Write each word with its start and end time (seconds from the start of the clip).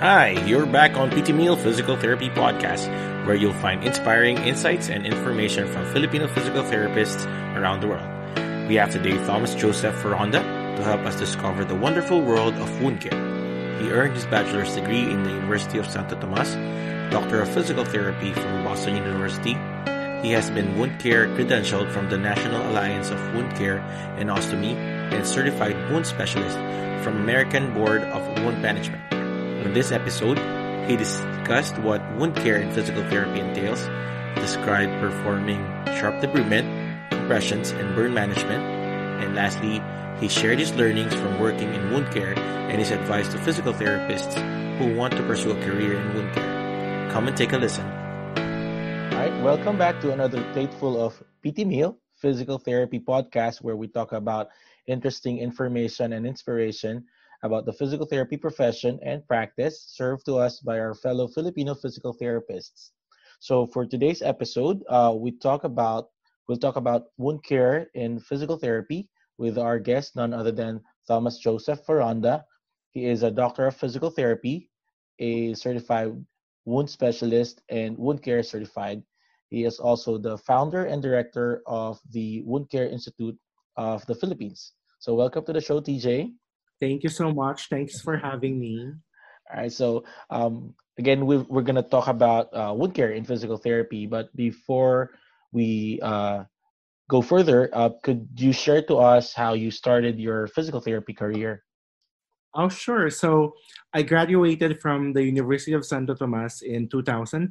Hi, 0.00 0.30
you're 0.44 0.66
back 0.66 0.96
on 0.96 1.08
PT 1.08 1.28
Meal 1.32 1.56
Physical 1.56 1.96
Therapy 1.96 2.28
Podcast, 2.28 2.88
where 3.24 3.36
you'll 3.36 3.54
find 3.54 3.84
inspiring 3.84 4.36
insights 4.38 4.90
and 4.90 5.06
information 5.06 5.70
from 5.70 5.86
Filipino 5.92 6.26
physical 6.26 6.64
therapists 6.64 7.24
around 7.54 7.80
the 7.80 7.86
world. 7.86 8.68
We 8.68 8.74
have 8.74 8.90
today 8.90 9.16
Thomas 9.24 9.54
Joseph 9.54 9.94
Ferronda 10.02 10.42
to 10.76 10.82
help 10.82 11.02
us 11.02 11.14
discover 11.14 11.64
the 11.64 11.76
wonderful 11.76 12.20
world 12.22 12.54
of 12.54 12.82
wound 12.82 13.02
care. 13.02 13.14
He 13.80 13.92
earned 13.92 14.14
his 14.14 14.26
bachelor's 14.26 14.74
degree 14.74 15.08
in 15.08 15.22
the 15.22 15.30
University 15.30 15.78
of 15.78 15.88
Santo 15.88 16.18
Tomas, 16.20 16.54
Doctor 17.12 17.40
of 17.40 17.48
Physical 17.48 17.84
Therapy 17.84 18.32
from 18.32 18.64
Boston 18.64 18.96
University. 18.96 19.54
He 20.26 20.32
has 20.32 20.50
been 20.50 20.76
wound 20.76 20.98
care 20.98 21.28
credentialed 21.28 21.92
from 21.92 22.10
the 22.10 22.18
National 22.18 22.68
Alliance 22.68 23.10
of 23.10 23.20
Wound 23.32 23.54
Care 23.54 23.78
and 24.18 24.28
Ostomy 24.28 24.74
and 25.14 25.24
certified 25.24 25.76
wound 25.88 26.04
specialist 26.04 26.56
from 27.04 27.16
American 27.16 27.72
Board 27.72 28.02
of 28.02 28.26
Wound 28.42 28.60
Management. 28.60 29.13
In 29.64 29.72
this 29.72 29.92
episode, 29.92 30.36
he 30.86 30.94
discussed 30.94 31.78
what 31.78 32.02
wound 32.16 32.36
care 32.36 32.60
and 32.60 32.70
physical 32.74 33.02
therapy 33.08 33.40
entails, 33.40 33.80
described 34.36 34.92
performing 35.00 35.64
sharp 35.96 36.20
debridement, 36.20 36.68
compressions, 37.08 37.70
and 37.70 37.96
burn 37.96 38.12
management, 38.12 38.62
and 39.24 39.34
lastly, 39.34 39.80
he 40.20 40.28
shared 40.28 40.58
his 40.58 40.74
learnings 40.74 41.14
from 41.14 41.40
working 41.40 41.72
in 41.72 41.90
wound 41.90 42.12
care 42.12 42.38
and 42.38 42.78
his 42.78 42.90
advice 42.90 43.26
to 43.28 43.38
physical 43.38 43.72
therapists 43.72 44.36
who 44.76 44.94
want 44.94 45.16
to 45.16 45.22
pursue 45.22 45.52
a 45.52 45.64
career 45.64 45.96
in 45.96 46.12
wound 46.12 46.34
care. 46.34 47.10
Come 47.10 47.28
and 47.28 47.34
take 47.34 47.54
a 47.54 47.56
listen. 47.56 47.86
All 47.88 49.18
right, 49.18 49.32
welcome 49.42 49.78
back 49.78 49.98
to 50.02 50.12
another 50.12 50.44
plateful 50.52 51.00
of 51.00 51.22
PT 51.40 51.64
Meal, 51.64 51.96
Physical 52.16 52.58
Therapy 52.58 53.00
Podcast, 53.00 53.62
where 53.62 53.76
we 53.76 53.88
talk 53.88 54.12
about 54.12 54.48
interesting 54.86 55.38
information 55.38 56.12
and 56.12 56.26
inspiration 56.26 57.06
about 57.44 57.66
the 57.66 57.72
physical 57.72 58.06
therapy 58.06 58.36
profession 58.36 58.98
and 59.04 59.26
practice 59.28 59.84
served 59.92 60.24
to 60.24 60.36
us 60.36 60.60
by 60.60 60.80
our 60.80 60.94
fellow 60.94 61.28
Filipino 61.28 61.74
physical 61.74 62.16
therapists. 62.16 62.90
So 63.38 63.66
for 63.66 63.84
today's 63.84 64.22
episode, 64.22 64.82
uh, 64.88 65.12
we 65.14 65.32
talk 65.32 65.64
about 65.64 66.08
we'll 66.48 66.56
talk 66.56 66.76
about 66.76 67.12
wound 67.18 67.44
care 67.44 67.88
in 67.94 68.18
physical 68.18 68.56
therapy 68.56 69.10
with 69.36 69.58
our 69.58 69.78
guest, 69.78 70.16
none 70.16 70.32
other 70.32 70.52
than 70.52 70.80
Thomas 71.06 71.38
Joseph 71.38 71.84
Ferronda. 71.86 72.44
He 72.92 73.04
is 73.06 73.22
a 73.22 73.30
doctor 73.30 73.66
of 73.66 73.76
physical 73.76 74.10
therapy, 74.10 74.70
a 75.18 75.52
certified 75.54 76.16
wound 76.64 76.88
specialist, 76.88 77.60
and 77.68 77.98
wound 77.98 78.22
care 78.22 78.42
certified. 78.42 79.02
He 79.50 79.64
is 79.64 79.78
also 79.78 80.16
the 80.16 80.38
founder 80.38 80.86
and 80.86 81.02
director 81.02 81.62
of 81.66 82.00
the 82.10 82.42
Wound 82.42 82.70
Care 82.70 82.88
Institute 82.88 83.36
of 83.76 84.04
the 84.06 84.14
Philippines. 84.14 84.72
So 84.98 85.14
welcome 85.14 85.44
to 85.44 85.52
the 85.52 85.60
show, 85.60 85.80
TJ. 85.80 86.32
Thank 86.84 87.00
you 87.00 87.08
so 87.08 87.32
much. 87.32 87.72
Thanks 87.72 88.04
for 88.04 88.20
having 88.20 88.60
me. 88.60 88.92
All 89.48 89.56
right. 89.56 89.72
So 89.72 90.04
um, 90.28 90.74
again, 90.98 91.24
we, 91.24 91.38
we're 91.38 91.64
going 91.64 91.80
to 91.80 91.88
talk 91.88 92.08
about 92.08 92.52
uh, 92.52 92.76
wound 92.76 92.92
care 92.92 93.12
in 93.16 93.24
physical 93.24 93.56
therapy. 93.56 94.04
But 94.04 94.28
before 94.36 95.16
we 95.50 95.98
uh, 96.02 96.44
go 97.08 97.22
further, 97.22 97.70
uh, 97.72 97.88
could 98.02 98.28
you 98.36 98.52
share 98.52 98.82
to 98.92 99.00
us 99.00 99.32
how 99.32 99.54
you 99.54 99.70
started 99.70 100.20
your 100.20 100.46
physical 100.48 100.82
therapy 100.82 101.14
career? 101.14 101.64
Oh, 102.54 102.68
sure. 102.68 103.08
So 103.08 103.54
I 103.94 104.02
graduated 104.02 104.78
from 104.84 105.14
the 105.14 105.24
University 105.24 105.72
of 105.72 105.86
Santo 105.86 106.14
Tomas 106.14 106.60
in 106.60 106.90
2002. 106.90 107.48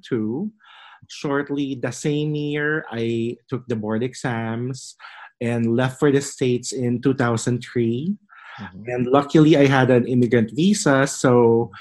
Shortly 1.09 1.79
the 1.81 1.91
same 1.91 2.35
year, 2.35 2.85
I 2.91 3.37
took 3.49 3.65
the 3.65 3.75
board 3.75 4.03
exams 4.03 4.93
and 5.41 5.75
left 5.75 5.97
for 5.97 6.11
the 6.11 6.21
States 6.21 6.71
in 6.71 7.01
2003. 7.01 8.15
Mm-hmm. 8.59 8.83
And 8.87 9.07
luckily, 9.07 9.57
I 9.57 9.65
had 9.65 9.89
an 9.89 10.07
immigrant 10.07 10.51
visa, 10.53 11.07
so 11.07 11.71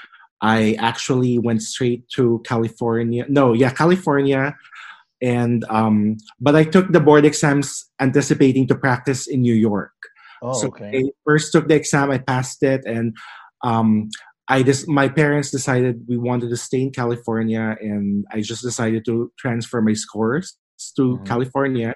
I 0.41 0.75
actually 0.79 1.39
went 1.39 1.61
straight 1.61 2.07
to 2.15 2.41
California. 2.45 3.25
No, 3.29 3.53
yeah, 3.53 3.71
California. 3.71 4.55
And 5.21 5.63
um, 5.69 6.17
but 6.39 6.55
I 6.55 6.65
took 6.65 6.91
the 6.91 6.99
board 6.99 7.25
exams 7.25 7.85
anticipating 7.99 8.67
to 8.67 8.75
practice 8.75 9.25
in 9.25 9.41
New 9.41 9.53
York. 9.53 9.93
Oh, 10.41 10.53
so 10.53 10.67
okay. 10.67 10.91
I 10.97 11.03
first 11.25 11.53
took 11.53 11.69
the 11.69 11.75
exam, 11.75 12.11
I 12.11 12.17
passed 12.17 12.61
it, 12.61 12.83
and 12.85 13.15
um, 13.63 14.09
I 14.49 14.63
just 14.63 14.89
my 14.89 15.07
parents 15.07 15.49
decided 15.49 16.03
we 16.09 16.17
wanted 16.17 16.49
to 16.49 16.57
stay 16.57 16.81
in 16.81 16.91
California, 16.91 17.77
and 17.79 18.25
I 18.31 18.41
just 18.41 18.61
decided 18.61 19.05
to 19.05 19.31
transfer 19.39 19.81
my 19.81 19.93
scores 19.93 20.57
to 20.97 21.01
mm-hmm. 21.01 21.23
California. 21.23 21.95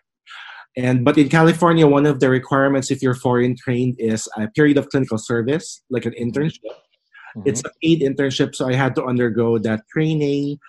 And 0.78 1.04
but 1.04 1.18
in 1.18 1.28
California, 1.28 1.88
one 1.88 2.06
of 2.06 2.20
the 2.20 2.30
requirements 2.30 2.92
if 2.92 3.02
you're 3.02 3.16
foreign 3.16 3.56
trained 3.58 3.96
is 3.98 4.30
a 4.38 4.48
period 4.50 4.78
of 4.78 4.88
clinical 4.90 5.18
service, 5.18 5.84
like 5.90 6.06
an 6.06 6.14
internship. 6.14 6.62
Mm-hmm. 6.64 7.42
It's 7.46 7.64
a 7.66 7.72
paid 7.82 8.02
internship, 8.02 8.56
so 8.56 8.70
I 8.70 8.74
had 8.74 8.94
to 8.96 9.04
undergo 9.04 9.58
that 9.58 9.82
training, 9.92 10.60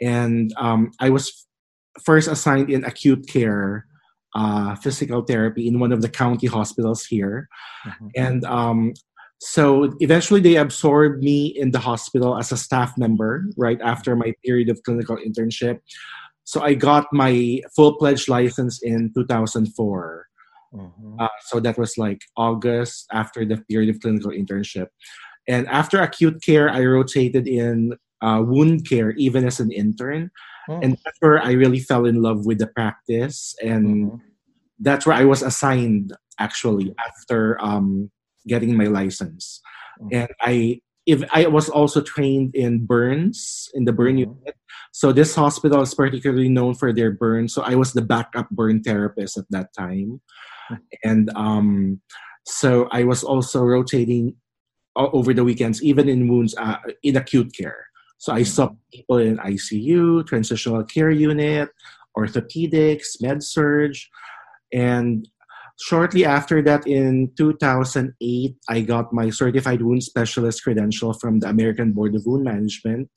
and 0.00 0.52
um, 0.56 0.90
I 1.00 1.10
was 1.10 1.46
first 2.02 2.28
assigned 2.28 2.70
in 2.70 2.84
acute 2.84 3.28
care 3.28 3.84
uh, 4.34 4.74
physical 4.76 5.22
therapy 5.22 5.68
in 5.68 5.80
one 5.80 5.92
of 5.92 6.00
the 6.00 6.08
county 6.08 6.46
hospitals 6.46 7.04
here, 7.04 7.48
mm-hmm. 7.86 8.08
and 8.16 8.44
um, 8.44 8.94
so 9.40 9.94
eventually 10.00 10.40
they 10.40 10.56
absorbed 10.56 11.22
me 11.22 11.46
in 11.46 11.72
the 11.72 11.78
hospital 11.78 12.38
as 12.38 12.52
a 12.52 12.56
staff 12.56 12.96
member 12.96 13.44
right 13.56 13.80
after 13.82 14.16
my 14.16 14.32
period 14.44 14.68
of 14.68 14.82
clinical 14.82 15.16
internship 15.16 15.80
so 16.48 16.62
I 16.62 16.72
got 16.72 17.12
my 17.12 17.60
full 17.76 17.98
pledged 17.98 18.26
license 18.26 18.80
in 18.82 19.12
2004. 19.14 20.26
Mm-hmm. 20.72 21.20
Uh, 21.20 21.28
so 21.42 21.60
that 21.60 21.76
was 21.76 21.98
like 21.98 22.22
August 22.38 23.04
after 23.12 23.44
the 23.44 23.58
period 23.68 23.94
of 23.94 24.00
clinical 24.00 24.30
internship. 24.30 24.86
And 25.46 25.68
after 25.68 26.00
acute 26.00 26.40
care, 26.40 26.70
I 26.70 26.86
rotated 26.86 27.46
in 27.46 27.98
uh, 28.22 28.42
wound 28.46 28.88
care 28.88 29.10
even 29.10 29.44
as 29.44 29.60
an 29.60 29.70
intern. 29.70 30.30
Mm. 30.70 30.84
And 30.84 30.92
that's 31.04 31.18
where 31.20 31.38
I 31.38 31.52
really 31.52 31.80
fell 31.80 32.06
in 32.06 32.22
love 32.22 32.46
with 32.46 32.60
the 32.60 32.68
practice. 32.68 33.54
And 33.62 33.86
mm-hmm. 34.06 34.16
that's 34.78 35.04
where 35.04 35.16
I 35.16 35.26
was 35.26 35.42
assigned 35.42 36.16
actually 36.38 36.94
after 37.06 37.62
um, 37.62 38.10
getting 38.46 38.74
my 38.74 38.86
license. 38.86 39.60
Mm-hmm. 40.00 40.16
And 40.16 40.30
I 40.40 40.80
if 41.08 41.24
I 41.32 41.46
was 41.46 41.70
also 41.70 42.02
trained 42.02 42.54
in 42.54 42.84
burns 42.84 43.70
in 43.72 43.86
the 43.86 43.92
burn 43.92 44.16
mm-hmm. 44.20 44.36
unit. 44.44 44.54
So 44.92 45.10
this 45.10 45.34
hospital 45.34 45.80
is 45.80 45.94
particularly 45.94 46.50
known 46.50 46.74
for 46.74 46.92
their 46.92 47.10
burn. 47.10 47.48
So 47.48 47.62
I 47.62 47.74
was 47.76 47.94
the 47.94 48.02
backup 48.02 48.50
burn 48.50 48.82
therapist 48.82 49.38
at 49.38 49.48
that 49.50 49.72
time, 49.72 50.20
and 51.02 51.30
um, 51.34 52.00
so 52.44 52.88
I 52.92 53.04
was 53.04 53.24
also 53.24 53.64
rotating 53.64 54.36
over 54.96 55.32
the 55.32 55.44
weekends, 55.44 55.82
even 55.82 56.08
in 56.08 56.28
wounds 56.28 56.54
uh, 56.58 56.76
in 57.02 57.16
acute 57.16 57.52
care. 57.56 57.86
So 58.18 58.32
I 58.32 58.42
saw 58.42 58.70
people 58.92 59.18
in 59.18 59.38
ICU, 59.38 60.26
transitional 60.26 60.84
care 60.84 61.10
unit, 61.10 61.70
orthopedics, 62.16 63.22
med 63.22 63.42
surg, 63.42 63.96
and 64.72 65.26
Shortly 65.80 66.24
after 66.24 66.60
that, 66.62 66.86
in 66.86 67.30
2008, 67.36 68.56
I 68.68 68.80
got 68.80 69.12
my 69.12 69.30
certified 69.30 69.80
wound 69.80 70.02
specialist 70.02 70.64
credential 70.64 71.12
from 71.12 71.38
the 71.38 71.48
American 71.48 71.92
Board 71.92 72.16
of 72.16 72.26
Wound 72.26 72.44
Management. 72.44 73.08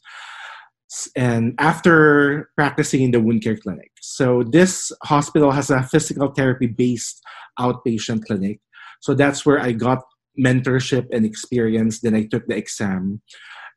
And 1.16 1.56
after 1.58 2.52
practicing 2.56 3.02
in 3.02 3.12
the 3.12 3.20
wound 3.20 3.42
care 3.42 3.58
clinic. 3.58 3.92
So, 4.02 4.44
this 4.44 4.92
hospital 5.04 5.52
has 5.52 5.72
a 5.72 5.84
physical 5.84 6.28
therapy 6.34 6.68
based 6.68 7.22
outpatient 7.58 8.26
clinic. 8.26 8.60
So, 9.00 9.16
that's 9.16 9.44
where 9.46 9.60
I 9.60 9.72
got 9.72 10.04
mentorship 10.38 11.08
and 11.12 11.26
experience. 11.26 12.02
Then 12.02 12.14
I 12.14 12.26
took 12.26 12.46
the 12.46 12.58
exam. 12.58 13.22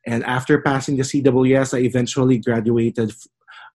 And 0.07 0.25
after 0.25 0.61
passing 0.61 0.97
the 0.97 1.05
CWS, 1.05 1.73
I 1.73 1.83
eventually 1.83 2.39
graduated 2.39 3.13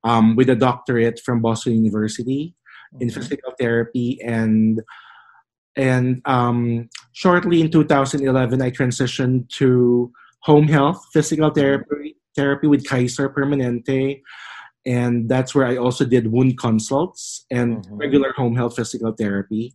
um, 0.03 0.35
with 0.35 0.49
a 0.49 0.55
doctorate 0.55 1.19
from 1.25 1.41
Boston 1.41 1.83
University 1.83 2.53
in 2.99 3.09
physical 3.09 3.53
therapy 3.59 4.19
and 4.23 4.81
and 5.75 6.21
um, 6.25 6.89
shortly 7.13 7.61
in 7.61 7.71
2011 7.71 8.61
i 8.61 8.69
transitioned 8.69 9.47
to 9.49 10.11
home 10.41 10.67
health 10.67 11.03
physical 11.13 11.49
therapy 11.49 12.15
therapy 12.35 12.67
with 12.67 12.87
kaiser 12.87 13.29
permanente 13.29 14.21
and 14.85 15.29
that's 15.29 15.53
where 15.53 15.67
i 15.67 15.77
also 15.77 16.05
did 16.05 16.31
wound 16.31 16.57
consults 16.57 17.45
and 17.51 17.77
mm-hmm. 17.77 17.97
regular 17.97 18.33
home 18.33 18.55
health 18.55 18.75
physical 18.75 19.11
therapy. 19.11 19.73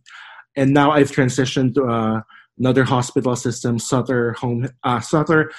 And 0.55 0.73
now 0.73 0.91
i've 0.91 1.11
transitioned 1.11 1.75
to 1.75 1.85
uh, 1.85 2.21
another 2.57 2.83
hospital 2.83 3.35
system 3.35 3.79
sutter 3.79 4.33
home 4.33 4.67
uh, 4.83 4.99
sutter 4.99 5.51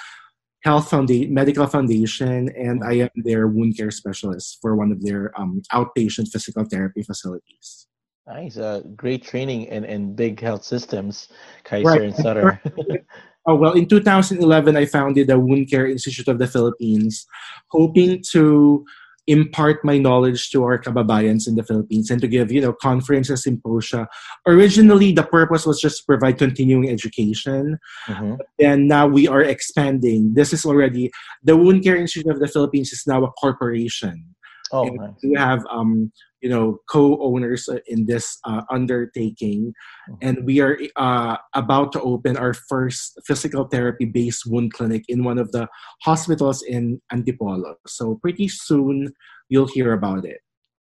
Health 0.67 0.89
Foundation, 0.89 1.33
Medical 1.33 1.65
Foundation, 1.65 2.49
and 2.49 2.83
I 2.83 2.93
am 3.03 3.09
their 3.15 3.47
wound 3.47 3.77
care 3.77 3.89
specialist 3.89 4.57
for 4.61 4.75
one 4.75 4.91
of 4.91 5.01
their 5.01 5.31
um, 5.39 5.61
outpatient 5.71 6.27
physical 6.27 6.65
therapy 6.65 7.03
facilities. 7.03 7.87
Nice, 8.27 8.57
uh, 8.57 8.81
great 8.97 9.23
training 9.23 9.61
in, 9.71 9.85
in 9.85 10.13
big 10.13 10.41
health 10.41 10.65
systems, 10.65 11.29
Kaiser 11.63 11.87
right. 11.87 12.01
and 12.01 12.15
Sutter. 12.15 12.61
oh 13.47 13.55
well, 13.55 13.75
in 13.79 13.87
2011, 13.87 14.75
I 14.75 14.85
founded 14.85 15.27
the 15.27 15.39
Wound 15.39 15.69
Care 15.69 15.87
Institute 15.87 16.27
of 16.27 16.37
the 16.37 16.47
Philippines, 16.47 17.25
hoping 17.71 18.21
to 18.31 18.83
impart 19.27 19.83
my 19.83 19.97
knowledge 19.97 20.49
to 20.51 20.63
our 20.63 20.79
kababayans 20.79 21.47
in 21.47 21.55
the 21.55 21.63
Philippines 21.63 22.09
and 22.09 22.21
to 22.21 22.27
give, 22.27 22.51
you 22.51 22.61
know, 22.61 22.73
conferences, 22.73 23.43
symposia. 23.43 24.07
Originally, 24.47 25.11
the 25.11 25.23
purpose 25.23 25.65
was 25.65 25.79
just 25.79 25.99
to 25.99 26.05
provide 26.05 26.37
continuing 26.37 26.89
education. 26.89 27.77
Mm-hmm. 28.07 28.35
And 28.59 28.87
now 28.87 29.05
we 29.05 29.27
are 29.27 29.41
expanding. 29.41 30.33
This 30.33 30.53
is 30.53 30.65
already, 30.65 31.11
the 31.43 31.57
Wound 31.57 31.83
Care 31.83 31.97
Institute 31.97 32.31
of 32.31 32.39
the 32.39 32.47
Philippines 32.47 32.93
is 32.93 33.03
now 33.05 33.23
a 33.23 33.31
corporation. 33.31 34.35
Oh, 34.71 34.85
nice. 34.85 35.11
We 35.23 35.35
have, 35.37 35.63
um, 35.69 36.11
you 36.41 36.49
know, 36.49 36.79
co-owners 36.89 37.69
in 37.87 38.05
this 38.05 38.37
uh, 38.45 38.61
undertaking, 38.69 39.73
mm-hmm. 40.09 40.15
and 40.21 40.45
we 40.45 40.59
are 40.59 40.77
uh, 40.95 41.37
about 41.55 41.91
to 41.93 42.01
open 42.01 42.37
our 42.37 42.53
first 42.53 43.19
physical 43.25 43.65
therapy-based 43.65 44.45
wound 44.45 44.73
clinic 44.73 45.03
in 45.07 45.23
one 45.23 45.37
of 45.37 45.51
the 45.51 45.67
hospitals 46.03 46.61
in 46.61 47.01
Antipolo. 47.11 47.75
So 47.87 48.15
pretty 48.21 48.47
soon, 48.47 49.13
you'll 49.49 49.67
hear 49.67 49.93
about 49.93 50.25
it. 50.25 50.41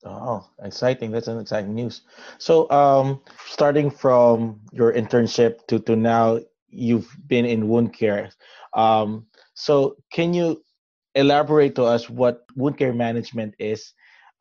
Oh, 0.05 0.47
exciting! 0.63 1.11
That's 1.11 1.29
an 1.29 1.41
exciting 1.41 1.75
news. 1.75 2.03
So, 2.39 2.69
um, 2.71 3.23
starting 3.47 3.91
from 3.91 4.61
your 4.73 4.93
internship 4.93 5.67
to 5.69 5.79
to 5.81 5.97
now, 5.97 6.41
you've 6.69 7.09
been 7.27 7.47
in 7.47 7.69
wound 7.69 7.95
care. 7.95 8.31
Um, 8.75 9.27
so, 9.55 9.97
can 10.13 10.35
you 10.35 10.63
elaborate 11.15 11.75
to 11.77 11.85
us 11.85 12.11
what 12.11 12.45
wound 12.55 12.77
care 12.77 12.93
management 12.93 13.55
is 13.59 13.95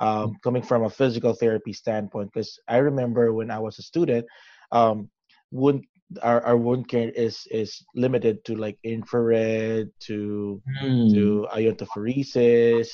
um, 0.03 0.35
coming 0.43 0.61
from 0.61 0.83
a 0.83 0.89
physical 0.89 1.33
therapy 1.33 1.71
standpoint 1.71 2.29
because 2.33 2.59
i 2.67 2.77
remember 2.77 3.33
when 3.33 3.49
i 3.49 3.59
was 3.59 3.79
a 3.79 3.81
student 3.81 4.25
um, 4.71 5.09
wound 5.51 5.85
our, 6.21 6.41
our 6.45 6.57
wound 6.57 6.87
care 6.87 7.09
is 7.09 7.47
is 7.51 7.81
limited 7.95 8.43
to 8.45 8.55
like 8.55 8.77
infrared 8.83 9.89
to 9.99 10.61
mm. 10.83 11.13
to 11.13 11.47
iontophoresis 11.55 12.89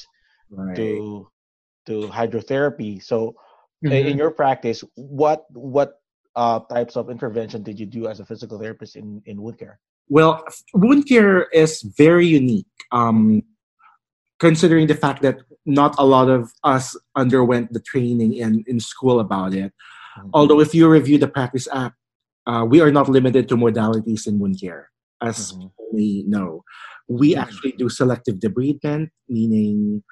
right. 0.51 0.75
to 0.75 1.27
to 1.85 2.01
hydrotherapy 2.07 3.01
so 3.01 3.33
mm-hmm. 3.83 3.91
in 3.91 4.17
your 4.17 4.31
practice 4.31 4.83
what 4.95 5.45
what 5.51 5.95
uh, 6.35 6.59
types 6.71 6.95
of 6.95 7.09
intervention 7.09 7.63
did 7.63 7.79
you 7.79 7.85
do 7.85 8.07
as 8.07 8.19
a 8.19 8.25
physical 8.25 8.59
therapist 8.59 8.95
in 8.95 9.21
in 9.25 9.41
wound 9.41 9.57
care 9.57 9.79
well 10.09 10.45
wound 10.73 11.07
care 11.07 11.47
is 11.50 11.81
very 11.97 12.27
unique 12.27 12.67
um, 12.91 13.41
considering 14.39 14.88
the 14.88 14.95
fact 14.95 15.21
that 15.21 15.39
not 15.65 15.95
a 15.97 16.06
lot 16.06 16.30
of 16.30 16.51
us 16.63 16.95
underwent 17.15 17.74
the 17.74 17.80
training 17.80 18.33
in, 18.33 18.63
in 18.68 18.80
school 18.80 19.19
about 19.19 19.53
it. 19.53 19.71
Mm-hmm. 20.18 20.30
Although, 20.33 20.59
if 20.59 20.74
you 20.74 20.89
review 20.89 21.18
the 21.18 21.27
Practice 21.27 21.68
Act, 21.74 21.95
uh, 22.47 22.65
we 22.68 22.81
are 22.81 22.91
not 22.91 23.09
limited 23.09 23.47
to 23.50 23.57
modalities 23.57 24.25
in 24.27 24.39
wound 24.39 24.59
care, 24.59 24.89
as 25.21 25.53
mm-hmm. 25.53 25.68
we 25.94 26.24
know. 26.27 26.63
We 27.07 27.33
mm-hmm. 27.33 27.41
actually 27.41 27.71
do 27.74 27.89
selective 27.89 28.36
debridement, 28.36 29.09
meaning 29.27 30.03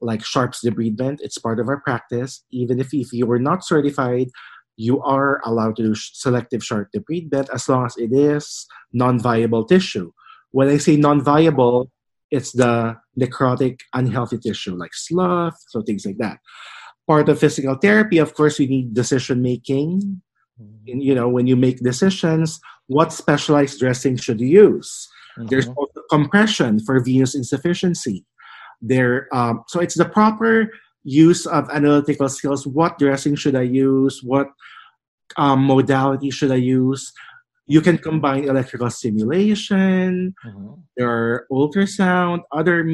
like 0.00 0.24
Sharp's 0.24 0.64
debridement. 0.64 1.18
It's 1.20 1.38
part 1.38 1.60
of 1.60 1.68
our 1.68 1.80
practice. 1.80 2.44
Even 2.50 2.80
if, 2.80 2.94
if 2.94 3.12
you 3.12 3.26
were 3.26 3.38
not 3.38 3.64
certified, 3.64 4.28
you 4.76 5.02
are 5.02 5.40
allowed 5.44 5.76
to 5.76 5.82
do 5.82 5.94
selective 5.94 6.64
sharp 6.64 6.88
debridement 6.96 7.48
as 7.52 7.68
long 7.68 7.84
as 7.84 7.94
it 7.98 8.12
is 8.14 8.66
non-viable 8.94 9.66
tissue. 9.66 10.10
When 10.52 10.68
I 10.68 10.78
say 10.78 10.96
non-viable, 10.96 11.90
it's 12.30 12.52
the 12.52 12.96
necrotic 13.18 13.80
unhealthy 13.94 14.38
tissue 14.38 14.74
like 14.74 14.94
slough, 14.94 15.56
so 15.68 15.82
things 15.82 16.06
like 16.06 16.18
that. 16.18 16.38
Part 17.06 17.28
of 17.28 17.38
physical 17.38 17.74
therapy, 17.74 18.18
of 18.18 18.34
course, 18.34 18.58
we 18.58 18.66
need 18.66 18.94
decision 18.94 19.42
making. 19.42 20.22
Mm-hmm. 20.60 21.00
You 21.00 21.14
know, 21.14 21.28
when 21.28 21.46
you 21.46 21.56
make 21.56 21.80
decisions, 21.80 22.60
what 22.86 23.12
specialized 23.12 23.80
dressing 23.80 24.16
should 24.16 24.40
you 24.40 24.48
use? 24.48 25.08
Mm-hmm. 25.38 25.48
There's 25.48 25.68
also 25.68 26.02
compression 26.10 26.80
for 26.80 27.00
venous 27.00 27.34
insufficiency. 27.34 28.24
There, 28.80 29.28
um, 29.34 29.64
so 29.68 29.80
it's 29.80 29.96
the 29.96 30.08
proper 30.08 30.70
use 31.02 31.46
of 31.46 31.68
analytical 31.70 32.28
skills. 32.28 32.66
What 32.66 32.98
dressing 32.98 33.36
should 33.36 33.54
I 33.54 33.62
use? 33.62 34.22
What 34.22 34.48
um, 35.36 35.64
modality 35.64 36.30
should 36.30 36.50
I 36.52 36.56
use? 36.56 37.12
You 37.70 37.80
can 37.80 37.96
combine 37.98 38.44
electrical 38.44 38.90
stimulation 38.90 40.34
mm-hmm. 40.44 40.74
there 40.96 41.08
are 41.08 41.46
ultrasound 41.52 42.40
other 42.52 42.84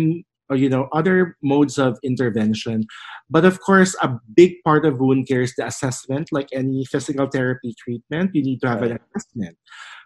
you 0.54 0.68
know 0.68 0.88
other 0.92 1.36
modes 1.42 1.78
of 1.78 1.98
intervention 2.04 2.84
but 3.30 3.44
of 3.44 3.60
course 3.60 3.96
a 4.02 4.20
big 4.34 4.52
part 4.64 4.84
of 4.84 5.00
wound 5.00 5.26
care 5.26 5.40
is 5.40 5.54
the 5.56 5.66
assessment 5.66 6.28
like 6.30 6.48
any 6.52 6.84
physical 6.84 7.26
therapy 7.26 7.74
treatment 7.82 8.30
you 8.34 8.42
need 8.42 8.60
to 8.60 8.68
have 8.68 8.82
right. 8.82 8.92
an 8.92 8.98
assessment 9.16 9.56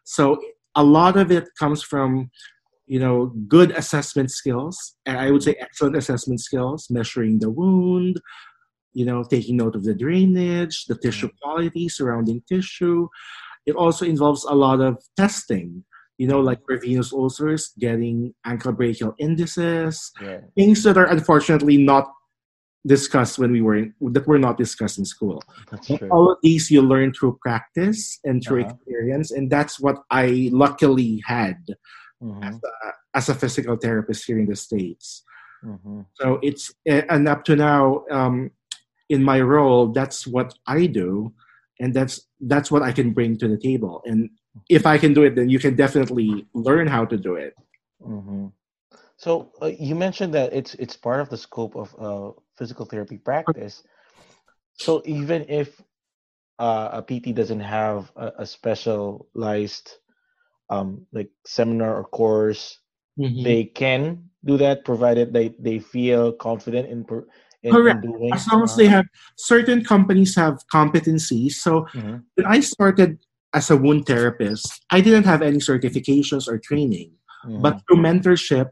so 0.04 0.40
a 0.76 0.84
lot 0.84 1.16
of 1.16 1.30
it 1.30 1.48
comes 1.58 1.82
from 1.82 2.30
you 2.86 2.98
know 2.98 3.32
good 3.48 3.72
assessment 3.72 4.30
skills 4.30 4.96
and 5.04 5.18
i 5.18 5.30
would 5.30 5.42
say 5.42 5.54
excellent 5.60 5.96
assessment 5.96 6.40
skills 6.40 6.86
measuring 6.90 7.38
the 7.40 7.50
wound 7.50 8.20
you 8.92 9.04
know 9.04 9.22
taking 9.22 9.56
note 9.56 9.76
of 9.76 9.84
the 9.84 9.94
drainage 9.94 10.86
the 10.86 10.96
tissue 10.96 11.26
mm-hmm. 11.26 11.42
quality 11.42 11.88
surrounding 11.88 12.40
tissue 12.48 13.08
it 13.66 13.76
also 13.76 14.04
involves 14.04 14.44
a 14.44 14.54
lot 14.54 14.80
of 14.80 14.98
testing 15.16 15.84
you 16.20 16.26
know, 16.26 16.38
like 16.38 16.58
for 16.66 16.76
venous 16.76 17.14
ulcers, 17.14 17.72
getting 17.78 18.34
ankle 18.44 18.72
brachial 18.72 19.14
indices, 19.18 20.12
yeah. 20.20 20.40
things 20.54 20.82
that 20.82 20.98
are 20.98 21.06
unfortunately 21.06 21.78
not 21.78 22.12
discussed 22.86 23.38
when 23.38 23.50
we 23.50 23.62
were 23.62 23.76
in, 23.76 23.94
that 24.02 24.26
were 24.26 24.38
not 24.38 24.58
discussed 24.58 24.98
in 24.98 25.06
school. 25.06 25.42
All 26.10 26.30
of 26.30 26.36
these 26.42 26.70
you 26.70 26.82
learn 26.82 27.14
through 27.14 27.38
practice 27.40 28.18
and 28.22 28.44
through 28.44 28.64
uh-huh. 28.64 28.74
experience, 28.74 29.30
and 29.30 29.50
that's 29.50 29.80
what 29.80 29.96
I 30.10 30.50
luckily 30.52 31.22
had 31.24 31.56
mm-hmm. 32.22 32.42
as, 32.42 32.54
a, 32.54 33.16
as, 33.16 33.28
a, 33.30 33.34
physical 33.34 33.78
therapist 33.78 34.26
here 34.26 34.38
in 34.38 34.44
the 34.44 34.56
states. 34.56 35.24
Mm-hmm. 35.64 36.02
So 36.16 36.38
it's 36.42 36.70
and 36.84 37.28
up 37.28 37.44
to 37.44 37.56
now, 37.56 38.04
um, 38.10 38.50
in 39.08 39.24
my 39.24 39.40
role, 39.40 39.86
that's 39.88 40.26
what 40.26 40.52
I 40.66 40.84
do 40.84 41.32
and 41.80 41.94
that's 41.94 42.20
that's 42.42 42.70
what 42.70 42.82
i 42.82 42.92
can 42.92 43.12
bring 43.12 43.36
to 43.36 43.48
the 43.48 43.56
table 43.56 44.02
and 44.06 44.30
if 44.68 44.86
i 44.86 44.96
can 44.96 45.12
do 45.12 45.22
it 45.22 45.34
then 45.34 45.48
you 45.48 45.58
can 45.58 45.74
definitely 45.76 46.46
learn 46.54 46.86
how 46.86 47.04
to 47.04 47.16
do 47.16 47.34
it 47.34 47.54
mm-hmm. 48.02 48.46
so 49.16 49.52
uh, 49.62 49.66
you 49.66 49.94
mentioned 49.94 50.32
that 50.34 50.52
it's 50.52 50.74
it's 50.74 50.96
part 50.96 51.20
of 51.20 51.28
the 51.28 51.36
scope 51.36 51.76
of 51.76 51.94
uh, 51.98 52.32
physical 52.56 52.84
therapy 52.84 53.18
practice 53.18 53.82
so 54.74 55.02
even 55.04 55.44
if 55.48 55.80
uh, 56.58 56.90
a 56.92 57.02
pt 57.02 57.34
doesn't 57.34 57.60
have 57.60 58.10
a, 58.16 58.32
a 58.38 58.46
specialized 58.46 59.96
um, 60.70 61.04
like 61.12 61.30
seminar 61.44 61.96
or 61.96 62.04
course 62.04 62.78
mm-hmm. 63.18 63.42
they 63.42 63.64
can 63.64 64.30
do 64.44 64.56
that 64.56 64.84
provided 64.84 65.32
they, 65.32 65.54
they 65.58 65.78
feel 65.78 66.32
confident 66.32 66.88
in 66.88 67.04
per, 67.04 67.26
in, 67.62 67.72
Correct. 67.72 68.04
In 68.04 68.12
doing, 68.12 68.32
as 68.32 68.46
long 68.48 68.62
as 68.62 68.76
they 68.76 68.86
have 68.86 69.06
certain 69.36 69.84
companies 69.84 70.34
have 70.36 70.58
competencies. 70.72 71.52
So 71.52 71.82
mm-hmm. 71.92 72.16
when 72.34 72.46
I 72.46 72.60
started 72.60 73.18
as 73.52 73.70
a 73.70 73.76
wound 73.76 74.06
therapist, 74.06 74.84
I 74.90 75.00
didn't 75.00 75.24
have 75.24 75.42
any 75.42 75.58
certifications 75.58 76.48
or 76.48 76.58
training, 76.58 77.12
mm-hmm. 77.44 77.60
but 77.60 77.80
through 77.86 77.98
mentorship, 77.98 78.70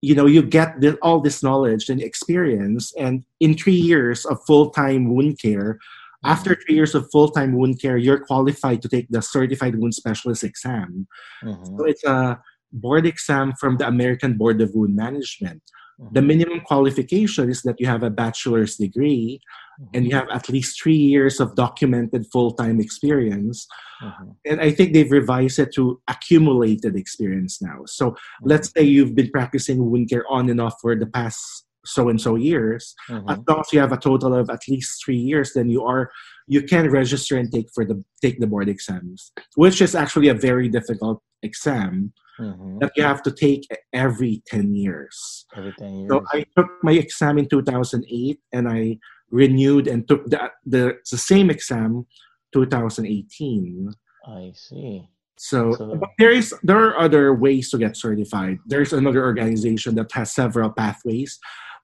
you 0.00 0.14
know, 0.14 0.26
you 0.26 0.42
get 0.42 0.80
the, 0.80 0.96
all 1.02 1.20
this 1.20 1.42
knowledge 1.42 1.88
and 1.88 2.00
experience, 2.02 2.92
and 2.98 3.24
in 3.40 3.54
three 3.54 3.74
years 3.74 4.24
of 4.24 4.38
full 4.46 4.70
time 4.70 5.14
wound 5.14 5.38
care. 5.38 5.78
After 6.24 6.54
three 6.54 6.76
years 6.76 6.94
of 6.94 7.10
full 7.10 7.30
time 7.30 7.52
wound 7.52 7.82
care, 7.82 7.96
you're 7.96 8.24
qualified 8.24 8.80
to 8.82 8.88
take 8.88 9.08
the 9.10 9.20
certified 9.20 9.76
wound 9.76 9.94
specialist 9.94 10.44
exam. 10.44 11.08
Mm-hmm. 11.42 11.76
So 11.76 11.84
it's 11.84 12.04
a 12.04 12.40
board 12.72 13.06
exam 13.06 13.54
from 13.58 13.76
the 13.76 13.88
American 13.88 14.38
Board 14.38 14.60
of 14.60 14.70
Wound 14.72 14.94
Management 14.94 15.62
the 16.10 16.22
minimum 16.22 16.60
qualification 16.60 17.50
is 17.50 17.62
that 17.62 17.80
you 17.80 17.86
have 17.86 18.02
a 18.02 18.10
bachelor's 18.10 18.76
degree 18.76 19.40
mm-hmm. 19.80 19.90
and 19.94 20.06
you 20.06 20.14
have 20.14 20.28
at 20.32 20.48
least 20.48 20.82
three 20.82 20.96
years 20.96 21.40
of 21.40 21.54
documented 21.54 22.26
full-time 22.32 22.80
experience 22.80 23.66
mm-hmm. 24.02 24.30
and 24.44 24.60
i 24.60 24.70
think 24.70 24.92
they've 24.92 25.12
revised 25.12 25.58
it 25.58 25.72
to 25.72 26.00
accumulated 26.08 26.96
experience 26.96 27.62
now 27.62 27.80
so 27.86 28.10
mm-hmm. 28.10 28.48
let's 28.48 28.72
say 28.72 28.82
you've 28.82 29.14
been 29.14 29.30
practicing 29.30 29.90
wound 29.90 30.08
care 30.10 30.24
on 30.28 30.48
and 30.48 30.60
off 30.60 30.74
for 30.80 30.96
the 30.96 31.06
past 31.06 31.66
so 31.84 32.08
and 32.08 32.20
so 32.20 32.36
years 32.36 32.94
mm-hmm. 33.08 33.28
as 33.28 33.38
long 33.48 33.60
as 33.60 33.72
you 33.72 33.80
have 33.80 33.92
a 33.92 33.96
total 33.96 34.34
of 34.34 34.50
at 34.50 34.60
least 34.68 35.02
three 35.04 35.16
years 35.16 35.52
then 35.54 35.68
you 35.68 35.84
are 35.84 36.10
you 36.46 36.62
can 36.62 36.90
register 36.90 37.36
and 37.36 37.52
take 37.52 37.68
for 37.74 37.84
the 37.84 38.02
take 38.20 38.38
the 38.40 38.46
board 38.46 38.68
exams 38.68 39.32
which 39.56 39.80
is 39.80 39.94
actually 39.94 40.28
a 40.28 40.34
very 40.34 40.68
difficult 40.68 41.20
exam 41.42 42.12
mm-hmm. 42.42 42.78
that 42.78 42.92
you 42.96 43.02
have 43.02 43.22
to 43.22 43.30
take 43.30 43.66
every 43.92 44.42
10 44.46 44.74
years. 44.74 45.46
Every 45.56 45.72
10 45.78 45.94
years. 45.94 46.08
So 46.10 46.24
I 46.32 46.44
took 46.56 46.68
my 46.82 46.92
exam 46.92 47.38
in 47.38 47.48
2008 47.48 48.40
and 48.52 48.68
I 48.68 48.98
renewed 49.30 49.86
and 49.86 50.06
took 50.06 50.28
the, 50.28 50.50
the, 50.66 50.98
the 51.10 51.18
same 51.18 51.50
exam 51.50 52.06
2018. 52.52 53.92
I 54.26 54.52
see. 54.54 55.08
So, 55.38 55.72
so 55.72 56.00
there 56.18 56.30
is 56.30 56.54
there 56.62 56.78
are 56.78 56.98
other 56.98 57.34
ways 57.34 57.70
to 57.70 57.78
get 57.78 57.96
certified. 57.96 58.58
There's 58.66 58.92
another 58.92 59.24
organization 59.24 59.96
that 59.96 60.12
has 60.12 60.32
several 60.32 60.70
pathways, 60.70 61.38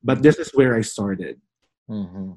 but 0.05 0.23
this 0.23 0.37
is 0.37 0.51
where 0.55 0.77
I 0.77 0.83
started. 0.83 1.41
Mm-hmm. 1.91 2.33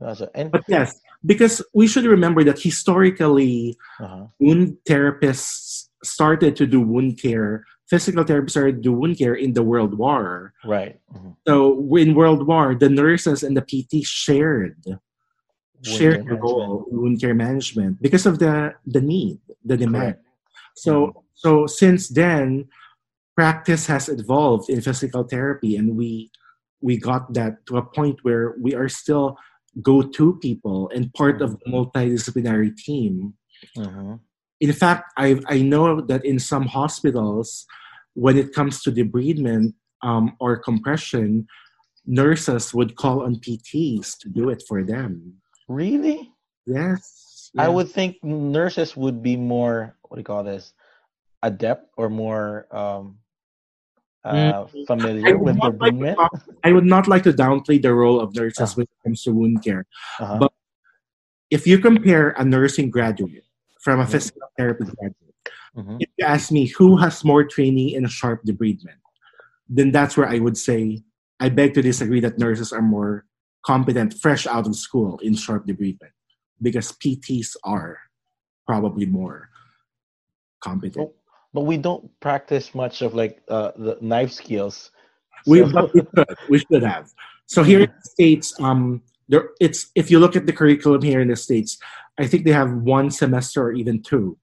Gotcha. 0.00 0.30
And 0.34 0.52
but 0.52 0.64
yes, 0.68 1.00
because 1.24 1.64
we 1.72 1.86
should 1.88 2.04
remember 2.04 2.44
that 2.44 2.60
historically, 2.60 3.78
uh-huh. 3.98 4.26
wound 4.38 4.76
therapists 4.86 5.87
started 6.02 6.56
to 6.56 6.66
do 6.66 6.80
wound 6.80 7.20
care 7.20 7.64
physical 7.88 8.22
therapists 8.22 8.50
started 8.50 8.76
to 8.76 8.82
do 8.82 8.92
wound 8.92 9.16
care 9.16 9.34
in 9.34 9.54
the 9.54 9.62
World 9.62 9.96
War. 9.96 10.52
Right. 10.64 11.00
Mhm. 11.08 11.36
So 11.48 11.96
in 11.96 12.14
World 12.14 12.46
War, 12.46 12.76
the 12.76 12.88
nurses 12.92 13.42
and 13.42 13.56
the 13.56 13.64
PT 13.64 14.04
shared 14.04 14.84
shared 15.82 16.26
care 16.26 16.34
the 16.34 16.40
role 16.40 16.84
wound 16.90 17.20
care 17.20 17.34
management 17.34 18.02
because 18.02 18.26
of 18.26 18.38
the 18.38 18.74
the 18.84 19.00
need, 19.00 19.40
the 19.64 19.76
demand. 19.76 20.20
Correct. 20.20 20.26
So 20.76 21.24
so 21.34 21.66
since 21.66 22.08
then, 22.08 22.68
practice 23.34 23.86
has 23.86 24.08
evolved 24.08 24.68
in 24.68 24.82
physical 24.82 25.24
therapy, 25.24 25.76
and 25.76 25.96
we 25.96 26.30
we 26.82 26.98
got 26.98 27.32
that 27.34 27.64
to 27.66 27.78
a 27.78 27.82
point 27.82 28.20
where 28.22 28.54
we 28.60 28.74
are 28.74 28.88
still 28.88 29.36
go-to 29.82 30.36
people 30.42 30.90
and 30.94 31.12
part 31.14 31.40
of 31.40 31.58
the 31.58 31.70
multidisciplinary 31.70 32.76
team. 32.76 33.34
Mhm. 33.76 34.20
In 34.60 34.72
fact, 34.72 35.12
I 35.16 35.38
I 35.46 35.62
know 35.62 36.00
that 36.00 36.24
in 36.24 36.38
some 36.38 36.66
hospitals, 36.66 37.66
when 38.14 38.36
it 38.36 38.52
comes 38.52 38.82
to 38.82 38.90
debridement 38.92 39.74
um, 40.02 40.34
or 40.40 40.58
compression, 40.58 41.46
nurses 42.06 42.74
would 42.74 42.96
call 42.96 43.22
on 43.22 43.36
PTs 43.36 44.18
to 44.18 44.28
do 44.28 44.50
it 44.50 44.62
for 44.66 44.82
them. 44.82 45.38
Really? 45.68 46.32
Yes, 46.66 47.50
I 47.56 47.68
would 47.68 47.88
think 47.88 48.22
nurses 48.22 48.96
would 48.96 49.22
be 49.22 49.36
more 49.36 49.96
what 50.08 50.16
do 50.16 50.20
you 50.20 50.24
call 50.24 50.42
this? 50.44 50.72
Adept 51.42 51.88
or 51.96 52.10
more 52.10 52.66
um 52.74 53.18
uh 54.24 54.34
Mm. 54.34 54.52
I 54.52 54.84
familiar 54.84 55.38
with 55.38 55.56
not 55.56 55.78
like. 55.78 55.94
I 56.64 56.72
would 56.72 56.84
not 56.84 57.06
like 57.06 57.22
to 57.24 57.32
downplay 57.32 57.80
the 57.80 57.94
role 57.94 58.20
of 58.20 58.34
nurses 58.34 58.72
Ah. 58.72 58.74
when 58.76 58.84
it 58.90 58.98
comes 59.04 59.22
to 59.22 59.30
wound 59.32 59.62
care. 59.62 59.86
Uh-huh. 60.18 60.38
But 60.42 60.52
if 61.48 61.64
you 61.66 61.78
compare 61.78 62.34
a 62.36 62.44
nursing 62.44 62.90
graduate 62.90 63.47
from 63.82 64.00
a 64.00 64.04
Mhm. 64.04 64.10
physical 64.10 64.48
therapy 64.56 64.84
graduate, 64.84 65.34
Mhm. 65.76 65.96
if 66.00 66.08
you 66.18 66.24
ask 66.24 66.50
me 66.50 66.66
who 66.66 66.96
has 66.96 67.24
more 67.24 67.44
training 67.44 67.90
in 67.90 68.06
sharp 68.06 68.42
debridement, 68.44 69.00
then 69.68 69.90
that's 69.92 70.16
where 70.16 70.28
I 70.28 70.38
would 70.38 70.56
say 70.56 71.02
I 71.40 71.48
beg 71.48 71.74
to 71.74 71.82
disagree 71.82 72.20
that 72.20 72.38
nurses 72.38 72.72
are 72.72 72.82
more 72.82 73.24
competent 73.62 74.14
fresh 74.14 74.46
out 74.46 74.66
of 74.66 74.74
school 74.74 75.18
in 75.22 75.34
sharp 75.34 75.66
debridement 75.66 76.10
because 76.60 76.90
PTs 76.92 77.56
are 77.64 77.98
probably 78.66 79.06
more 79.06 79.50
competent. 80.60 81.10
But 81.54 81.62
we 81.62 81.76
don't 81.76 82.08
practice 82.20 82.74
much 82.74 83.02
of 83.02 83.14
like 83.14 83.40
uh 83.48 83.72
the 83.76 83.96
knife 84.00 84.32
skills. 84.32 84.90
We, 85.46 85.60
So- 85.60 85.70
but 85.72 85.94
we 85.94 86.00
should. 86.00 86.28
We 86.50 86.58
should 86.58 86.82
have. 86.82 87.12
So 87.46 87.62
here 87.62 87.80
in 87.80 87.90
the 87.90 88.02
states, 88.10 88.58
um, 88.60 89.02
there 89.28 89.50
it's 89.60 89.90
if 89.94 90.10
you 90.10 90.18
look 90.18 90.34
at 90.36 90.46
the 90.46 90.52
curriculum 90.52 91.02
here 91.02 91.20
in 91.20 91.28
the 91.28 91.36
states, 91.36 91.78
I 92.18 92.26
think 92.26 92.44
they 92.44 92.52
have 92.52 92.72
one 92.72 93.10
semester 93.10 93.62
or 93.62 93.72
even 93.72 94.02
two. 94.02 94.36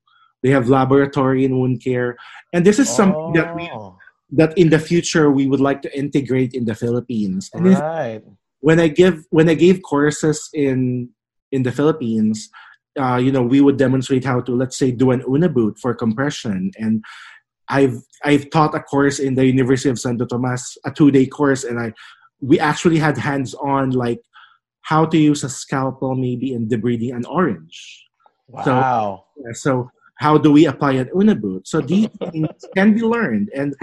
They 0.43 0.49
have 0.51 0.69
laboratory 0.69 1.43
in 1.43 1.57
wound 1.57 1.83
care, 1.83 2.17
and 2.53 2.65
this 2.65 2.79
is 2.79 2.89
something 2.89 3.33
that 3.33 3.55
we 3.55 3.69
Oh, 3.73 3.97
that 4.31 4.57
in 4.57 4.69
the 4.69 4.79
future 4.79 5.31
we 5.31 5.47
would 5.47 5.59
like 5.59 5.81
to 5.83 5.97
integrate 5.97 6.53
in 6.53 6.65
the 6.65 6.75
Philippines. 6.75 7.49
And 7.53 7.67
right. 7.67 8.23
when 8.59 8.79
I 8.79 8.87
give 8.87 9.25
when 9.29 9.49
I 9.49 9.53
gave 9.53 9.81
courses 9.81 10.49
in 10.53 11.09
in 11.51 11.63
the 11.63 11.71
Philippines, 11.71 12.49
uh, 12.99 13.17
you 13.17 13.31
know, 13.31 13.43
we 13.43 13.61
would 13.61 13.77
demonstrate 13.77 14.25
how 14.25 14.41
to 14.41 14.51
let's 14.51 14.77
say 14.77 14.91
do 14.91 15.11
an 15.11 15.23
Unna 15.27 15.49
boot 15.49 15.77
for 15.79 15.93
compression, 15.93 16.71
and 16.77 17.03
I've 17.69 18.01
I've 18.23 18.49
taught 18.49 18.75
a 18.75 18.81
course 18.81 19.19
in 19.19 19.35
the 19.35 19.45
University 19.45 19.89
of 19.89 19.99
Santo 19.99 20.25
Tomas, 20.25 20.77
a 20.85 20.91
two 20.91 21.11
day 21.11 21.25
course, 21.25 21.63
and 21.63 21.79
I 21.79 21.93
we 22.41 22.59
actually 22.59 22.97
had 22.97 23.17
hands 23.17 23.53
on 23.55 23.91
like 23.91 24.21
how 24.85 25.03
to 25.03 25.17
use 25.17 25.43
a 25.43 25.49
scalpel 25.49 26.13
maybe 26.15 26.53
in 26.53 26.67
debriding 26.69 27.13
an 27.15 27.25
orange. 27.25 28.05
So- 28.63 28.71
Wow. 28.77 29.25
Yeah, 29.37 29.53
So 29.53 29.89
how 30.23 30.37
do 30.37 30.51
we 30.51 30.67
apply 30.67 30.93
an 31.01 31.09
Unna 31.19 31.35
boot? 31.35 31.67
So 31.67 31.81
these 31.81 32.07
things 32.31 32.47
can 32.77 32.93
be 32.93 33.01
learned, 33.01 33.49
and 33.59 33.73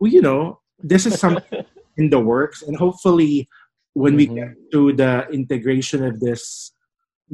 we, 0.00 0.10
you 0.16 0.22
know, 0.22 0.60
this 0.78 1.04
is 1.06 1.18
something 1.18 1.64
in 1.98 2.06
the 2.14 2.20
works, 2.20 2.62
and 2.62 2.76
hopefully, 2.78 3.48
when 3.94 4.14
we 4.14 4.26
Mhm. 4.28 4.34
get 4.38 4.50
to 4.74 4.80
the 5.02 5.26
integration 5.38 6.00
of 6.04 6.20
this 6.20 6.72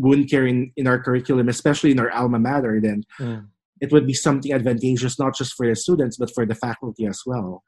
wound 0.05 0.31
care 0.31 0.47
in, 0.47 0.73
in 0.81 0.87
our 0.89 0.99
curriculum, 0.99 1.47
especially 1.51 1.91
in 1.93 2.01
our 2.01 2.11
alma 2.11 2.39
mater, 2.39 2.81
then 2.81 3.05
Mm. 3.21 3.47
it 3.85 3.93
would 3.93 4.07
be 4.07 4.15
something 4.27 4.51
advantageous 4.59 5.19
not 5.23 5.37
just 5.37 5.53
for 5.57 5.67
the 5.69 5.77
students 5.77 6.17
but 6.17 6.33
for 6.35 6.45
the 6.47 6.55
faculty 6.67 7.05
as 7.07 7.21
well. 7.27 7.63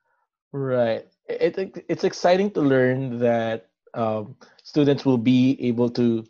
Right. 0.53 1.05
It, 1.29 1.53
it 1.63 1.85
it's 1.93 2.05
exciting 2.11 2.49
to 2.57 2.63
learn 2.75 3.19
that 3.29 3.69
um, 3.97 4.37
students 4.63 5.05
will 5.05 5.19
be 5.19 5.57
able 5.61 5.91
to 5.91 6.25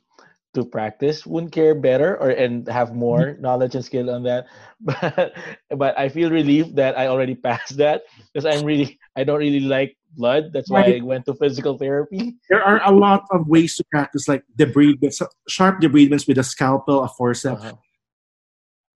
to 0.55 0.65
practice 0.65 1.27
wound 1.27 1.53
care 1.53 1.75
better 1.75 2.17
or 2.17 2.31
and 2.31 2.67
have 2.67 2.97
more 2.97 3.37
knowledge 3.41 3.75
and 3.77 3.85
skill 3.85 4.09
on 4.09 4.25
that. 4.25 4.47
But 4.81 5.37
but 5.77 5.93
I 5.99 6.09
feel 6.09 6.31
relieved 6.31 6.77
that 6.77 6.97
I 6.99 7.09
already 7.09 7.35
passed 7.49 7.77
that 7.77 8.09
because 8.33 8.47
I'm 8.49 8.65
really 8.65 8.99
I 9.17 9.25
don't 9.25 9.39
really 9.39 9.61
like 9.61 9.97
blood. 10.17 10.53
That's 10.53 10.71
why 10.71 10.97
I 10.97 11.01
went 11.05 11.27
to 11.27 11.35
physical 11.35 11.77
therapy. 11.77 12.37
There 12.49 12.63
are 12.63 12.81
a 12.85 12.93
lot 12.93 13.25
of 13.31 13.47
ways 13.47 13.77
to 13.77 13.85
practice, 13.93 14.29
like 14.29 14.45
debridements, 14.57 15.21
sharp 15.49 15.81
debridements 15.81 16.27
with 16.27 16.39
a 16.39 16.45
scalpel, 16.45 17.05
a 17.05 17.09
forceps. 17.09 17.63
Uh-huh. 17.63 17.77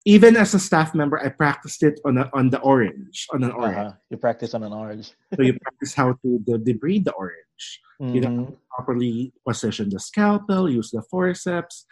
Even 0.09 0.37
as 0.41 0.55
a 0.55 0.59
staff 0.59 0.95
member, 0.95 1.21
I 1.21 1.29
practiced 1.29 1.83
it 1.83 2.01
on 2.07 2.17
a, 2.17 2.31
on 2.33 2.49
the 2.49 2.61
orange, 2.61 3.27
on 3.35 3.45
an 3.45 3.53
orange. 3.53 3.77
Uh-huh. 3.77 3.93
You 4.09 4.17
practice 4.17 4.55
on 4.55 4.63
an 4.63 4.73
orange. 4.73 5.13
So 5.37 5.43
you 5.43 5.53
practice 5.61 5.93
how 5.93 6.17
to 6.25 6.29
de- 6.49 6.65
debride 6.65 7.05
the 7.05 7.13
orange. 7.13 7.65
You 8.01 8.21
know, 8.23 8.31
Mhm. 8.31 8.57
properly 8.73 9.35
position 9.47 9.91
the 9.91 10.01
scalpel, 10.01 10.71
use 10.71 10.91
the 10.91 11.03
forceps. 11.11 11.85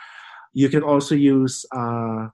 You 0.54 0.70
can 0.70 0.82
also 0.82 1.14
use 1.14 1.66
uh, 1.76 2.28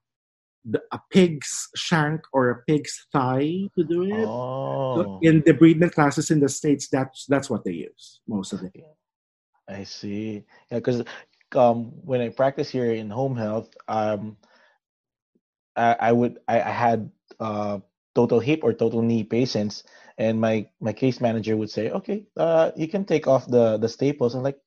the, 0.64 0.80
a 0.92 1.00
pig's 1.10 1.50
shank 1.74 2.20
or 2.32 2.50
a 2.50 2.62
pig's 2.68 2.94
thigh 3.12 3.66
to 3.76 3.82
do 3.82 4.04
it. 4.06 4.28
Oh, 4.30 5.18
In 5.22 5.42
debridement 5.42 5.92
classes 5.98 6.30
in 6.30 6.38
the 6.38 6.48
states, 6.48 6.86
that's 6.94 7.26
that's 7.26 7.50
what 7.50 7.64
they 7.64 7.90
use 7.90 8.20
most 8.28 8.52
of 8.52 8.60
the 8.60 8.70
time. 8.70 8.94
I 9.66 9.82
see. 9.82 10.44
Yeah, 10.70 10.78
because 10.78 11.02
um, 11.56 11.90
when 12.06 12.20
I 12.20 12.28
practice 12.28 12.70
here 12.70 12.92
in 12.94 13.10
home 13.10 13.34
health, 13.34 13.74
um, 13.88 14.36
I, 15.76 15.96
I 16.00 16.12
would 16.12 16.38
I, 16.48 16.60
I 16.60 16.70
had 16.70 17.10
uh, 17.40 17.78
total 18.14 18.40
hip 18.40 18.60
or 18.62 18.72
total 18.72 19.02
knee 19.02 19.24
patients, 19.24 19.84
and 20.18 20.40
my 20.40 20.66
my 20.80 20.92
case 20.92 21.20
manager 21.20 21.56
would 21.56 21.70
say, 21.70 21.90
"Okay, 21.90 22.26
uh, 22.36 22.70
you 22.76 22.88
can 22.88 23.04
take 23.04 23.26
off 23.26 23.46
the 23.46 23.78
the 23.78 23.88
staples." 23.88 24.34
I'm 24.34 24.42
like, 24.42 24.58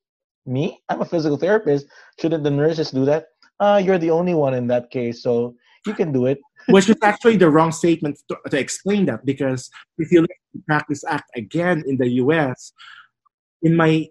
"Me? 0.45 0.81
I'm 0.89 1.01
a 1.01 1.05
physical 1.05 1.37
therapist. 1.37 1.87
Shouldn't 2.19 2.43
the 2.43 2.51
nurses 2.51 2.91
do 2.91 3.05
that?" 3.05 3.29
Uh, 3.59 3.81
you're 3.83 3.97
the 3.97 4.11
only 4.11 4.33
one 4.33 4.53
in 4.53 4.67
that 4.67 4.91
case, 4.91 5.23
so 5.23 5.55
you 5.85 5.93
can 5.93 6.11
do 6.11 6.25
it. 6.25 6.39
Which 6.67 6.89
is 6.89 6.97
actually 7.03 7.37
the 7.37 7.49
wrong 7.49 7.71
statement 7.71 8.19
to, 8.29 8.37
to 8.49 8.57
explain 8.57 9.05
that 9.05 9.25
because 9.25 9.69
if 9.97 10.11
you 10.11 10.21
look 10.21 10.31
at 10.31 10.53
the 10.53 10.63
Practice 10.65 11.03
Act 11.07 11.29
again 11.35 11.83
in 11.87 11.97
the 11.97 12.09
US, 12.25 12.73
in 13.61 13.75
my 13.75 14.09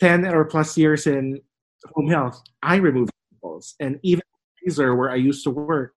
10 0.00 0.26
or 0.26 0.44
plus 0.44 0.76
years 0.76 1.06
in 1.06 1.40
home 1.94 2.08
health, 2.08 2.42
I 2.62 2.76
removed 2.76 3.12
staples. 3.32 3.74
And 3.80 3.98
even 4.02 4.22
Kaiser, 4.64 4.94
where 4.94 5.10
I 5.10 5.16
used 5.16 5.44
to 5.44 5.50
work, 5.50 5.94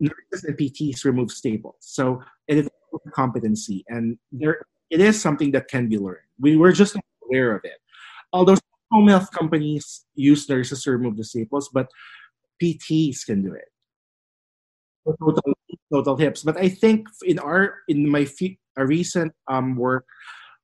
nurses 0.00 0.44
and 0.44 0.56
PTs 0.56 1.04
remove 1.04 1.30
staples. 1.30 1.76
So 1.80 2.22
it 2.46 2.58
is 2.58 2.66
a 2.66 3.10
competency. 3.10 3.84
And 3.88 4.18
there 4.32 4.62
it 4.90 5.00
is 5.00 5.20
something 5.20 5.52
that 5.52 5.68
can 5.68 5.88
be 5.88 5.98
learned. 5.98 6.26
We 6.40 6.56
were 6.56 6.72
just 6.72 6.96
aware 7.26 7.54
of 7.54 7.64
it. 7.64 7.78
Although 8.32 8.54
some 8.54 8.62
home 8.90 9.08
health 9.08 9.30
companies 9.32 10.04
use 10.14 10.48
nurses 10.48 10.82
to 10.84 10.92
remove 10.92 11.16
the 11.16 11.24
staples, 11.24 11.68
but 11.72 11.88
PTs 12.62 13.24
can 13.24 13.42
do 13.42 13.54
it. 13.54 13.68
Total, 15.20 15.54
total 15.90 16.16
hips, 16.16 16.42
but 16.42 16.58
I 16.58 16.68
think 16.68 17.08
in 17.24 17.38
our 17.38 17.76
in 17.88 18.06
my 18.10 18.26
fe- 18.26 18.58
a 18.76 18.84
recent 18.84 19.32
um 19.48 19.74
work, 19.76 20.04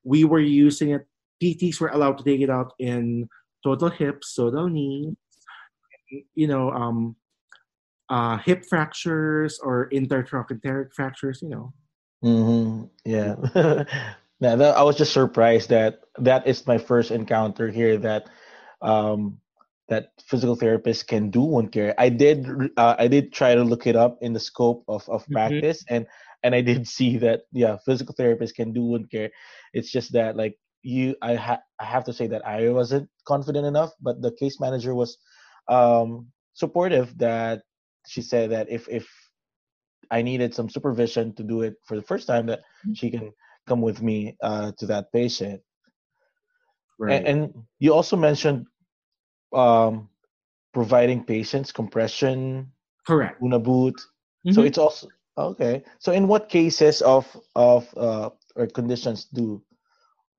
we 0.03 0.23
were 0.23 0.39
using 0.39 0.91
it. 0.91 1.07
PTs 1.41 1.81
were 1.81 1.89
allowed 1.89 2.19
to 2.19 2.23
take 2.23 2.41
it 2.41 2.49
out 2.49 2.73
in 2.77 3.27
total 3.63 3.89
hips, 3.89 4.35
total 4.35 4.69
knees, 4.69 5.15
you 6.35 6.47
know, 6.47 6.71
um, 6.71 7.15
uh, 8.09 8.37
hip 8.37 8.65
fractures 8.65 9.59
or 9.63 9.89
intertrochanteric 9.91 10.93
fractures. 10.93 11.41
You 11.41 11.49
know, 11.49 11.73
hmm 12.21 12.83
Yeah. 13.05 13.35
yeah 14.39 14.55
that, 14.55 14.75
I 14.77 14.83
was 14.83 14.97
just 14.97 15.13
surprised 15.13 15.69
that 15.69 16.01
that 16.19 16.47
is 16.47 16.65
my 16.67 16.77
first 16.77 17.11
encounter 17.11 17.69
here 17.69 17.97
that 17.97 18.27
um, 18.81 19.39
that 19.89 20.11
physical 20.25 20.57
therapists 20.57 21.05
can 21.05 21.29
do 21.29 21.41
wound 21.41 21.71
care. 21.71 21.93
I 21.97 22.09
did 22.09 22.47
uh, 22.77 22.95
I 22.97 23.07
did 23.07 23.33
try 23.33 23.55
to 23.55 23.63
look 23.63 23.85
it 23.87 23.95
up 23.95 24.17
in 24.21 24.33
the 24.33 24.39
scope 24.39 24.83
of, 24.87 25.07
of 25.09 25.29
Mhm. 25.29 25.31
practice 25.31 25.83
and 25.89 26.05
and 26.43 26.55
I 26.55 26.61
did 26.61 26.87
see 26.97 27.17
that 27.19 27.43
yeah 27.51 27.77
physical 27.85 28.15
therapists 28.15 28.55
can 28.55 28.73
do 28.73 28.83
wound 28.83 29.11
care. 29.11 29.29
It's 29.73 29.91
just 29.91 30.13
that 30.13 30.35
like 30.35 30.57
you 30.81 31.15
I 31.21 31.35
ha- 31.35 31.63
I 31.79 31.85
have 31.85 32.03
to 32.05 32.13
say 32.13 32.27
that 32.27 32.45
I 32.45 32.69
wasn't 32.69 33.09
confident 33.27 33.65
enough, 33.65 33.91
but 34.01 34.21
the 34.21 34.31
case 34.31 34.59
manager 34.59 34.95
was 34.95 35.17
um, 35.67 36.27
supportive 36.53 37.17
that 37.17 37.61
she 38.07 38.21
said 38.21 38.51
that 38.51 38.69
if 38.69 38.87
if 38.89 39.07
I 40.11 40.21
needed 40.21 40.53
some 40.53 40.69
supervision 40.69 41.33
to 41.35 41.43
do 41.43 41.61
it 41.61 41.75
for 41.85 41.95
the 41.95 42.03
first 42.03 42.27
time, 42.27 42.45
that 42.47 42.61
she 42.93 43.09
can 43.09 43.31
come 43.67 43.81
with 43.81 44.01
me 44.01 44.37
uh, 44.41 44.71
to 44.77 44.85
that 44.87 45.11
patient. 45.11 45.61
right? 46.99 47.25
And, 47.25 47.27
and 47.27 47.63
you 47.79 47.93
also 47.93 48.15
mentioned 48.15 48.65
um, 49.53 50.09
providing 50.73 51.23
patients 51.23 51.71
compression, 51.71 52.71
Correct. 53.07 53.41
Unna 53.41 53.59
boot. 53.59 54.01
So 54.51 54.61
Mhm. 54.61 54.65
it's 54.65 54.77
also 54.77 55.07
Okay. 55.37 55.83
So 55.99 56.11
in 56.11 56.27
what 56.27 56.49
cases 56.49 57.01
of 57.01 57.25
of 57.55 57.87
uh, 57.97 58.29
or 58.55 58.67
conditions 58.67 59.25
do 59.25 59.63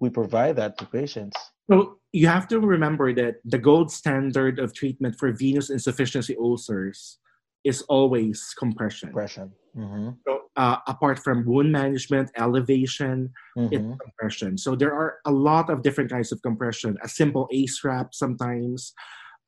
we 0.01 0.11
provide 0.11 0.57
that 0.57 0.79
to 0.79 0.87
patients? 0.87 1.37
So 1.71 1.99
you 2.13 2.29
have 2.29 2.49
to 2.49 2.61
remember 2.61 3.13
that 3.15 3.37
the 3.45 3.59
gold 3.59 3.91
standard 3.91 4.59
of 4.59 4.73
treatment 4.73 5.17
for 5.19 5.33
venous 5.33 5.71
insufficiency 5.71 6.37
ulcers 6.39 7.19
is 7.65 7.83
always 7.83 8.55
compression. 8.59 9.09
Compression. 9.09 9.53
Mm-hmm. 9.77 10.11
So, 10.27 10.41
uh, 10.57 10.79
apart 10.87 11.19
from 11.19 11.45
wound 11.45 11.71
management, 11.73 12.31
elevation, 12.37 13.33
Mm-hmm. 13.59 13.75
it's 13.75 14.03
compression. 14.03 14.59
So 14.59 14.77
there 14.77 14.93
are 14.95 15.17
a 15.25 15.31
lot 15.33 15.71
of 15.71 15.83
different 15.83 16.11
kinds 16.11 16.31
of 16.31 16.41
compression. 16.43 16.97
A 17.03 17.09
simple 17.09 17.49
ACE 17.51 17.81
wrap 17.85 18.15
sometimes, 18.15 18.93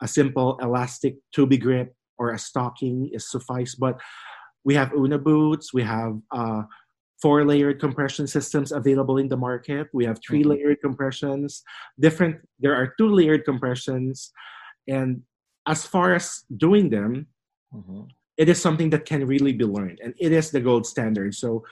a 0.02 0.08
simple 0.08 0.58
elastic 0.62 1.16
Tubigrip 1.37 1.90
or 2.18 2.32
a 2.32 2.38
stocking 2.38 3.10
is 3.12 3.30
suffice. 3.30 3.75
But 3.75 4.00
we 4.64 4.75
have 4.75 4.92
Unna 4.92 5.18
boots, 5.18 5.72
we 5.75 5.82
have 5.82 6.18
uh, 6.34 6.62
four 7.20 7.44
layered 7.44 7.80
compression 7.80 8.26
systems 8.26 8.72
available 8.72 9.18
in 9.18 9.28
the 9.28 9.37
market. 9.37 9.88
We 9.92 10.04
have 10.04 10.20
three 10.26 10.44
layered 10.44 10.80
compressions. 10.80 11.62
Different. 11.98 12.37
There 12.60 12.75
are 12.75 12.94
two 12.98 13.08
layered 13.08 13.44
compressions, 13.44 14.30
and 14.87 15.22
as 15.66 15.84
far 15.84 16.14
as 16.14 16.44
doing 16.56 16.90
them, 16.90 17.26
Mm-hmm. 17.75 18.08
it 18.38 18.48
is 18.48 18.56
something 18.62 18.88
that 18.96 19.04
can 19.04 19.26
really 19.26 19.52
be 19.52 19.66
learned 19.66 20.00
and 20.02 20.14
it 20.18 20.32
is 20.32 20.50
the 20.50 20.58
gold 20.58 20.87
standard 20.87 21.34
so 21.34 21.62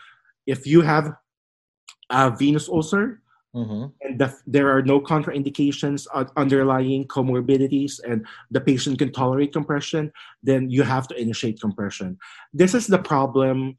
if 0.47 0.67
you 0.67 0.83
have 0.83 1.15
a 2.11 2.31
venous 2.37 2.69
ulcer 2.69 3.23
Mm-hmm. 3.57 3.85
and 4.03 4.21
the, 4.21 4.29
there 4.47 4.69
are 4.69 4.83
no 4.83 5.01
contraindications 5.01 6.05
underlying 6.37 7.09
comorbidities 7.09 7.99
and 8.05 8.27
the 8.51 8.61
patient 8.61 8.99
can 8.99 9.11
tolerate 9.11 9.55
compression 9.55 10.13
then 10.43 10.69
you 10.69 10.83
have 10.83 11.09
to 11.09 11.17
initiate 11.17 11.59
compression 11.63 12.19
this 12.53 12.75
is 12.75 12.87
the 12.87 12.99
problem 13.01 13.79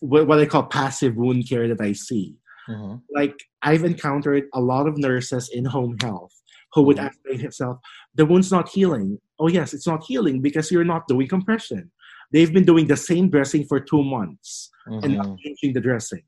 what, 0.00 0.26
what 0.26 0.38
i 0.40 0.46
call 0.46 0.64
passive 0.64 1.16
wound 1.16 1.48
care 1.48 1.68
that 1.68 1.80
i 1.80 1.92
see 1.92 2.36
Mm-hmm. 2.68 2.96
like 3.12 3.34
I've 3.62 3.82
encountered 3.84 4.44
a 4.54 4.60
lot 4.60 4.86
of 4.86 4.96
nurses 4.96 5.48
in 5.52 5.64
home 5.64 5.96
health 6.00 6.30
who 6.72 6.82
would 6.82 6.98
Mhm. 6.98 7.06
ask 7.06 7.18
themselves, 7.42 7.80
the 8.14 8.24
wound's 8.24 8.52
not 8.52 8.68
healing. 8.68 9.18
Oh 9.40 9.48
yes, 9.48 9.74
it's 9.74 9.88
not 9.88 10.04
healing 10.06 10.40
because 10.40 10.70
you're 10.70 10.84
not 10.84 11.08
doing 11.08 11.26
compression. 11.26 11.90
They've 12.32 12.52
been 12.52 12.64
doing 12.64 12.86
the 12.86 12.96
same 12.96 13.28
dressing 13.28 13.64
for 13.64 13.80
two 13.80 14.04
months 14.04 14.70
and 14.86 15.02
Mm-hmm. 15.02 15.14
not 15.16 15.38
changing 15.42 15.72
the 15.72 15.80
dressing. 15.80 16.22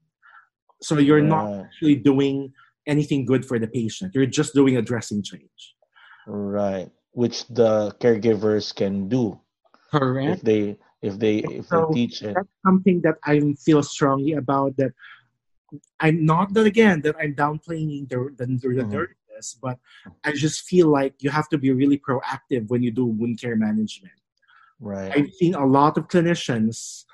So 0.82 0.98
you're 0.98 1.22
not 1.22 1.46
actually 1.66 1.96
doing 1.96 2.50
anything 2.88 3.24
good 3.24 3.44
for 3.44 3.58
the 3.60 3.68
patient. 3.68 4.12
You're 4.14 4.26
just 4.40 4.52
doing 4.54 4.76
a 4.76 4.82
dressing 4.82 5.22
change. 5.22 5.60
Right. 6.26 6.90
Which 7.12 7.46
the 7.48 7.94
caregivers 8.00 8.74
can 8.74 9.08
do 9.08 9.38
Correct. 9.92 10.38
if 10.38 10.42
they 10.42 10.76
if 11.02 11.18
they 11.18 11.38
if 11.38 11.68
they 11.68 11.82
teach 11.92 12.22
it. 12.22 12.34
That's 12.34 12.48
something 12.64 13.00
that 13.02 13.16
I 13.24 13.40
feel 13.58 13.82
strongly 13.82 14.32
about 14.32 14.76
that 14.76 14.92
I'm 16.00 16.24
not 16.24 16.54
that 16.54 16.66
again 16.66 17.00
that 17.02 17.16
I'm 17.20 17.34
downplaying 17.34 18.08
the 18.08 18.18
the, 18.38 18.46
the 18.46 18.68
Mhm. 18.84 18.90
dirtiness, 18.90 19.58
but 19.60 19.78
I 20.24 20.32
just 20.32 20.62
feel 20.70 20.88
like 20.88 21.14
you 21.24 21.30
have 21.30 21.48
to 21.50 21.58
be 21.58 21.70
really 21.72 21.98
proactive 21.98 22.68
when 22.68 22.82
you 22.82 22.90
do 22.90 23.04
wound 23.06 23.40
care 23.40 23.56
management. 23.56 24.14
Right. 24.80 25.12
I've 25.14 25.30
seen 25.40 25.54
a 25.54 25.66
lot 25.66 25.96
of 25.98 26.08
clinicians 26.08 27.04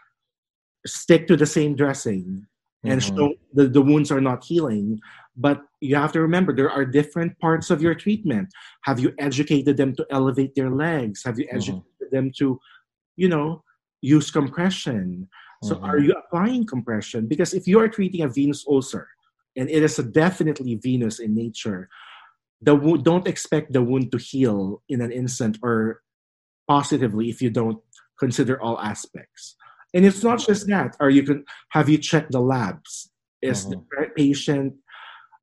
stick 0.86 1.26
to 1.28 1.36
the 1.36 1.46
same 1.46 1.74
dressing 1.76 2.46
and 2.84 3.00
Mhm. 3.00 3.16
show 3.16 3.34
the, 3.52 3.68
the 3.68 3.82
wounds 3.82 4.10
are 4.10 4.20
not 4.20 4.44
healing. 4.44 5.00
But 5.36 5.62
you 5.80 5.94
have 5.96 6.12
to 6.12 6.20
remember 6.20 6.52
there 6.52 6.70
are 6.70 6.84
different 6.84 7.38
parts 7.38 7.70
of 7.70 7.82
your 7.82 7.94
treatment. 7.94 8.48
Have 8.82 8.98
you 9.00 9.12
educated 9.18 9.76
them 9.76 9.94
to 9.96 10.06
elevate 10.10 10.54
their 10.54 10.70
legs? 10.70 11.22
Have 11.24 11.38
you 11.38 11.46
Mhm. 11.46 11.56
educated 11.58 12.08
them 12.10 12.30
to, 12.38 12.58
you 13.16 13.28
know, 13.28 13.62
use 14.00 14.30
compression? 14.30 15.28
So 15.62 15.74
Mhm. 15.74 15.88
are 15.88 15.98
you 15.98 16.12
applying 16.12 16.66
compression? 16.66 17.26
Because 17.26 17.52
if 17.52 17.66
you 17.66 17.80
are 17.80 17.88
treating 17.88 18.22
a 18.22 18.28
venous 18.28 18.64
ulcer, 18.66 19.08
and 19.56 19.68
it 19.68 19.82
is 19.82 19.98
a 19.98 20.04
definitely 20.04 20.76
venous 20.76 21.18
in 21.18 21.34
nature, 21.34 21.88
the 22.62 22.74
wound, 22.74 23.04
don't 23.04 23.26
expect 23.26 23.72
the 23.72 23.82
wound 23.82 24.12
to 24.12 24.18
heal 24.18 24.82
in 24.88 25.00
an 25.00 25.10
instant 25.10 25.58
or 25.62 26.02
positively 26.68 27.28
if 27.28 27.42
you 27.42 27.50
don't 27.50 27.82
consider 28.18 28.60
all 28.60 28.78
aspects. 28.80 29.56
And 29.94 30.04
it's 30.04 30.22
not 30.22 30.38
just 30.38 30.66
that. 30.68 30.96
Are 31.00 31.10
you 31.10 31.22
can 31.22 31.44
have 31.70 31.88
you 31.88 31.98
checked 31.98 32.30
the 32.32 32.40
labs? 32.40 33.10
Is 33.40 33.66
the 33.66 33.78
patient 34.16 34.74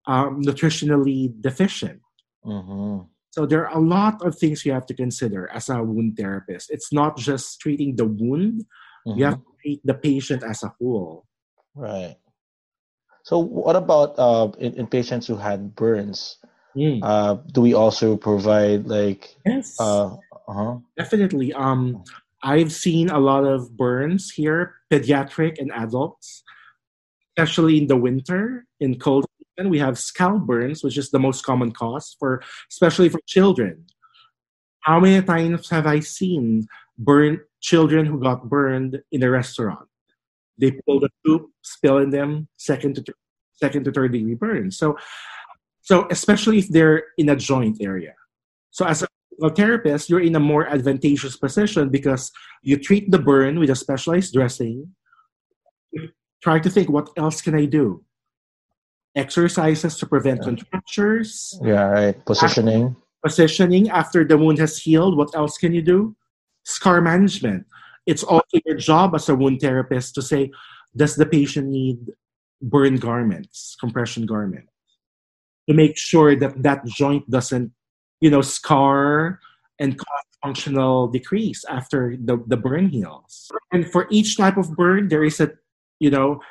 um, 0.07 0.41
nutritionally 0.43 1.33
deficient? 1.41 2.01
Mhm. 2.45 3.09
So 3.35 3.45
there 3.45 3.67
are 3.67 3.75
a 3.75 3.83
lot 3.83 4.23
of 4.23 4.39
things 4.39 4.63
you 4.63 4.71
have 4.71 4.85
to 4.87 4.93
consider 4.95 5.51
as 5.51 5.67
a 5.67 5.83
wound 5.83 6.15
therapist. 6.15 6.71
It's 6.71 6.93
not 6.95 7.17
just 7.19 7.59
treating 7.59 7.97
the 7.99 8.07
wound; 8.07 8.63
Mhm. 9.03 9.17
you 9.19 9.25
have 9.27 9.43
to 9.43 9.51
treat 9.59 9.81
the 9.83 9.93
patient 9.93 10.39
as 10.41 10.63
a 10.63 10.71
whole. 10.79 11.27
Right. 11.75 12.15
So 13.27 13.35
what 13.39 13.75
about 13.75 14.15
uh 14.15 14.55
in, 14.55 14.79
in 14.79 14.87
patients 14.87 15.27
who 15.27 15.35
had 15.35 15.75
burns? 15.75 16.39
Mm. 16.77 17.03
Uh, 17.03 17.43
do 17.51 17.59
we 17.59 17.75
also 17.75 18.15
provide 18.15 18.87
like 18.87 19.35
Yes, 19.43 19.75
uh 19.83 20.15
uh 20.47 20.79
definitely. 20.95 21.51
Um, 21.51 22.07
I've 22.39 22.71
seen 22.71 23.11
a 23.11 23.19
lot 23.19 23.43
of 23.43 23.75
burns 23.75 24.31
here, 24.31 24.79
pediatric 24.87 25.59
and 25.59 25.75
adults, 25.75 26.39
especially 27.35 27.83
in 27.83 27.87
the 27.91 27.99
winter 27.99 28.63
in 28.79 28.95
cold 28.95 29.27
season. 29.57 29.69
We 29.69 29.79
have 29.79 29.97
scald 29.97 30.47
burns, 30.47 30.83
which 30.83 30.97
is 30.97 31.11
the 31.11 31.19
most 31.19 31.45
common 31.45 31.71
cause 31.71 32.15
for, 32.19 32.41
especially 32.71 33.09
for 33.09 33.19
children. 33.25 33.85
How 34.81 34.99
many 34.99 35.25
times 35.25 35.69
have 35.69 35.87
I 35.87 35.99
seen 35.99 36.67
burn 36.97 37.41
children 37.59 38.05
who 38.05 38.19
got 38.19 38.47
burned 38.49 39.01
in 39.11 39.23
a 39.23 39.29
restaurant? 39.29 39.87
They 40.57 40.71
pull 40.85 40.99
the 40.99 41.09
soup, 41.25 41.49
spill 41.61 41.97
in 41.97 42.11
them, 42.11 42.47
second 42.57 42.95
to 42.95 43.03
th- 43.03 43.17
second 43.53 43.85
to 43.85 43.91
third 43.91 44.11
degree 44.11 44.35
burns. 44.35 44.77
So, 44.77 44.97
so 45.81 46.07
especially 46.11 46.59
if 46.59 46.69
they're 46.69 47.03
in 47.17 47.29
a 47.29 47.35
joint 47.35 47.77
area. 47.81 48.13
So 48.71 48.85
as 48.85 49.01
a 49.01 49.07
physical 49.29 49.55
therapist, 49.55 50.09
you're 50.09 50.21
in 50.21 50.35
a 50.35 50.39
more 50.39 50.67
advantageous 50.67 51.37
position 51.37 51.89
because 51.89 52.31
you 52.61 52.77
treat 52.77 53.11
the 53.11 53.19
burn 53.19 53.59
with 53.59 53.69
a 53.69 53.75
specialized 53.75 54.33
dressing. 54.33 54.93
Try 56.43 56.59
to 56.59 56.69
think, 56.69 56.89
what 56.89 57.09
else 57.17 57.41
can 57.41 57.55
I 57.55 57.65
do? 57.65 58.03
Exercises 59.15 59.97
to 59.97 60.05
prevent 60.05 60.43
contractures, 60.43 61.57
yeah 61.63 61.87
right 61.87 62.25
positioning 62.25 62.95
positioning 63.25 63.89
after 63.89 64.23
the 64.23 64.37
wound 64.37 64.59
has 64.59 64.77
healed. 64.77 65.17
What 65.17 65.33
else 65.33 65.57
can 65.57 65.73
you 65.73 65.81
do? 65.81 66.15
Scar 66.63 67.01
management. 67.01 67.65
It's 68.05 68.21
also 68.21 68.61
your 68.65 68.77
job 68.77 69.15
as 69.15 69.27
a 69.29 69.35
wound 69.35 69.61
therapist 69.61 70.13
to 70.15 70.21
say, 70.21 70.51
does 70.95 71.15
the 71.15 71.25
patient 71.25 71.67
need 71.67 71.97
burn 72.61 72.97
garments, 72.97 73.75
compression 73.79 74.27
garments, 74.27 74.71
to 75.67 75.73
make 75.73 75.97
sure 75.97 76.35
that 76.35 76.61
that 76.61 76.85
joint 76.85 77.27
doesn't, 77.29 77.71
you 78.21 78.29
know, 78.29 78.41
scar 78.41 79.39
and 79.79 79.97
cause 79.97 80.25
functional 80.43 81.07
decrease 81.07 81.65
after 81.65 82.15
the, 82.23 82.37
the 82.45 82.57
burn 82.57 82.89
heals. 82.89 83.49
And 83.73 83.91
for 83.91 84.05
each 84.11 84.37
type 84.37 84.57
of 84.57 84.75
burn, 84.75 85.09
there 85.09 85.23
is 85.25 85.39
a, 85.39 85.51
you 85.99 86.11
know, 86.11 86.41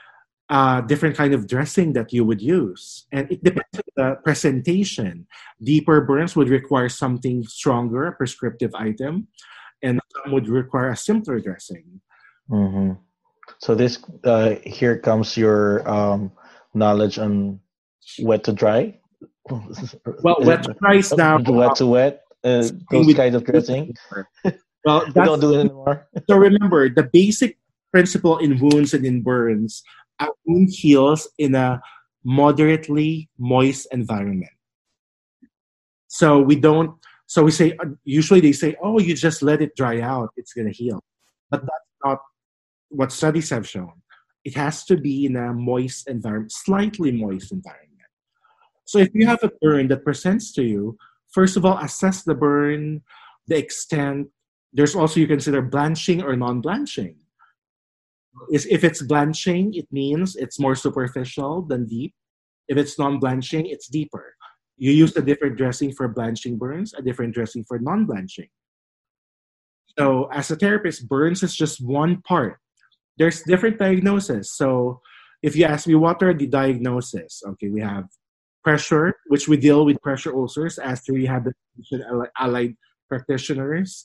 uh, 0.50 0.80
different 0.82 1.16
kind 1.16 1.32
of 1.32 1.46
dressing 1.46 1.92
that 1.94 2.12
you 2.12 2.24
would 2.24 2.40
use. 2.40 3.06
And 3.12 3.30
it 3.30 3.42
depends 3.42 3.74
on 3.74 3.82
the 3.96 4.14
presentation. 4.22 5.26
Deeper 5.62 6.00
burns 6.02 6.36
would 6.36 6.48
require 6.48 6.88
something 6.88 7.44
stronger, 7.44 8.06
a 8.06 8.12
prescriptive 8.12 8.74
item, 8.74 9.28
and 9.82 10.00
some 10.12 10.32
would 10.32 10.48
require 10.48 10.90
a 10.90 10.96
simpler 10.96 11.40
dressing. 11.40 12.00
hmm 12.48 12.92
so 13.58 13.74
this 13.74 14.00
uh 14.24 14.56
here 14.64 14.96
comes 14.98 15.36
your 15.36 15.86
um 15.88 16.32
knowledge 16.72 17.18
on 17.18 17.60
wet 18.20 18.42
to 18.44 18.52
dry 18.52 18.92
Well, 20.24 20.40
wet 20.40 20.64
to 20.64 20.72
dry 20.80 20.96
is 20.96 21.12
now 21.12 21.38
wet 21.46 21.76
to 21.76 21.86
wet 21.86 22.24
uh, 22.42 22.68
those 22.90 23.12
kind 23.14 23.34
of 23.36 23.44
dressing 23.44 23.94
Well, 24.84 25.04
we 25.06 25.12
don't 25.12 25.40
do 25.40 25.54
it 25.54 25.60
anymore 25.60 26.08
so 26.28 26.36
remember 26.36 26.88
the 26.88 27.04
basic 27.04 27.56
principle 27.94 28.38
in 28.38 28.58
wounds 28.58 28.92
and 28.92 29.06
in 29.06 29.22
burns. 29.22 29.86
A 30.20 30.28
wound 30.46 30.70
heals 30.70 31.28
in 31.38 31.54
a 31.54 31.80
moderately 32.24 33.28
moist 33.38 33.86
environment. 33.92 34.52
So 36.08 36.40
we 36.40 36.56
don't. 36.56 36.96
So 37.26 37.42
we 37.42 37.50
say 37.50 37.76
usually 38.04 38.40
they 38.40 38.52
say, 38.52 38.76
"Oh, 38.82 38.98
you 39.00 39.14
just 39.14 39.42
let 39.42 39.60
it 39.60 39.74
dry 39.76 40.00
out; 40.00 40.30
it's 40.36 40.52
gonna 40.52 40.70
heal," 40.70 41.02
but 41.50 41.62
that's 41.62 41.90
not 42.04 42.18
what 42.90 43.10
studies 43.10 43.50
have 43.50 43.66
shown. 43.66 43.92
It 44.44 44.54
has 44.54 44.84
to 44.84 44.96
be 44.96 45.26
in 45.26 45.36
a 45.36 45.52
moist 45.52 46.06
environment, 46.08 46.52
slightly 46.52 47.10
moist 47.10 47.50
environment. 47.50 47.90
So 48.84 48.98
if 48.98 49.08
you 49.14 49.26
have 49.26 49.42
a 49.42 49.50
burn 49.60 49.88
that 49.88 50.04
presents 50.04 50.52
to 50.52 50.62
you, 50.62 50.96
first 51.32 51.56
of 51.56 51.64
all, 51.64 51.78
assess 51.78 52.22
the 52.22 52.34
burn, 52.34 53.02
the 53.48 53.56
extent. 53.56 54.28
There's 54.72 54.94
also 54.94 55.20
you 55.20 55.26
consider 55.26 55.62
blanching 55.62 56.22
or 56.22 56.36
non-blanching. 56.36 57.16
Is 58.50 58.66
if 58.66 58.84
it's 58.84 59.02
blanching, 59.02 59.74
it 59.74 59.86
means 59.92 60.36
it's 60.36 60.58
more 60.58 60.74
superficial 60.74 61.62
than 61.62 61.86
deep. 61.86 62.14
If 62.68 62.76
it's 62.76 62.98
non-blanching, 62.98 63.66
it's 63.66 63.88
deeper. 63.88 64.34
You 64.76 64.90
use 64.90 65.16
a 65.16 65.22
different 65.22 65.56
dressing 65.56 65.92
for 65.92 66.08
blanching 66.08 66.58
burns, 66.58 66.94
a 66.94 67.02
different 67.02 67.34
dressing 67.34 67.64
for 67.64 67.78
non-blanching. 67.78 68.48
So 69.96 70.28
as 70.32 70.50
a 70.50 70.56
therapist, 70.56 71.08
burns 71.08 71.44
is 71.44 71.54
just 71.54 71.84
one 71.84 72.22
part 72.22 72.58
there's 73.18 73.42
different 73.42 73.78
diagnoses. 73.78 74.52
So 74.52 75.00
if 75.42 75.56
you 75.56 75.64
ask 75.64 75.86
me 75.86 75.94
what 75.94 76.22
are 76.22 76.34
the 76.34 76.46
diagnoses, 76.46 77.42
okay, 77.46 77.68
we 77.68 77.80
have 77.80 78.04
pressure, 78.62 79.14
which 79.28 79.46
we 79.46 79.56
deal 79.56 79.84
with 79.84 80.00
pressure 80.02 80.34
ulcers 80.34 80.78
as 80.78 81.02
the 81.02 81.58
allied 82.38 82.74
practitioners. 83.08 84.04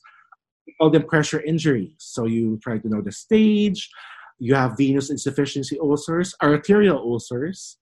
We 0.68 0.76
call 0.80 0.90
them 0.90 1.04
pressure 1.04 1.42
injuries. 1.42 1.96
So 1.98 2.26
you 2.26 2.60
try 2.62 2.78
to 2.78 2.90
know 2.90 3.02
the 3.02 3.12
stage. 3.12 3.90
You 4.40 4.56
have 4.56 4.78
venous 4.78 5.10
insufficiency 5.10 5.78
ulcers, 5.80 6.34
arterial 6.42 6.98
ulcers. 6.98 7.78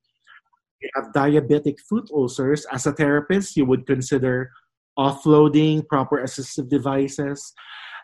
You 0.81 0.89
have 0.95 1.13
diabetic 1.13 1.79
foot 1.79 2.09
ulcers. 2.11 2.65
As 2.71 2.85
a 2.87 2.93
therapist, 2.93 3.55
you 3.55 3.65
would 3.65 3.85
consider 3.85 4.51
offloading, 4.97 5.87
proper 5.87 6.17
assistive 6.17 6.69
devices. 6.69 7.53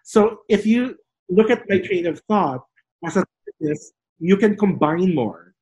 So 0.03 0.39
if 0.49 0.65
you 0.65 0.95
look 1.29 1.49
at 1.49 1.63
my 1.67 1.79
train 1.79 2.05
of 2.05 2.21
thought, 2.29 2.61
as 3.05 3.17
a 3.17 3.25
therapist, 3.59 3.93
you 4.19 4.37
can 4.37 4.55
combine 4.55 5.13
more. 5.13 5.53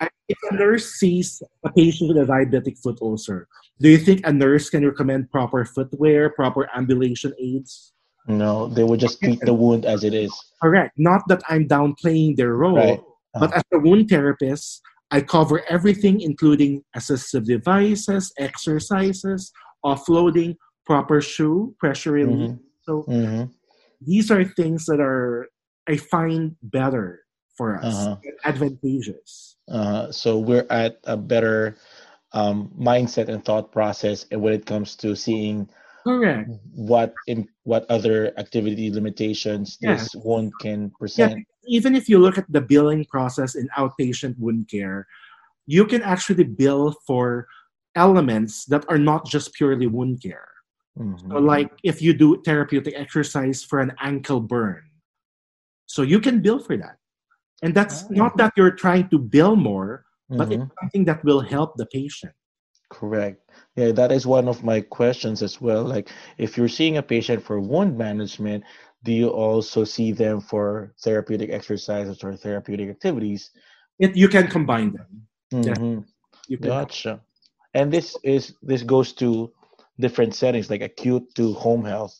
If 0.00 0.38
a 0.50 0.54
nurse 0.54 0.94
sees 0.94 1.42
a 1.64 1.72
patient 1.72 2.08
with 2.08 2.22
a 2.22 2.26
diabetic 2.26 2.78
foot 2.78 2.98
ulcer, 3.02 3.48
do 3.80 3.90
you 3.90 3.98
think 3.98 4.24
a 4.24 4.32
nurse 4.32 4.70
can 4.70 4.86
recommend 4.86 5.30
proper 5.30 5.64
footwear, 5.64 6.30
proper 6.30 6.70
ambulation 6.74 7.34
aids? 7.38 7.92
No, 8.38 8.68
they 8.68 8.84
would 8.84 9.00
just 9.00 9.20
treat 9.20 9.40
the 9.40 9.54
wound 9.54 9.84
as 9.84 10.04
it 10.04 10.14
is. 10.14 10.32
Correct. 10.62 10.92
Not 10.96 11.22
that 11.28 11.42
I'm 11.48 11.66
downplaying 11.66 12.36
their 12.36 12.54
role, 12.54 12.76
right. 12.76 12.98
uh-huh. 12.98 13.40
but 13.40 13.54
as 13.54 13.62
a 13.72 13.78
wound 13.78 14.08
therapist, 14.08 14.82
I 15.10 15.20
cover 15.20 15.62
everything, 15.68 16.20
including 16.20 16.84
assistive 16.96 17.44
devices, 17.44 18.32
exercises, 18.38 19.52
offloading, 19.84 20.56
proper 20.86 21.20
shoe, 21.20 21.74
pressure 21.78 22.12
relief. 22.12 22.50
Mm-hmm. 22.50 22.62
So 22.82 23.04
mm-hmm. 23.08 23.44
these 24.00 24.30
are 24.30 24.44
things 24.44 24.86
that 24.86 25.00
are 25.00 25.48
I 25.88 25.96
find 25.96 26.54
better 26.62 27.22
for 27.56 27.76
us, 27.82 27.94
uh-huh. 27.94 28.16
advantageous. 28.44 29.56
Uh, 29.68 30.12
so 30.12 30.38
we're 30.38 30.66
at 30.70 31.00
a 31.04 31.16
better 31.16 31.76
um, 32.32 32.70
mindset 32.78 33.28
and 33.28 33.44
thought 33.44 33.72
process 33.72 34.26
when 34.30 34.52
it 34.52 34.66
comes 34.66 34.94
to 34.96 35.16
seeing 35.16 35.68
correct 36.04 36.50
what 36.74 37.14
in 37.26 37.46
what 37.64 37.84
other 37.90 38.32
activity 38.38 38.90
limitations 38.90 39.78
yeah. 39.80 39.94
this 39.94 40.14
wound 40.24 40.52
can 40.60 40.90
present. 40.98 41.38
Yeah. 41.38 41.78
Even 41.78 41.94
if 41.94 42.08
you 42.08 42.18
look 42.18 42.38
at 42.38 42.50
the 42.50 42.60
billing 42.60 43.04
process 43.04 43.54
in 43.54 43.68
outpatient 43.76 44.38
wound 44.38 44.68
care, 44.70 45.06
you 45.66 45.86
can 45.86 46.02
actually 46.02 46.44
bill 46.44 46.94
for 47.06 47.46
elements 47.94 48.64
that 48.66 48.84
are 48.88 48.98
not 48.98 49.26
just 49.26 49.52
purely 49.54 49.86
wound 49.86 50.22
care. 50.22 50.48
Mm-hmm. 50.98 51.30
So 51.30 51.38
like 51.38 51.70
if 51.84 52.02
you 52.02 52.12
do 52.12 52.42
therapeutic 52.42 52.94
exercise 52.96 53.62
for 53.62 53.80
an 53.80 53.92
ankle 54.00 54.40
burn, 54.40 54.82
so 55.86 56.02
you 56.02 56.20
can 56.20 56.40
bill 56.40 56.58
for 56.58 56.76
that. 56.76 56.96
And 57.62 57.74
that's 57.74 58.04
oh. 58.04 58.08
not 58.10 58.36
that 58.38 58.52
you're 58.56 58.70
trying 58.70 59.08
to 59.10 59.18
bill 59.18 59.56
more, 59.56 60.04
but 60.28 60.48
mm-hmm. 60.48 60.62
it's 60.62 60.72
something 60.80 61.04
that 61.04 61.24
will 61.24 61.40
help 61.40 61.76
the 61.76 61.86
patient. 61.86 62.32
Correct. 62.90 63.49
Yeah, 63.76 63.92
that 63.92 64.12
is 64.12 64.26
one 64.26 64.48
of 64.48 64.64
my 64.64 64.80
questions 64.80 65.42
as 65.42 65.60
well. 65.60 65.84
Like, 65.84 66.10
if 66.38 66.56
you're 66.56 66.68
seeing 66.68 66.96
a 66.96 67.02
patient 67.02 67.42
for 67.42 67.60
wound 67.60 67.96
management, 67.96 68.64
do 69.04 69.12
you 69.12 69.28
also 69.28 69.84
see 69.84 70.12
them 70.12 70.40
for 70.40 70.92
therapeutic 71.02 71.50
exercises 71.50 72.22
or 72.22 72.36
therapeutic 72.36 72.90
activities? 72.90 73.50
It, 73.98 74.16
you 74.16 74.28
can 74.28 74.48
combine 74.48 74.92
them. 74.92 75.26
Mm-hmm. 75.52 76.00
You 76.48 76.58
can 76.58 76.66
gotcha. 76.66 77.20
And 77.74 77.92
this 77.92 78.16
is 78.24 78.54
this 78.62 78.82
goes 78.82 79.12
to 79.14 79.52
different 79.98 80.34
settings, 80.34 80.68
like 80.68 80.82
acute 80.82 81.34
to 81.36 81.54
home 81.54 81.84
health 81.84 82.18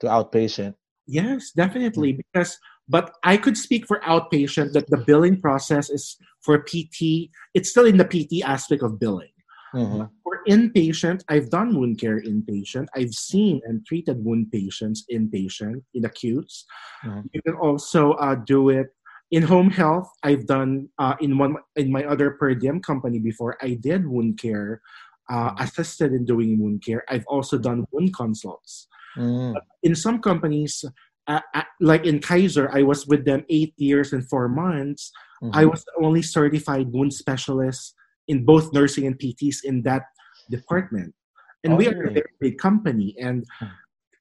to 0.00 0.06
outpatient. 0.06 0.74
Yes, 1.06 1.50
definitely. 1.50 2.12
Mm-hmm. 2.12 2.20
Because 2.32 2.58
but 2.88 3.14
I 3.22 3.36
could 3.36 3.56
speak 3.56 3.86
for 3.86 4.00
outpatient 4.00 4.72
that 4.72 4.88
the 4.88 4.98
billing 4.98 5.40
process 5.40 5.90
is 5.90 6.16
for 6.40 6.58
PT, 6.58 7.30
it's 7.54 7.70
still 7.70 7.86
in 7.86 7.96
the 7.96 8.04
PT 8.04 8.44
aspect 8.44 8.82
of 8.82 8.98
billing. 8.98 9.33
Mm-hmm. 9.74 10.04
For 10.22 10.40
inpatient, 10.48 11.24
I've 11.28 11.50
done 11.50 11.74
wound 11.74 11.98
care 11.98 12.20
inpatient. 12.20 12.86
I've 12.94 13.12
seen 13.12 13.60
and 13.64 13.84
treated 13.86 14.24
wound 14.24 14.52
patients 14.52 15.04
inpatient 15.12 15.82
in 15.94 16.04
acutes. 16.04 16.64
Mm-hmm. 17.04 17.20
You 17.32 17.42
can 17.42 17.54
also 17.54 18.12
uh, 18.12 18.36
do 18.36 18.70
it 18.70 18.88
in 19.30 19.42
home 19.42 19.70
health. 19.70 20.08
I've 20.22 20.46
done 20.46 20.88
uh, 20.98 21.14
in 21.20 21.38
one 21.38 21.56
in 21.76 21.90
my 21.90 22.04
other 22.04 22.32
per 22.32 22.54
diem 22.54 22.80
company 22.80 23.18
before. 23.18 23.56
I 23.60 23.74
did 23.74 24.06
wound 24.06 24.38
care, 24.38 24.80
uh, 25.28 25.50
mm-hmm. 25.50 25.62
assisted 25.64 26.12
in 26.12 26.24
doing 26.24 26.58
wound 26.60 26.84
care. 26.84 27.04
I've 27.08 27.26
also 27.26 27.58
done 27.58 27.84
wound 27.90 28.14
consults. 28.14 28.86
Mm. 29.16 29.54
In 29.82 29.94
some 29.94 30.20
companies, 30.20 30.84
uh, 31.26 31.40
uh, 31.54 31.62
like 31.80 32.04
in 32.04 32.20
Kaiser, 32.20 32.68
I 32.72 32.82
was 32.82 33.06
with 33.06 33.24
them 33.24 33.44
eight 33.48 33.72
years 33.76 34.12
and 34.12 34.28
four 34.28 34.48
months. 34.48 35.10
Mm-hmm. 35.42 35.56
I 35.56 35.64
was 35.64 35.84
the 35.84 36.04
only 36.04 36.22
certified 36.22 36.92
wound 36.92 37.12
specialist 37.14 37.94
in 38.28 38.44
both 38.44 38.72
nursing 38.72 39.06
and 39.06 39.18
PTs 39.18 39.64
in 39.64 39.82
that 39.82 40.02
department. 40.50 41.14
And 41.62 41.74
oh, 41.74 41.76
we 41.76 41.88
are 41.88 42.02
a 42.02 42.10
very 42.10 42.32
big 42.40 42.58
company. 42.58 43.16
And 43.20 43.44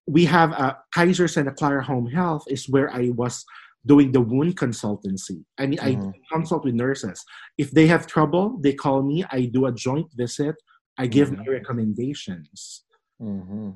we 0.08 0.26
have 0.26 0.52
a 0.52 0.78
Kaiser 0.94 1.28
Santa 1.28 1.52
Clara 1.52 1.84
Home 1.84 2.08
Health 2.08 2.46
is 2.48 2.70
where 2.70 2.89
I 2.94 3.10
was 3.16 3.46
doing 3.86 4.12
the 4.12 4.22
wound 4.22 4.56
consultancy. 4.56 5.44
I 5.58 5.68
mean, 5.68 5.80
mm-hmm. 5.80 6.10
I 6.10 6.12
consult 6.32 6.63
with 6.66 6.74
nurses. 6.74 7.24
If 7.58 7.72
they 7.72 7.88
have 7.88 8.08
trouble, 8.08 8.58
they 8.62 8.74
call 8.74 9.04
me. 9.04 9.26
I 9.30 9.46
do 9.46 9.66
a 9.66 9.72
joint 9.72 10.08
visit. 10.16 10.56
I 10.98 11.08
give 11.08 11.30
mm-hmm. 11.30 11.42
my 11.42 11.48
recommendations. 11.48 12.84
Mm-hmm. 13.22 13.72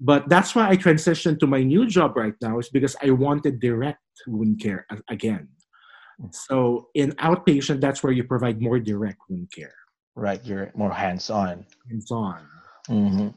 But 0.00 0.28
that's 0.28 0.54
why 0.54 0.68
I 0.68 0.76
transitioned 0.76 1.38
to 1.40 1.46
my 1.46 1.62
new 1.62 1.86
job 1.86 2.16
right 2.16 2.34
now 2.42 2.58
is 2.58 2.68
because 2.68 2.96
I 3.02 3.10
wanted 3.10 3.60
direct 3.60 4.00
wound 4.26 4.60
care 4.60 4.84
again. 5.08 5.48
So 6.30 6.88
in 6.94 7.12
outpatient, 7.12 7.80
that's 7.80 8.02
where 8.02 8.12
you 8.12 8.24
provide 8.24 8.60
more 8.60 8.78
direct 8.78 9.20
wound 9.28 9.50
care. 9.52 9.74
Right, 10.14 10.44
you're 10.44 10.70
more 10.74 10.92
hands-on. 10.92 11.64
Hands-on. 11.88 12.40
Mm-hmm. 12.88 13.28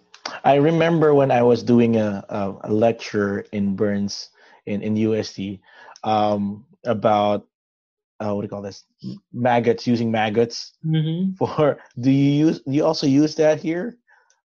I 0.44 0.56
remember 0.56 1.14
when 1.14 1.32
I 1.32 1.42
was 1.42 1.64
doing 1.64 1.98
a, 1.98 2.24
a, 2.30 2.56
a 2.66 2.72
lecture 2.72 3.46
in 3.52 3.76
Burns 3.76 4.30
in, 4.66 4.82
in 4.82 4.96
UST 4.96 5.60
um, 6.04 6.66
about 6.86 7.48
uh, 8.20 8.34
what 8.34 8.42
do 8.42 8.46
you 8.46 8.50
call 8.50 8.62
this 8.62 8.86
maggots 9.34 9.86
using 9.86 10.10
maggots 10.10 10.74
mm-hmm. 10.86 11.34
for 11.38 11.78
do 12.00 12.10
you 12.10 12.48
use 12.48 12.62
do 12.62 12.72
you 12.72 12.86
also 12.86 13.06
use 13.06 13.36
that 13.36 13.60
here 13.60 13.98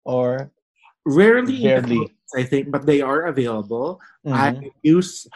or 0.05 0.51
Rarely, 1.05 1.65
Rarely. 1.65 2.11
I 2.37 2.45
think, 2.45 2.71
but 2.71 2.87
they 2.87 3.01
are 3.01 3.27
available. 3.27 4.01
Mm-hmm. 4.27 4.35
I 4.35 4.71
use 4.83 5.27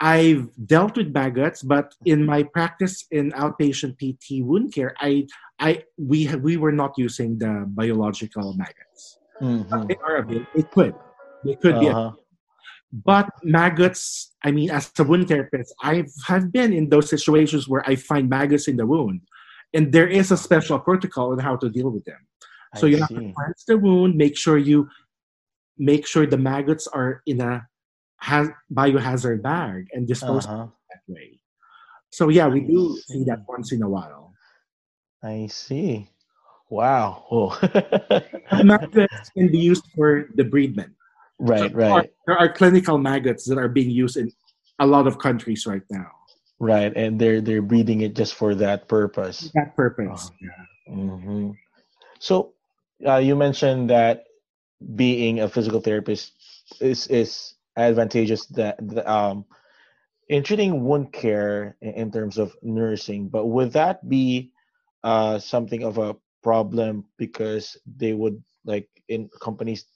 I've 0.00 0.48
dealt 0.66 0.96
with 0.96 1.12
maggots, 1.12 1.62
but 1.62 1.94
in 2.04 2.24
my 2.24 2.44
practice 2.44 3.04
in 3.10 3.32
outpatient 3.32 3.98
PT 3.98 4.44
wound 4.44 4.72
care, 4.72 4.94
I, 5.00 5.26
I, 5.58 5.84
we, 5.96 6.32
we 6.36 6.56
were 6.56 6.72
not 6.72 6.92
using 6.96 7.38
the 7.38 7.64
biological 7.66 8.54
maggots. 8.54 9.18
Mm-hmm. 9.42 9.86
They 9.88 9.96
are 9.96 10.16
available. 10.16 10.46
They 10.54 10.62
could, 10.62 10.94
they 11.44 11.54
could 11.56 11.74
uh-huh. 11.74 12.10
be. 12.10 12.16
But 12.92 13.28
maggots, 13.42 14.34
I 14.44 14.50
mean, 14.50 14.70
as 14.70 14.90
a 14.98 15.04
wound 15.04 15.28
therapist, 15.28 15.74
I 15.82 16.04
have 16.26 16.52
been 16.52 16.72
in 16.72 16.88
those 16.88 17.10
situations 17.10 17.68
where 17.68 17.82
I 17.86 17.96
find 17.96 18.30
maggots 18.30 18.66
in 18.68 18.76
the 18.76 18.86
wound, 18.86 19.22
and 19.74 19.92
there 19.92 20.08
is 20.08 20.30
a 20.30 20.36
special 20.36 20.78
protocol 20.78 21.32
on 21.32 21.38
how 21.38 21.56
to 21.56 21.68
deal 21.68 21.90
with 21.90 22.04
them. 22.04 22.18
So 22.76 22.86
I 22.86 22.90
you 22.90 22.96
see. 22.96 23.00
have 23.00 23.08
to 23.08 23.14
cleanse 23.14 23.64
the 23.66 23.76
wound, 23.76 24.16
make 24.16 24.38
sure 24.38 24.56
you 24.56 24.88
make 25.76 26.06
sure 26.06 26.26
the 26.26 26.38
maggots 26.38 26.86
are 26.88 27.22
in 27.26 27.40
a 27.40 27.67
has, 28.18 28.48
biohazard 28.72 29.42
bag 29.42 29.86
and 29.92 30.06
dispose 30.06 30.46
uh-huh. 30.46 30.66
that 30.90 31.02
way. 31.12 31.38
So 32.10 32.28
yeah, 32.28 32.48
we 32.48 32.60
do 32.60 32.96
see. 33.06 33.14
see 33.14 33.24
that 33.24 33.44
once 33.48 33.72
in 33.72 33.82
a 33.82 33.88
while. 33.88 34.32
I 35.22 35.48
see. 35.50 36.08
Wow. 36.70 37.24
Oh. 37.30 37.58
maggots 38.64 39.30
can 39.30 39.48
be 39.48 39.58
used 39.58 39.84
for 39.94 40.28
debridement. 40.36 40.92
Right, 41.38 41.70
so 41.70 41.76
right. 41.76 41.76
There 41.76 41.90
are, 41.90 42.06
there 42.26 42.38
are 42.38 42.52
clinical 42.52 42.98
maggots 42.98 43.44
that 43.46 43.58
are 43.58 43.68
being 43.68 43.90
used 43.90 44.16
in 44.16 44.30
a 44.78 44.86
lot 44.86 45.06
of 45.06 45.18
countries 45.18 45.66
right 45.66 45.82
now. 45.90 46.10
Right, 46.60 46.92
and 46.96 47.20
they're 47.20 47.40
they're 47.40 47.62
breeding 47.62 48.00
it 48.00 48.14
just 48.14 48.34
for 48.34 48.54
that 48.56 48.88
purpose. 48.88 49.50
That 49.54 49.76
purpose. 49.76 50.30
Oh. 50.30 50.36
Yeah. 50.42 50.94
Mm-hmm. 50.94 51.50
So 52.18 52.54
uh, 53.06 53.18
you 53.18 53.36
mentioned 53.36 53.90
that 53.90 54.24
being 54.96 55.40
a 55.40 55.48
physical 55.48 55.80
therapist 55.80 56.32
is 56.80 57.06
is 57.06 57.54
advantageous 57.78 58.46
that, 58.46 58.76
um 59.06 59.44
in 60.28 60.42
treating 60.42 60.84
wound 60.84 61.12
care 61.12 61.76
in, 61.80 62.10
terms 62.12 62.36
of 62.38 62.54
nursing 62.62 63.28
but 63.28 63.46
would 63.46 63.72
that 63.72 64.06
be 64.08 64.50
uh 65.04 65.38
something 65.38 65.84
of 65.84 65.98
a 65.98 66.16
problem 66.42 67.04
because 67.16 67.76
they 67.96 68.12
would 68.12 68.42
like 68.64 68.88
in 69.08 69.28
companies 69.40 69.86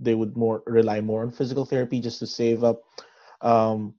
they 0.00 0.14
would 0.14 0.36
more 0.36 0.62
rely 0.66 1.00
more 1.00 1.22
on 1.22 1.30
physical 1.30 1.64
therapy 1.64 2.00
just 2.00 2.18
to 2.18 2.26
save 2.26 2.64
up 2.64 2.82
um 3.42 3.94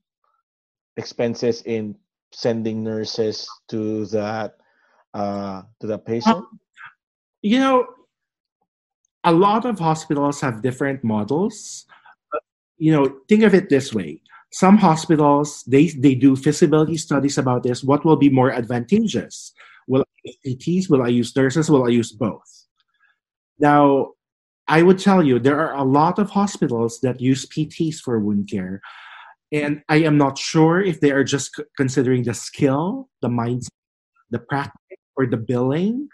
expenses 0.98 1.62
in 1.63 1.96
sending 2.34 2.84
nurses 2.84 3.48
to 3.67 4.06
that 4.08 4.58
uh 5.13 5.62
to 5.80 5.88
that 5.88 6.06
patient 6.06 6.44
you 7.41 7.60
know, 7.60 7.88
a 9.24 9.32
lot 9.32 9.65
of 9.65 9.80
hospitals 9.80 10.41
have 10.41 10.62
different 10.62 11.04
models. 11.04 11.86
You 12.82 12.91
know, 12.91 13.06
think 13.30 13.44
of 13.44 13.54
it 13.54 13.70
this 13.70 13.94
way 13.94 14.22
some 14.52 14.78
hospitals 14.78 15.63
they 15.63 15.88
they 15.88 16.15
do 16.15 16.36
feasibility 16.36 16.98
studies 16.98 17.38
about 17.38 17.63
this. 17.63 17.84
What 17.84 18.06
will 18.06 18.17
be 18.17 18.30
more 18.30 18.52
advantageous? 18.52 19.54
Will 19.88 20.02
I 20.02 20.12
use 20.24 20.38
PTs? 20.46 20.89
Will 20.89 21.04
I 21.04 21.08
use 21.08 21.36
nurses? 21.36 21.70
Will 21.70 21.86
I 21.86 21.89
use 21.89 22.12
both? 22.12 22.67
Now, 23.60 24.12
I 24.67 24.84
would 24.84 25.00
tell 25.00 25.24
you 25.24 25.39
there 25.39 25.60
are 25.60 25.76
a 25.76 25.84
lot 25.84 26.20
of 26.20 26.30
hospitals 26.30 27.00
that 27.02 27.22
use 27.22 27.46
PTs 27.46 28.00
for 28.00 28.20
wound 28.20 28.50
care, 28.50 28.82
and 29.52 29.82
I 29.88 29.98
am 29.98 30.17
not 30.17 30.38
sure 30.38 30.82
if 30.82 31.00
they 31.00 31.12
are 31.12 31.24
just 31.24 31.60
considering 31.78 32.24
the 32.24 32.34
skill, 32.34 33.10
the 33.22 33.30
mindset, 33.30 33.70
the 34.32 34.39
practice, 34.39 34.98
or 35.15 35.26
the 35.28 35.38
billing. 35.38 36.10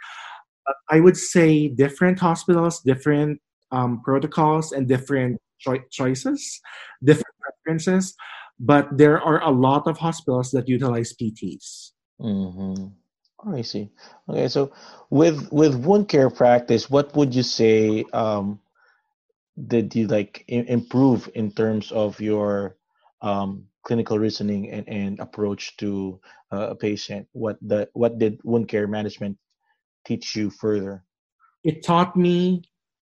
But 0.65 0.75
I 0.89 0.99
would 0.99 1.17
say 1.17 1.69
different 1.69 2.19
hospitals, 2.19 2.81
different 2.81 3.39
um, 3.71 4.01
protocols, 4.03 4.71
and 4.71 4.87
different 4.87 5.39
choi- 5.59 5.85
choices, 5.91 6.59
different 7.03 7.35
preferences. 7.41 8.15
But 8.59 8.97
there 8.97 9.21
are 9.21 9.43
a 9.43 9.51
lot 9.51 9.87
of 9.87 9.97
hospitals 9.97 10.51
that 10.51 10.67
utilize 10.67 11.13
PTs. 11.13 11.91
Mm-hmm. 12.21 12.87
Oh, 13.45 13.55
I 13.55 13.61
see. 13.61 13.91
Okay, 14.27 14.47
so 14.47 14.71
with 15.11 15.51
with 15.51 15.75
wound 15.75 16.09
care 16.09 16.29
practice, 16.29 16.89
what 16.89 17.15
would 17.15 17.35
you 17.35 17.43
say 17.43 18.03
um, 18.13 18.59
did 19.57 19.95
you 19.95 20.07
like 20.07 20.43
i- 20.49 20.65
improve 20.67 21.29
in 21.35 21.51
terms 21.51 21.91
of 21.91 22.19
your 22.19 22.77
um, 23.21 23.65
clinical 23.83 24.17
reasoning 24.17 24.71
and, 24.71 24.87
and 24.89 25.19
approach 25.19 25.77
to 25.77 26.19
uh, 26.51 26.69
a 26.69 26.75
patient? 26.75 27.27
What 27.33 27.57
the 27.61 27.89
what 27.93 28.17
did 28.17 28.41
wound 28.43 28.67
care 28.69 28.87
management 28.87 29.37
teach 30.05 30.35
you 30.35 30.49
further? 30.49 31.03
It 31.63 31.83
taught 31.83 32.15
me 32.15 32.63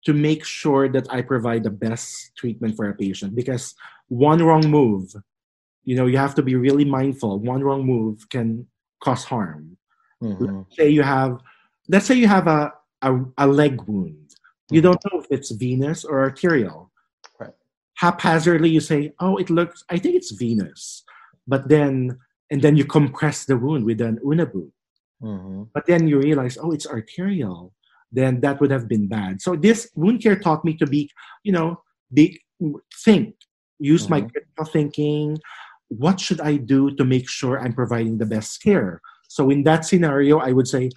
to 0.05 0.13
make 0.13 0.45
sure 0.45 0.87
that 0.87 1.11
I 1.11 1.21
provide 1.21 1.63
the 1.63 1.69
best 1.73 2.35
treatment 2.37 2.75
for 2.77 2.89
a 2.89 2.93
patient 2.95 3.35
because 3.35 3.73
one 4.07 4.41
wrong 4.41 4.65
move, 4.69 5.13
you 5.83 5.95
know, 5.95 6.05
you 6.05 6.17
have 6.17 6.35
to 6.35 6.43
be 6.43 6.55
really 6.55 6.85
mindful. 6.85 7.39
One 7.39 7.63
wrong 7.63 7.85
move 7.85 8.29
can 8.29 8.67
cause 9.01 9.23
harm. 9.25 9.77
Mhm, 10.21 10.65
Say 10.77 10.89
you 10.89 11.01
have, 11.03 11.41
let's 11.89 12.05
say 12.05 12.15
you 12.15 12.27
have 12.27 12.47
a, 12.47 12.71
a, 13.01 13.19
a 13.37 13.47
leg 13.47 13.81
wound. 13.83 14.35
You 14.71 14.81
don't 14.81 15.01
know 15.05 15.19
if 15.19 15.27
it's 15.29 15.51
venous 15.51 16.05
or 16.05 16.21
arterial. 16.21 16.89
Right. 17.39 17.53
Haphazardly, 18.01 18.69
you 18.69 18.79
say, 18.81 19.13
"Oh, 19.19 19.37
it 19.37 19.49
looks. 19.53 19.83
I 19.93 19.97
think 20.01 20.15
it's 20.15 20.31
venous," 20.31 21.03
but 21.45 21.69
then 21.69 22.17
and 22.49 22.61
then 22.61 22.75
you 22.77 22.85
compress 22.85 23.45
the 23.45 23.57
wound 23.57 23.85
with 23.85 24.01
an 24.01 24.17
Unna 24.25 24.45
boot. 24.45 24.73
mhm, 25.21 25.69
But 25.73 25.85
then 25.85 26.07
you 26.07 26.17
realize, 26.19 26.57
oh, 26.57 26.71
it's 26.71 26.87
arterial. 26.87 27.73
Then 28.15 28.41
that 28.41 28.61
would 28.61 28.71
have 28.71 28.87
been 28.87 29.07
bad. 29.07 29.41
So 29.41 29.55
this 29.55 29.89
wound 29.95 30.23
care 30.23 30.39
taught 30.39 30.65
me 30.65 30.75
to 30.77 30.87
be, 30.87 31.11
you 31.43 31.51
know, 31.51 31.81
be 32.13 32.41
think, 33.03 33.35
use 33.79 34.09
my 34.09 34.21
Mhm. 34.21 34.29
critical 34.31 34.65
thinking. 34.65 35.37
What 35.89 36.19
should 36.19 36.41
I 36.41 36.57
do 36.57 36.95
to 36.95 37.05
make 37.05 37.29
sure 37.29 37.59
I'm 37.59 37.73
providing 37.73 38.17
the 38.17 38.25
best 38.25 38.61
care? 38.63 39.01
So 39.27 39.49
in 39.49 39.63
that 39.63 39.85
scenario, 39.85 40.39
I 40.39 40.51
would 40.53 40.67
say 40.67 40.89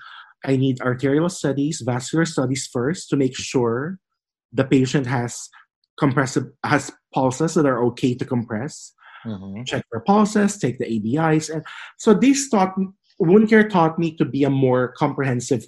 I 0.44 0.56
need 0.56 0.80
arterial 0.80 1.28
studies, 1.28 1.82
vascular 1.84 2.24
studies 2.24 2.68
first 2.72 3.10
to 3.10 3.16
make 3.16 3.36
sure 3.36 3.98
the 4.52 4.64
patient 4.64 5.06
has 5.06 5.48
compressive 5.98 6.46
has 6.64 6.92
pulses 7.12 7.54
that 7.54 7.66
are 7.66 7.82
okay 7.84 8.14
to 8.14 8.24
compress 8.24 8.94
mhm, 9.24 9.66
check 9.66 9.84
for 9.90 10.00
pulses, 10.00 10.58
take 10.58 10.78
the 10.78 10.86
ABIs. 10.86 11.50
And 11.50 11.64
so 11.98 12.14
this 12.14 12.48
taught 12.50 12.74
wound 13.18 13.48
care 13.48 13.68
taught 13.68 13.98
me 13.98 14.16
to 14.16 14.24
be 14.24 14.44
a 14.44 14.50
more 14.50 14.92
comprehensive 14.96 15.64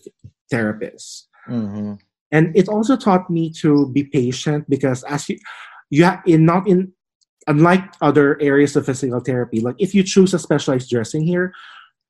therapist. 0.50 1.28
Mhm, 1.46 1.98
And 2.32 2.56
it 2.56 2.68
also 2.68 2.96
taught 2.96 3.30
me 3.30 3.50
to 3.60 3.88
be 3.92 4.04
patient 4.04 4.68
because 4.68 5.02
as 5.04 5.28
you 5.28 5.38
you 5.90 6.04
have 6.04 6.20
in 6.26 6.44
not 6.44 6.68
in 6.68 6.92
unlike 7.46 7.84
other 8.00 8.40
areas 8.40 8.76
of 8.76 8.86
physical 8.86 9.20
therapy, 9.20 9.60
like 9.60 9.76
if 9.78 9.94
you 9.94 10.02
choose 10.04 10.34
a 10.34 10.38
specialized 10.38 10.90
dressing 10.90 11.24
here, 11.24 11.52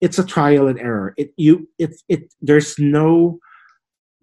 it's 0.01 0.19
a 0.19 0.25
trial 0.27 0.69
and 0.69 0.79
error. 0.79 1.15
It 1.17 1.33
you 1.37 1.69
it 1.79 1.95
it 2.09 2.33
there's 2.43 2.79
no 2.79 3.39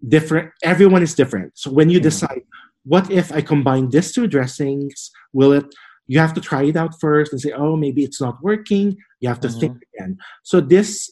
different 0.06 0.50
everyone 0.62 1.02
is 1.02 1.14
different. 1.14 1.52
So 1.58 1.70
when 1.70 1.90
you 1.90 2.00
Mhm. 2.00 2.02
decide 2.02 2.42
what 2.84 3.10
if 3.10 3.32
I 3.32 3.40
combine 3.42 3.90
these 3.90 4.12
two 4.12 4.26
dressings, 4.26 5.10
will 5.32 5.52
it 5.52 5.66
you 6.06 6.18
have 6.20 6.34
to 6.34 6.40
try 6.40 6.64
it 6.64 6.76
out 6.76 6.98
first 7.00 7.32
and 7.32 7.40
say, 7.40 7.52
oh, 7.52 7.76
maybe 7.76 8.02
it's 8.04 8.20
not 8.20 8.42
working. 8.42 8.96
You 9.20 9.28
have 9.28 9.40
to 9.40 9.48
think 9.48 9.72
again. 9.94 10.18
So 10.42 10.60
this 10.60 11.10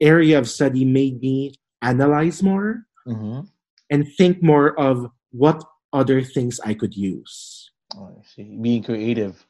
area 0.00 0.38
of 0.38 0.48
study 0.48 0.84
made 0.84 1.20
me 1.20 1.54
analyze 1.82 2.42
more 2.42 2.84
mhm. 3.08 3.48
and 3.90 4.06
think 4.16 4.42
more 4.42 4.78
of 4.78 5.06
what 5.30 5.64
other 5.92 6.22
things 6.22 6.60
I 6.64 6.74
could 6.74 6.94
use. 6.94 7.70
Oh, 7.96 8.12
I 8.12 8.22
see. 8.22 8.56
Being 8.60 8.82
creative. 8.84 9.44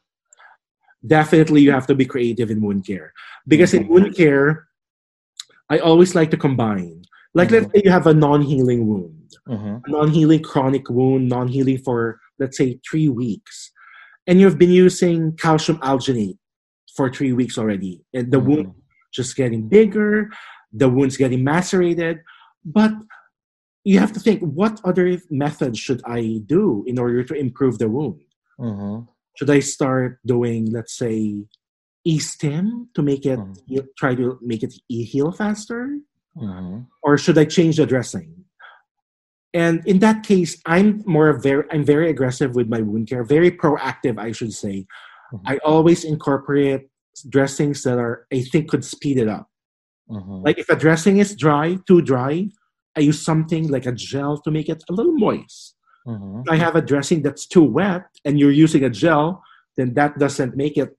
Definitely, 1.06 1.62
you 1.62 1.70
have 1.72 1.86
to 1.86 1.94
be 1.94 2.04
creative 2.06 2.50
in 2.50 2.60
wound 2.60 2.86
care 2.86 3.12
because 3.46 3.74
in 3.74 3.84
Mhm. 3.84 3.88
wound 3.88 4.16
care, 4.16 4.68
I 5.70 5.78
always 5.78 6.14
like 6.14 6.30
to 6.32 6.36
combine. 6.36 7.02
Like, 7.34 7.50
let's 7.50 7.66
Mhm. 7.66 7.72
say 7.74 7.82
you 7.84 7.90
have 7.90 8.06
a 8.06 8.14
non-healing 8.14 8.86
wound, 8.86 9.36
Mhm, 9.46 9.82
a 9.86 9.90
non-healing 9.90 10.42
chronic 10.42 10.88
wound, 10.90 11.28
non-healing 11.28 11.78
for 11.78 12.20
let's 12.38 12.56
say 12.56 12.80
three 12.88 13.08
weeks, 13.08 13.70
and 14.26 14.40
you've 14.40 14.58
been 14.58 14.70
using 14.70 15.36
calcium 15.36 15.78
alginate 15.80 16.38
for 16.96 17.10
three 17.12 17.32
weeks 17.32 17.58
already, 17.58 18.02
and 18.14 18.32
the 18.32 18.40
wound 18.40 18.68
mhm, 18.68 18.74
just 19.12 19.36
getting 19.36 19.68
bigger, 19.68 20.30
the 20.72 20.88
wound's 20.88 21.16
getting 21.16 21.44
macerated. 21.44 22.22
But 22.64 22.92
you 23.84 23.98
have 23.98 24.12
to 24.12 24.20
think 24.20 24.42
what 24.42 24.80
other 24.84 25.18
methods 25.30 25.78
should 25.78 26.02
I 26.04 26.40
do 26.46 26.84
in 26.86 26.98
order 26.98 27.22
to 27.24 27.34
improve 27.34 27.78
the 27.78 27.88
wound? 27.88 28.20
mhm, 28.58 29.08
Should 29.36 29.50
I 29.50 29.60
start 29.60 30.18
doing, 30.26 30.72
let's 30.72 30.96
say, 30.96 31.46
e-stim 32.04 32.88
to 32.94 33.02
make 33.02 33.24
it 33.24 33.38
Mhm. 33.38 33.56
heal, 33.66 33.84
try 33.96 34.14
to 34.14 34.38
make 34.42 34.62
it 34.64 34.74
heal 34.88 35.30
faster? 35.32 36.00
mhm, 36.36 36.86
Or 37.02 37.16
should 37.18 37.38
I 37.38 37.44
change 37.44 37.76
the 37.76 37.86
dressing? 37.86 38.44
And 39.54 39.86
in 39.86 40.00
that 40.00 40.24
case, 40.24 40.60
I'm 40.66 41.02
more 41.06 41.32
very 41.40 41.64
I'm 41.70 41.84
very 41.84 42.10
aggressive 42.10 42.54
with 42.54 42.68
my 42.68 42.82
wound 42.82 43.08
care, 43.08 43.24
very 43.24 43.50
proactive, 43.50 44.18
I 44.18 44.32
should 44.32 44.52
say. 44.52 44.86
I 45.46 45.58
always 45.64 46.04
incorporate 46.04 46.88
dressings 47.28 47.82
that 47.84 47.98
are 47.98 48.26
I 48.32 48.42
think 48.42 48.68
could 48.68 48.84
speed 48.84 49.18
it 49.18 49.28
up. 49.28 49.48
Like 50.44 50.58
if 50.58 50.68
a 50.68 50.76
dressing 50.76 51.18
is 51.18 51.34
dry, 51.36 51.78
too 51.86 52.02
dry, 52.02 52.48
I 52.98 53.00
use 53.10 53.20
something 53.30 53.64
like 53.68 53.86
a 53.86 53.92
gel 53.92 54.32
to 54.44 54.50
make 54.50 54.68
it 54.74 54.82
a 54.90 54.92
little 54.98 55.16
moist. 55.26 55.76
Mhm, 56.06 56.40
If 56.42 56.48
I 56.54 56.56
have 56.56 56.74
a 56.76 56.82
dressing 56.90 57.20
that's 57.22 57.46
too 57.54 57.62
wet 57.78 58.04
and 58.24 58.32
you're 58.40 58.58
using 58.66 58.82
a 58.84 58.90
gel, 59.02 59.26
then 59.76 59.88
that 59.98 60.18
doesn't 60.18 60.52
make 60.62 60.76
it. 60.82 60.90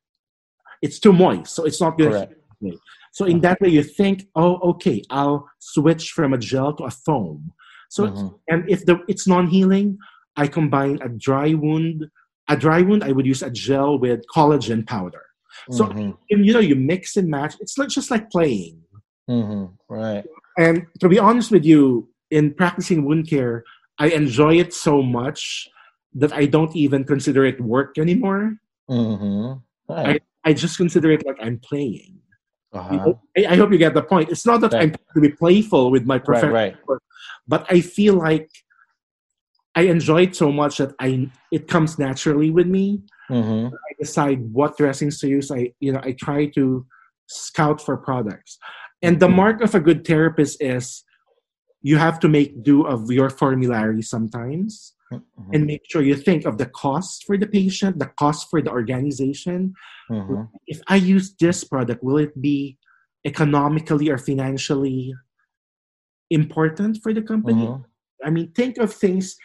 It's 0.85 0.99
too 1.03 1.11
moist, 1.25 1.49
so 1.55 1.61
it's 1.65 1.81
not 1.85 1.97
good. 1.97 2.11
Correct. 2.11 2.35
So 3.17 3.25
in 3.25 3.37
that 3.45 3.57
way, 3.61 3.69
you 3.77 3.83
think, 3.99 4.17
oh, 4.35 4.53
okay, 4.71 4.97
I'll 5.09 5.39
switch 5.73 6.05
from 6.17 6.29
a 6.33 6.37
gel 6.37 6.71
to 6.77 6.83
a 6.91 6.93
foam. 7.05 7.51
So 7.95 8.01
Mhm, 8.07 8.27
and 8.51 8.59
if 8.73 8.79
the 8.87 8.95
it's 9.11 9.25
non-healing, 9.27 9.87
I 10.43 10.45
combine 10.47 10.97
a 11.07 11.09
dry 11.27 11.49
wound. 11.63 11.97
A 12.53 12.55
dry 12.65 12.79
wound, 12.87 13.03
I 13.03 13.11
would 13.15 13.27
use 13.33 13.43
a 13.49 13.51
gel 13.65 13.91
with 14.03 14.19
collagen 14.35 14.81
powder. 14.93 15.25
So 15.77 15.83
mhm, 15.85 16.17
you 16.29 16.53
know, 16.55 16.65
you 16.71 16.75
mix 16.93 17.03
and 17.19 17.27
match. 17.37 17.53
It's 17.63 17.77
like 17.79 17.89
just 17.99 18.09
like 18.13 18.25
playing. 18.35 18.75
mhm. 19.29 19.63
Right. 19.99 20.23
And 20.59 20.85
to 20.99 21.07
be 21.07 21.17
honest 21.17 21.51
with 21.51 21.63
you, 21.63 22.09
in 22.29 22.53
practicing 22.53 23.05
wound 23.05 23.27
care, 23.29 23.63
I 23.97 24.09
enjoy 24.09 24.59
it 24.59 24.73
so 24.73 25.01
much 25.01 25.67
that 26.13 26.33
I 26.33 26.45
don't 26.45 26.75
even 26.75 27.03
consider 27.05 27.45
it 27.45 27.59
work 27.61 27.97
anymore. 27.97 28.57
Mhm. 28.89 29.61
Right. 29.87 30.21
I 30.43 30.53
just 30.53 30.77
consider 30.77 31.11
it 31.11 31.25
like 31.25 31.37
I'm 31.41 31.59
playing. 31.59 32.19
Uh-huh. 32.71 32.95
know, 32.97 33.21
I, 33.35 33.53
I 33.53 33.55
hope 33.55 33.71
you 33.71 33.79
get 33.79 33.95
the 33.95 34.03
point. 34.03 34.29
It's 34.29 34.45
not 34.45 34.61
that 34.61 34.75
I'm 34.75 34.91
trying 34.91 35.13
to 35.15 35.21
be 35.21 35.29
playful 35.29 35.89
with 35.89 36.05
my 36.05 36.15
Right. 36.15 36.25
profession, 36.25 36.51
Right. 36.53 36.77
but 37.47 37.65
I 37.71 37.81
feel 37.81 38.13
like 38.13 38.49
I 39.75 39.83
enjoy 39.95 40.23
it 40.23 40.35
so 40.35 40.51
much 40.51 40.77
that 40.77 40.93
I 40.99 41.31
it 41.51 41.67
comes 41.67 41.97
naturally 41.97 42.51
with 42.51 42.67
me. 42.67 43.01
Mhm, 43.29 43.71
I 43.73 43.91
decide 43.99 44.39
what 44.53 44.77
dressings 44.77 45.19
to 45.21 45.27
use. 45.27 45.49
I 45.51 45.73
you 45.79 45.91
know 45.93 46.01
I 46.03 46.11
try 46.13 46.45
to 46.57 46.85
scout 47.27 47.81
for 47.81 47.97
products, 47.97 48.59
and 49.01 49.19
the 49.19 49.29
mark 49.29 49.61
of 49.61 49.75
a 49.75 49.79
good 49.79 50.05
therapist 50.05 50.61
is 50.61 51.03
you 51.81 51.97
have 51.97 52.19
to 52.19 52.27
make 52.27 52.63
do 52.63 52.83
of 52.85 53.09
your 53.11 53.29
formulary 53.29 54.01
sometimes 54.01 54.93
mhm, 55.11 55.23
and 55.53 55.65
make 55.65 55.81
sure 55.89 56.01
you 56.01 56.15
think 56.15 56.45
of 56.45 56.57
the 56.57 56.65
cost 56.67 57.23
for 57.25 57.37
the 57.37 57.47
patient, 57.47 57.97
the 57.99 58.11
cost 58.19 58.49
for 58.49 58.61
the 58.61 58.69
organization. 58.69 59.73
mhm. 60.09 60.49
If 60.67 60.81
I 60.87 60.97
use 60.97 61.33
this 61.39 61.63
product, 61.63 62.03
will 62.03 62.17
it 62.17 62.33
be 62.41 62.77
economically 63.25 64.09
or 64.09 64.17
financially 64.17 65.13
important 66.29 66.99
for 67.01 67.13
the 67.13 67.21
company? 67.21 67.65
Mhm. 67.67 67.85
I 68.25 68.29
mean, 68.29 68.51
think 68.51 68.77
of 68.77 68.93
things 68.93 69.35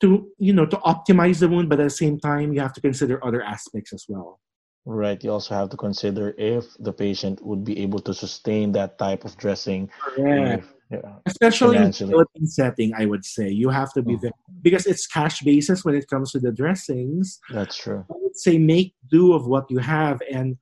to 0.00 0.28
you 0.38 0.52
know 0.52 0.66
to 0.66 0.76
optimize 0.78 1.38
the 1.40 1.48
wound, 1.48 1.68
but 1.68 1.80
at 1.80 1.84
the 1.84 1.98
same 2.04 2.18
time, 2.18 2.52
you 2.52 2.60
have 2.60 2.72
to 2.74 2.80
consider 2.80 3.24
other 3.24 3.42
aspects 3.42 3.92
as 3.92 4.04
well. 4.08 4.40
Right. 4.86 5.22
You 5.24 5.32
also 5.32 5.54
have 5.54 5.70
to 5.70 5.76
consider 5.76 6.34
if 6.36 6.66
the 6.78 6.92
patient 6.92 7.44
would 7.44 7.64
be 7.64 7.78
able 7.80 8.00
to 8.00 8.12
sustain 8.12 8.72
that 8.72 8.98
type 8.98 9.24
of 9.24 9.36
dressing. 9.38 9.88
Yeah. 10.18 10.56
If, 10.56 10.74
yeah. 10.90 11.14
Especially 11.24 11.78
in 11.78 11.90
the 11.90 11.92
Philippine 11.92 12.46
setting, 12.46 12.92
I 12.94 13.06
would 13.06 13.24
say 13.24 13.48
you 13.48 13.70
have 13.70 13.92
to 13.94 14.02
be 14.02 14.14
Mhm. 14.16 14.20
very 14.20 14.32
because 14.60 14.86
it's 14.86 15.06
cash 15.06 15.40
basis 15.40 15.84
when 15.84 15.94
it 15.94 16.06
comes 16.08 16.32
to 16.32 16.38
the 16.38 16.52
dressings. 16.52 17.40
That's 17.50 17.76
true. 17.76 18.04
I 18.10 18.14
would 18.22 18.36
say 18.36 18.58
make 18.58 18.94
do 19.10 19.32
of 19.32 19.46
what 19.46 19.70
you 19.70 19.78
have 19.78 20.20
and 20.30 20.58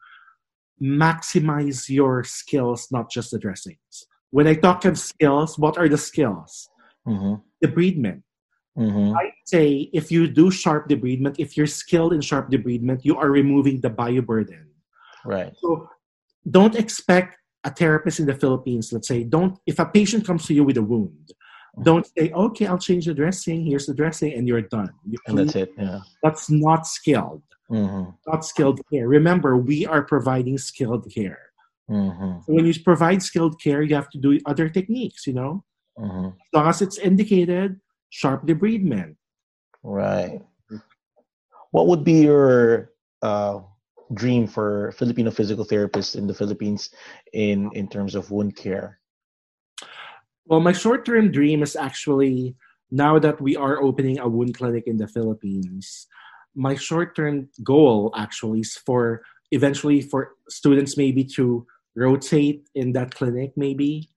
maximize 0.81 1.89
your 1.89 2.23
skills, 2.25 2.89
not 2.91 3.11
just 3.11 3.31
the 3.33 3.39
dressings. 3.39 4.07
When 4.31 4.47
I 4.47 4.55
talk 4.55 4.85
of 4.85 4.99
skills, 4.99 5.59
what 5.59 5.77
are 5.79 5.89
the 5.89 5.99
skills? 5.99 6.69
Mm-hmm. 7.07 7.35
Debridement. 7.65 8.23
Mm-hmm. 8.79 9.17
I 9.17 9.33
say 9.45 9.91
if 9.93 10.11
you 10.11 10.27
do 10.27 10.51
sharp 10.51 10.89
debridement, 10.89 11.37
if 11.39 11.57
you're 11.57 11.67
skilled 11.67 12.13
in 12.13 12.21
sharp 12.21 12.51
debridement, 12.51 13.05
you 13.05 13.17
are 13.17 13.31
removing 13.31 13.81
the 13.81 13.91
bioburden. 13.91 14.65
Right. 15.25 15.53
So 15.59 15.89
don't 16.51 16.75
expect 16.75 17.37
a 17.65 17.71
therapist 17.71 18.19
in 18.19 18.27
the 18.27 18.35
Philippines, 18.35 18.93
let's 18.93 19.09
say, 19.09 19.25
don't 19.25 19.59
if 19.67 19.79
a 19.79 19.87
patient 19.87 20.27
comes 20.27 20.47
to 20.47 20.55
you 20.55 20.65
with 20.65 20.77
a 20.79 20.83
wound, 20.83 21.33
don't 21.83 22.07
say, 22.19 22.31
okay, 22.33 22.67
I'll 22.67 22.79
change 22.79 23.07
the 23.07 23.15
dressing, 23.15 23.65
here's 23.65 23.87
the 23.87 23.95
dressing, 23.95 24.35
and 24.35 24.47
you're 24.47 24.63
done. 24.63 24.91
You 25.07 25.19
And 25.27 25.39
that's 25.39 25.55
it. 25.55 25.73
Yeah. 25.79 26.01
That's 26.23 26.51
not 26.51 26.87
skilled. 26.87 27.43
Mm-hmm. 27.71 28.11
Not 28.27 28.45
skilled 28.45 28.81
care. 28.93 29.09
Remember, 29.09 29.57
we 29.57 29.87
are 29.87 30.03
providing 30.03 30.59
skilled 30.59 31.11
care. 31.15 31.53
Mm-hmm. 31.91 32.41
So 32.45 32.53
when 32.53 32.67
you 32.67 32.75
provide 32.83 33.23
skilled 33.23 33.61
care, 33.61 33.83
you 33.83 33.95
have 33.95 34.11
to 34.11 34.19
do 34.19 34.39
other 34.45 34.69
techniques, 34.69 35.27
you 35.27 35.33
know? 35.33 35.65
Mm-hmm. 35.99 36.27
As 36.27 36.53
long 36.53 36.69
as 36.69 36.83
it's 36.83 36.99
indicated, 36.99 37.81
sharp 38.13 38.47
debridement. 38.47 39.17
Right. 39.83 40.39
What 41.73 41.89
would 41.89 42.05
be 42.05 42.29
your 42.29 42.93
uh, 43.25 43.65
dream 44.13 44.47
for 44.47 44.93
Filipino 44.93 45.33
physical 45.33 45.65
therapists 45.65 46.15
in 46.15 46.29
the 46.29 46.37
Philippines 46.37 46.93
in 47.33 47.73
in 47.73 47.89
terms 47.89 48.15
of 48.15 48.31
wound 48.31 48.55
care? 48.55 49.01
Well, 50.45 50.61
my 50.61 50.77
short 50.77 51.09
term 51.09 51.33
dream 51.33 51.65
is 51.65 51.75
actually 51.75 52.55
now 52.93 53.19
that 53.19 53.41
we 53.41 53.57
are 53.57 53.81
opening 53.81 54.21
a 54.21 54.29
wound 54.29 54.53
clinic 54.53 54.85
in 54.87 55.01
the 55.01 55.09
Philippines, 55.09 56.07
my 56.55 56.77
short 56.77 57.17
term 57.17 57.49
goal 57.65 58.13
actually 58.13 58.61
is 58.61 58.77
for 58.77 59.25
eventually 59.51 60.05
for 60.05 60.37
students 60.53 61.01
maybe 61.01 61.25
to 61.41 61.65
rotate 61.97 62.69
in 62.77 62.93
that 62.93 63.17
clinic, 63.17 63.57
maybe 63.57 64.13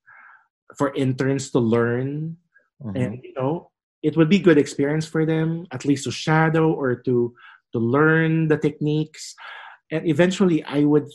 for 0.76 0.94
interns 0.96 1.52
to 1.52 1.60
learn. 1.60 2.36
Mhm. 2.84 2.96
And, 3.00 3.12
you 3.24 3.32
know, 3.40 3.72
it 4.06 4.14
would 4.16 4.30
be 4.30 4.38
good 4.38 4.62
experience 4.62 5.08
for 5.10 5.26
them, 5.26 5.66
at 5.74 5.82
least 5.84 6.06
to 6.06 6.12
shadow 6.14 6.70
or 6.72 6.96
to 7.10 7.34
to 7.74 7.80
learn 7.82 8.48
the 8.48 8.58
techniques. 8.58 9.34
And 9.92 10.08
eventually, 10.08 10.64
I 10.64 10.86
would, 10.86 11.10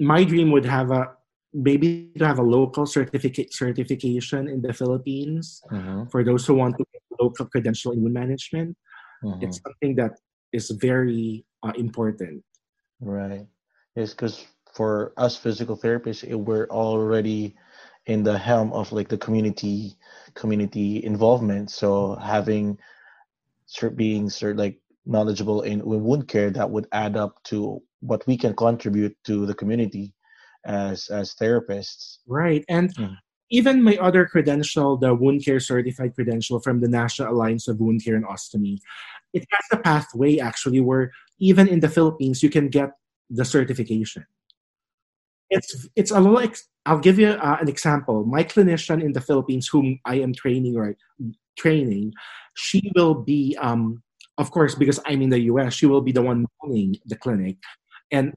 my 0.00 0.24
dream 0.24 0.50
would 0.50 0.64
have 0.64 0.90
a 0.90 1.12
maybe 1.52 2.12
to 2.18 2.26
have 2.26 2.40
a 2.40 2.48
local 2.58 2.84
certificate 2.86 3.52
certification 3.52 4.48
in 4.48 4.60
the 4.64 4.72
Philippines 4.72 5.62
Mhm. 5.70 6.10
for 6.10 6.20
those 6.24 6.44
who 6.46 6.54
want 6.56 6.76
to 6.76 6.84
get 6.92 7.02
local 7.20 7.46
credential 7.52 7.92
in 7.92 8.00
wound 8.02 8.16
management. 8.16 8.76
Mhm. 9.24 9.42
It's 9.44 9.60
something 9.64 9.92
that 10.00 10.12
is 10.52 10.72
very 10.88 11.44
uh, 11.66 11.74
important. 11.76 12.44
Right. 13.00 13.46
Yes, 13.96 14.14
because 14.14 14.46
for 14.76 15.12
us 15.16 15.34
physical 15.36 15.76
therapists, 15.76 16.22
eh, 16.24 16.38
we're 16.48 16.70
already 16.70 17.56
in 18.08 18.22
the 18.24 18.36
helm 18.36 18.72
of 18.72 18.90
like 18.90 19.08
the 19.08 19.18
community 19.18 19.94
community 20.34 21.04
involvement. 21.04 21.70
So 21.70 22.16
having 22.16 22.78
being 23.94 24.28
cert 24.28 24.58
like 24.58 24.80
knowledgeable 25.04 25.62
in 25.62 25.80
in 25.80 26.04
wound 26.04 26.26
care 26.26 26.50
that 26.50 26.70
would 26.70 26.88
add 26.92 27.16
up 27.16 27.42
to 27.44 27.80
what 28.00 28.26
we 28.26 28.36
can 28.36 28.56
contribute 28.56 29.16
to 29.24 29.46
the 29.46 29.54
community 29.54 30.14
as 30.64 31.08
as 31.08 31.34
therapists. 31.34 32.18
Right. 32.26 32.64
And 32.68 32.94
Mm. 32.96 33.16
even 33.50 33.82
my 33.82 33.96
other 33.96 34.24
credential, 34.26 34.96
the 34.96 35.14
wound 35.14 35.44
care 35.44 35.60
certified 35.60 36.14
credential 36.14 36.60
from 36.60 36.80
the 36.80 36.88
National 36.88 37.32
Alliance 37.32 37.68
of 37.68 37.80
Wound 37.80 38.04
Care 38.04 38.16
and 38.16 38.26
Ostomy, 38.26 38.80
it 39.32 39.44
has 39.52 39.78
a 39.78 39.82
pathway 39.82 40.38
actually 40.38 40.80
where 40.80 41.12
even 41.38 41.68
in 41.68 41.80
the 41.80 41.88
Philippines 41.88 42.42
you 42.42 42.50
can 42.50 42.68
get 42.68 42.90
the 43.28 43.44
certification. 43.44 44.24
It's 45.50 45.88
it's 45.96 46.10
a 46.10 46.20
little. 46.20 46.38
Ex- 46.38 46.68
I'll 46.86 46.98
give 46.98 47.18
you 47.18 47.28
uh, 47.28 47.58
an 47.60 47.68
example. 47.68 48.24
My 48.24 48.44
clinician 48.44 49.02
in 49.02 49.12
the 49.12 49.20
Philippines, 49.20 49.68
whom 49.68 49.98
I 50.04 50.16
am 50.16 50.32
training 50.32 50.74
right 50.76 50.96
training, 51.56 52.14
she 52.54 52.90
will 52.94 53.14
be, 53.14 53.56
um, 53.60 54.02
of 54.38 54.50
course, 54.50 54.74
because 54.74 55.00
I'm 55.04 55.22
in 55.22 55.30
the 55.30 55.40
U.S. 55.52 55.74
She 55.74 55.86
will 55.86 56.00
be 56.00 56.12
the 56.12 56.22
one 56.22 56.46
running 56.62 56.96
the 57.06 57.16
clinic, 57.16 57.56
and 58.10 58.34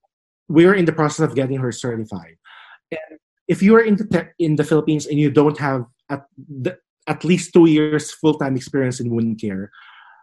we're 0.48 0.74
in 0.74 0.86
the 0.86 0.94
process 0.94 1.28
of 1.30 1.36
getting 1.36 1.60
her 1.60 1.72
certified. 1.72 2.36
And 2.92 3.20
if 3.48 3.62
you 3.62 3.76
are 3.76 3.82
in 3.82 3.96
the 3.96 4.06
te- 4.06 4.34
in 4.44 4.56
the 4.56 4.64
Philippines 4.64 5.06
and 5.06 5.20
you 5.20 5.32
don't 5.32 5.58
have 5.58 5.86
at, 6.10 6.26
the, 6.38 6.78
at 7.08 7.24
least 7.24 7.54
two 7.54 7.68
years 7.68 8.12
full 8.12 8.36
time 8.36 8.56
experience 8.56 9.00
in 9.00 9.10
wound 9.10 9.40
care, 9.40 9.72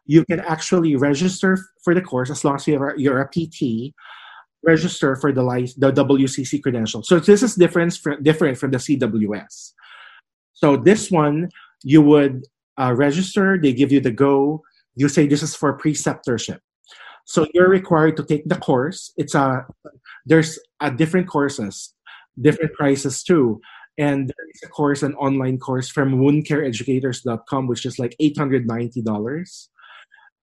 you 0.06 0.24
can 0.24 0.40
actually 0.40 0.96
register 0.96 1.58
for 1.84 1.94
the 1.94 2.02
course 2.02 2.30
as 2.30 2.44
long 2.44 2.56
as 2.56 2.66
you're, 2.66 2.96
you're 2.96 3.20
a 3.20 3.28
PT. 3.28 3.94
Register 4.64 5.16
for 5.16 5.32
the 5.32 5.42
the 5.78 5.92
WCC 5.92 6.62
credential. 6.62 7.02
So 7.02 7.20
this 7.20 7.42
is 7.42 7.54
different 7.54 7.94
from, 7.94 8.22
different 8.22 8.58
from 8.58 8.72
the 8.72 8.78
CWS. 8.78 9.72
So 10.52 10.76
this 10.76 11.10
one 11.10 11.48
you 11.84 12.02
would 12.02 12.44
uh, 12.76 12.94
register. 12.94 13.58
They 13.60 13.72
give 13.72 13.92
you 13.92 14.00
the 14.00 14.10
go. 14.10 14.62
You 14.96 15.08
say 15.08 15.26
this 15.26 15.42
is 15.42 15.54
for 15.54 15.78
preceptorship. 15.78 16.58
So 17.24 17.46
you're 17.52 17.68
required 17.68 18.16
to 18.16 18.24
take 18.24 18.48
the 18.48 18.56
course. 18.56 19.12
It's 19.16 19.34
a 19.34 19.66
there's 20.26 20.58
a 20.80 20.90
different 20.90 21.28
courses, 21.28 21.94
different 22.40 22.72
prices 22.72 23.22
too. 23.22 23.60
And 23.98 24.28
there 24.28 24.48
is 24.54 24.62
a 24.64 24.68
course, 24.68 25.02
an 25.02 25.14
online 25.14 25.58
course 25.58 25.88
from 25.90 26.20
woundcareeducators.com, 26.20 27.66
which 27.66 27.84
is 27.84 27.98
like 27.98 28.14
$890. 28.20 29.68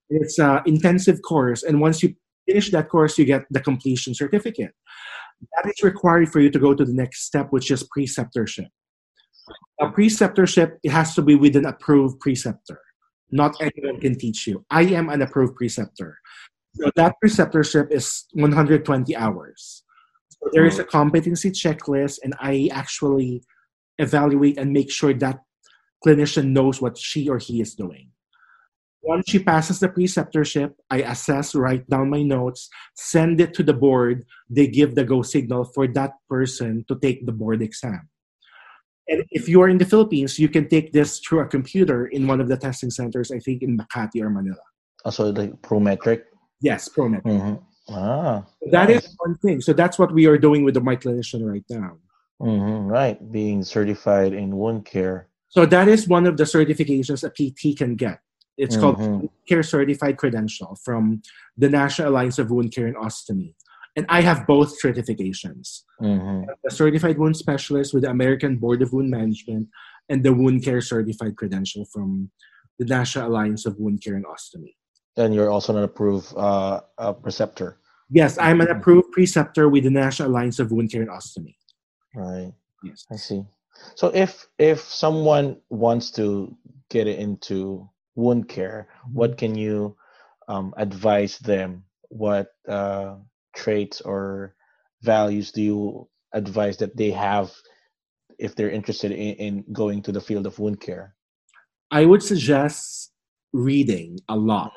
It's 0.10 0.40
an 0.40 0.62
intensive 0.66 1.22
course. 1.22 1.64
And 1.64 1.80
once 1.80 2.04
you 2.04 2.16
finish 2.48 2.72
that 2.72 2.90
course, 2.90 3.18
you 3.18 3.26
get 3.26 3.46
the 3.50 3.60
completion 3.60 4.14
certificate. 4.14 4.72
That 5.56 5.70
is 5.70 5.84
required 5.84 6.32
for 6.32 6.40
you 6.40 6.50
to 6.50 6.60
go 6.60 6.74
to 6.74 6.86
the 6.86 6.94
next 6.94 7.26
step, 7.26 7.48
which 7.52 7.72
is 7.72 7.88
preceptorship. 7.96 8.70
A 9.82 9.88
preceptorship, 9.88 10.78
it 10.84 10.92
has 10.92 11.14
to 11.16 11.22
be 11.22 11.36
with 11.36 11.56
an 11.56 11.66
approved 11.66 12.20
preceptor. 12.20 12.80
Not 13.32 13.56
anyone 13.60 14.00
can 14.00 14.18
teach 14.18 14.48
you. 14.48 14.66
I 14.70 14.84
am 14.84 15.10
an 15.10 15.22
approved 15.22 15.56
preceptor. 15.56 16.18
So 16.76 16.90
that 16.96 17.16
preceptorship 17.24 17.92
is 17.92 18.26
120 18.34 19.16
hours. 19.16 19.84
So 20.30 20.50
there 20.54 20.66
is 20.66 20.80
a 20.80 20.84
competency 20.84 21.52
checklist, 21.52 22.20
and 22.24 22.34
I 22.40 22.70
actually 22.72 23.44
evaluate 23.98 24.58
and 24.58 24.72
make 24.72 24.92
sure 24.92 25.14
that 25.14 25.40
clinician 26.06 26.48
knows 26.48 26.82
what 26.82 26.98
she 26.98 27.30
or 27.30 27.38
he 27.38 27.62
is 27.62 27.76
doing. 27.76 28.12
Once 29.06 29.30
she 29.30 29.38
passes 29.38 29.80
the 29.80 29.88
preceptorship, 29.88 30.74
I 30.90 31.04
assess, 31.04 31.54
write 31.54 31.88
down 31.88 32.10
my 32.10 32.24
notes, 32.24 32.70
send 32.96 33.40
it 33.40 33.54
to 33.54 33.64
the 33.64 33.74
board. 33.74 34.26
They 34.50 34.66
give 34.66 34.96
the 34.96 35.04
go 35.06 35.22
signal 35.22 35.66
for 35.66 35.88
that 35.94 36.14
person 36.28 36.86
to 36.88 36.98
take 37.00 37.26
the 37.26 37.32
board 37.32 37.62
exam. 37.62 38.10
And 39.08 39.24
if 39.30 39.48
you 39.48 39.62
are 39.62 39.70
in 39.70 39.78
the 39.78 39.86
Philippines, 39.86 40.40
you 40.40 40.50
can 40.50 40.68
take 40.68 40.92
this 40.92 41.20
through 41.20 41.42
a 41.42 41.46
computer 41.46 42.08
in 42.08 42.26
one 42.26 42.42
of 42.42 42.48
the 42.48 42.58
testing 42.58 42.90
centers, 42.90 43.30
I 43.30 43.38
think 43.38 43.62
in 43.62 43.78
Makati 43.78 44.22
or 44.22 44.32
Manila. 44.32 44.58
Also 45.06 45.32
like 45.32 45.54
Prometric. 45.62 46.24
Yes, 46.62 46.90
ProMed. 46.90 47.22
Mm-hmm. 47.22 47.94
Ah. 47.94 48.44
That 48.72 48.90
is 48.90 49.04
nice. 49.04 49.16
one 49.20 49.36
thing. 49.38 49.62
So 49.62 49.74
that's 49.74 50.00
what 50.00 50.12
we 50.12 50.26
are 50.26 50.40
doing 50.40 50.64
with 50.64 50.74
the 50.74 50.82
my 50.82 50.96
clinician 50.96 51.46
right 51.46 51.66
now. 51.70 51.98
Mhm, 52.42 52.90
Right, 52.90 53.32
being 53.32 53.64
certified 53.64 54.34
in 54.34 54.58
wound 54.58 54.86
care. 54.86 55.30
So 55.50 55.66
that 55.68 55.88
is 55.88 56.08
one 56.08 56.26
of 56.26 56.38
the 56.38 56.44
certifications 56.44 57.24
a 57.24 57.30
PT 57.30 57.78
can 57.78 57.96
get. 57.96 58.20
It's 58.58 58.78
called 58.78 58.98
Mhm. 58.98 59.10
Wound 59.20 59.30
Care 59.48 59.64
Certified 59.64 60.18
Credential 60.18 60.76
from 60.84 61.22
the 61.58 61.70
National 61.70 62.10
Alliance 62.10 62.40
of 62.40 62.52
Wound 62.52 62.72
Care 62.74 62.88
and 62.88 62.96
Ostomy. 62.96 63.54
And 63.98 64.06
I 64.10 64.22
have 64.22 64.46
both 64.48 64.80
certifications. 64.82 65.84
hmm 66.00 66.44
The 66.64 66.72
Certified 66.72 67.18
Wound 67.18 67.38
Specialist 67.38 67.94
with 67.94 68.04
the 68.04 68.10
American 68.10 68.58
Board 68.58 68.82
of 68.82 68.92
Wound 68.94 69.10
Management 69.10 69.70
and 70.10 70.24
the 70.24 70.34
Wound 70.34 70.64
Care 70.64 70.82
Certified 70.82 71.36
Credential 71.38 71.86
from 71.86 72.30
the 72.80 72.86
National 72.86 73.28
Alliance 73.30 73.66
of 73.66 73.78
Wound 73.80 74.02
Care 74.04 74.16
and 74.16 74.26
Ostomy. 74.26 74.76
And 75.18 75.34
you're 75.34 75.50
also 75.50 75.76
an 75.78 75.84
approved 75.84 76.34
uh, 76.36 76.82
uh, 76.98 77.14
preceptor. 77.14 77.80
Yes, 78.10 78.38
I'm 78.38 78.60
an 78.62 78.68
approved 78.70 79.12
preceptor 79.14 79.70
with 79.70 79.84
the 79.86 79.90
National 79.90 80.30
Alliance 80.30 80.60
of 80.60 80.72
Wound 80.72 80.92
Care 80.92 81.02
and 81.02 81.10
Ostomy. 81.12 81.56
Right. 82.14 82.54
Yes. 82.84 83.06
I 83.12 83.16
see. 83.16 83.46
So 83.96 84.08
if 84.14 84.48
if 84.60 84.80
someone 84.82 85.58
wants 85.70 86.12
to 86.12 86.56
get 86.90 87.08
it 87.08 87.20
into 87.20 87.90
wound 88.16 88.48
care, 88.50 88.88
what 89.12 89.38
can 89.38 89.56
you 89.56 89.96
um, 90.48 90.74
advise 90.78 91.38
them? 91.40 91.84
What 92.10 92.48
uh, 92.68 93.16
traits 93.56 94.02
or 94.02 94.56
values 95.02 95.52
do 95.52 95.62
you 95.62 96.08
advise 96.34 96.78
that 96.78 96.96
they 96.98 97.12
have 97.12 97.52
if 98.40 98.56
they're 98.56 98.70
interested 98.72 99.12
in, 99.12 99.36
in 99.36 99.66
going 99.72 100.02
to 100.04 100.12
the 100.12 100.22
field 100.22 100.46
of 100.48 100.60
wound 100.60 100.80
care? 100.82 101.16
I 101.92 102.06
would 102.06 102.24
suggest 102.24 103.12
reading 103.54 104.20
a 104.30 104.36
lot. 104.36 104.72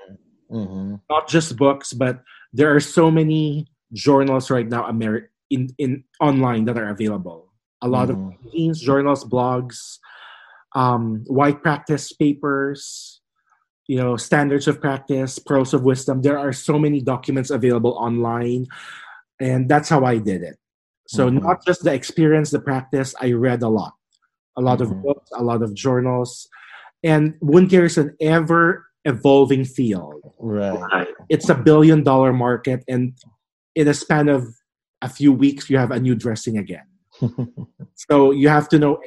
Mm-hmm. 0.51 0.95
not 1.11 1.29
just 1.29 1.59
books, 1.59 1.93
but 1.93 2.23
there 2.55 2.75
are 2.75 2.81
so 2.81 3.11
many 3.11 3.67
journals 3.93 4.51
right 4.51 4.67
now 4.67 4.85
Ameri- 4.91 5.29
in, 5.51 5.69
in 5.77 6.05
online 6.21 6.65
that 6.65 6.79
are 6.79 6.89
available. 6.89 7.53
A 7.83 7.89
lot 7.89 8.09
Mhm. 8.09 8.13
of 8.13 8.19
magazines, 8.19 8.81
journals, 8.81 9.25
blogs, 9.25 9.99
um, 10.75 11.23
white 11.27 11.63
practice 11.63 12.13
papers. 12.15 13.18
You 13.89 13.97
know 13.97 14.17
standards 14.17 14.69
of 14.69 14.81
practice 14.81 15.39
pearls 15.39 15.75
of 15.75 15.83
wisdom 15.83 16.23
there 16.23 16.39
are 16.39 16.53
so 16.53 16.79
many 16.79 17.01
documents 17.01 17.51
available 17.51 17.93
online 17.99 18.67
and 19.41 19.69
that's 19.69 19.89
how 19.89 20.05
i 20.05 20.19
did 20.19 20.43
it 20.43 20.57
so 21.09 21.29
Mhm. 21.31 21.43
not 21.43 21.65
just 21.67 21.83
the 21.85 21.93
experience 21.93 22.51
the 22.51 22.61
practice 22.61 23.15
i 23.21 23.33
read 23.33 23.63
a 23.63 23.69
lot 23.69 23.95
a 24.57 24.61
lot 24.61 24.79
Mhm. 24.79 24.83
of 24.83 25.03
books 25.03 25.31
a 25.35 25.43
lot 25.43 25.63
of 25.63 25.75
journals 25.75 26.49
and 27.03 27.35
wound 27.41 27.71
care 27.71 27.87
is 27.87 27.97
an 27.99 28.15
ever 28.21 28.87
evolving 29.05 29.65
field 29.65 30.21
Right. 30.39 31.09
it's 31.31 31.49
a 31.49 31.55
billion 31.55 32.03
dollar 32.05 32.33
market 32.33 32.85
and 32.89 33.15
in 33.75 33.89
a 33.89 33.95
span 33.95 34.29
of 34.29 34.45
a 35.01 35.09
few 35.09 35.33
weeks 35.33 35.71
you 35.71 35.79
have 35.79 35.93
a 35.93 36.01
new 36.01 36.15
dressing 36.15 36.59
again 36.59 36.85
so 37.95 38.33
you 38.33 38.49
have 38.51 38.69
to 38.69 38.79
know 38.79 38.99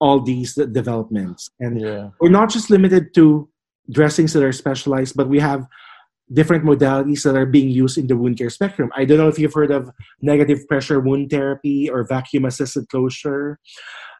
all 0.00 0.18
these 0.20 0.54
developments 0.72 1.50
and 1.60 1.78
yeah. 1.80 2.08
we're 2.20 2.30
not 2.30 2.48
just 2.48 2.70
limited 2.70 3.12
to 3.14 3.49
dressings 3.90 4.32
that 4.32 4.42
are 4.42 4.52
specialized, 4.52 5.16
but 5.16 5.28
we 5.28 5.40
have 5.40 5.66
different 6.32 6.64
modalities 6.64 7.24
that 7.24 7.34
are 7.34 7.46
being 7.46 7.70
used 7.70 7.98
in 7.98 8.06
the 8.06 8.16
wound 8.16 8.38
care 8.38 8.50
spectrum. 8.50 8.90
I 8.94 9.04
don't 9.04 9.18
know 9.18 9.28
if 9.28 9.38
you've 9.38 9.54
heard 9.54 9.72
of 9.72 9.90
negative 10.22 10.66
pressure 10.68 11.00
wound 11.00 11.30
therapy 11.30 11.90
or 11.90 12.04
vacuum 12.04 12.44
assisted 12.44 12.88
closure. 12.88 13.58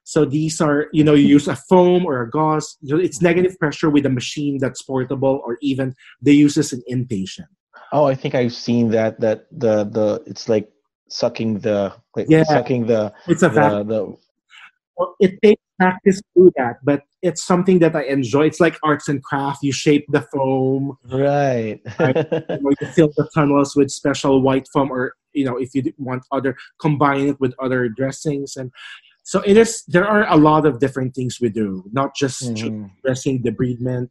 So 0.03 0.25
these 0.25 0.61
are, 0.61 0.89
you 0.93 1.05
know, 1.05 1.15
you 1.15 1.29
use 1.29 1.47
a 1.47 1.55
foam 1.55 2.05
or 2.05 2.23
a 2.23 2.29
gauze. 2.29 2.77
It's 2.83 3.23
negative 3.23 3.57
pressure 3.59 3.91
with 3.91 4.07
a 4.07 4.11
machine 4.11 4.59
that's 4.59 4.83
portable, 4.83 5.41
or 5.45 5.59
even 5.61 5.95
they 6.21 6.33
use 6.33 6.55
this 6.57 6.73
in 6.73 6.83
inpatient. 6.91 7.47
Oh, 7.93 8.07
I 8.07 8.15
think 8.15 8.35
I've 8.35 8.53
seen 8.53 8.91
that. 8.91 9.21
That 9.21 9.47
the 9.53 9.85
the 9.85 10.23
it's 10.27 10.49
like 10.49 10.69
sucking 11.09 11.61
the 11.61 11.93
like 12.17 12.27
Yeah. 12.29 12.45
sucking 12.45 12.87
the 12.87 13.13
It's 13.29 13.43
a 13.43 13.49
vacuum. 13.51 13.89
the, 13.89 14.17
it 15.21 15.39
takes 15.43 15.63
practice 15.81 16.21
do 16.37 16.51
that, 16.57 16.77
but 16.85 17.03
it's 17.23 17.43
something 17.43 17.79
that 17.81 17.97
I 17.97 18.03
enjoy. 18.05 18.45
It's 18.47 18.61
like 18.61 18.77
arts 18.83 19.09
and 19.09 19.23
craft. 19.25 19.61
You 19.63 19.73
shape 19.73 20.05
the 20.11 20.23
foam, 20.33 20.97
right. 21.11 21.81
you, 21.99 22.61
know, 22.61 22.71
you 22.81 22.87
fill 22.95 23.11
the 23.17 23.29
tunnels 23.35 23.75
with 23.75 23.91
special 23.91 24.43
white 24.43 24.67
foam, 24.73 24.91
or 24.91 25.15
you 25.33 25.45
know, 25.45 25.57
if 25.57 25.75
you 25.75 25.83
want 25.97 26.23
other, 26.33 26.57
combine 26.81 27.29
it 27.29 27.41
with 27.41 27.55
other 27.63 27.89
dressings, 27.89 28.57
and 28.57 28.71
so 29.23 29.41
it 29.47 29.57
is. 29.57 29.83
There 29.89 30.07
are 30.07 30.27
a 30.29 30.37
lot 30.37 30.67
of 30.67 30.81
different 30.81 31.15
things 31.15 31.39
we 31.41 31.49
do, 31.49 31.85
not 31.93 32.11
just 32.17 32.43
Mhm. 32.43 32.91
dressing, 33.05 33.43
debridement. 33.43 34.09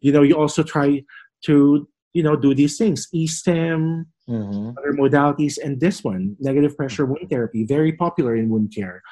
You 0.00 0.12
know, 0.12 0.22
you 0.22 0.34
also 0.36 0.62
try 0.62 1.04
to 1.46 1.86
you 2.12 2.22
know 2.22 2.36
do 2.36 2.54
these 2.54 2.76
things, 2.78 3.08
e-stim, 3.12 4.06
Mhm. 4.28 4.74
other 4.78 4.92
modalities, 5.02 5.58
and 5.62 5.80
this 5.80 6.04
one, 6.04 6.36
negative 6.40 6.76
pressure 6.76 7.04
wound 7.06 7.28
therapy, 7.28 7.64
very 7.64 7.92
popular 7.92 8.36
in 8.36 8.48
wound 8.50 8.72
care. 8.74 9.02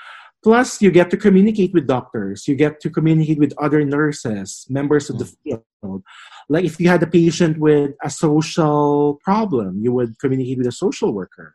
Plus, 0.42 0.80
you 0.80 0.90
get 0.90 1.10
to 1.10 1.16
communicate 1.16 1.72
with 1.74 1.86
doctors. 1.86 2.48
You 2.48 2.54
get 2.54 2.80
to 2.80 2.90
communicate 2.90 3.38
with 3.38 3.52
other 3.58 3.84
nurses, 3.84 4.66
members 4.70 5.10
of 5.10 5.18
the 5.18 5.26
field. 5.26 6.02
Like 6.48 6.64
if 6.64 6.80
you 6.80 6.88
had 6.88 7.02
a 7.02 7.06
patient 7.06 7.58
with 7.58 7.92
a 8.02 8.08
social 8.10 9.18
problem, 9.22 9.80
you 9.82 9.92
would 9.92 10.18
communicate 10.18 10.58
with 10.58 10.66
a 10.66 10.72
social 10.72 11.12
worker. 11.12 11.54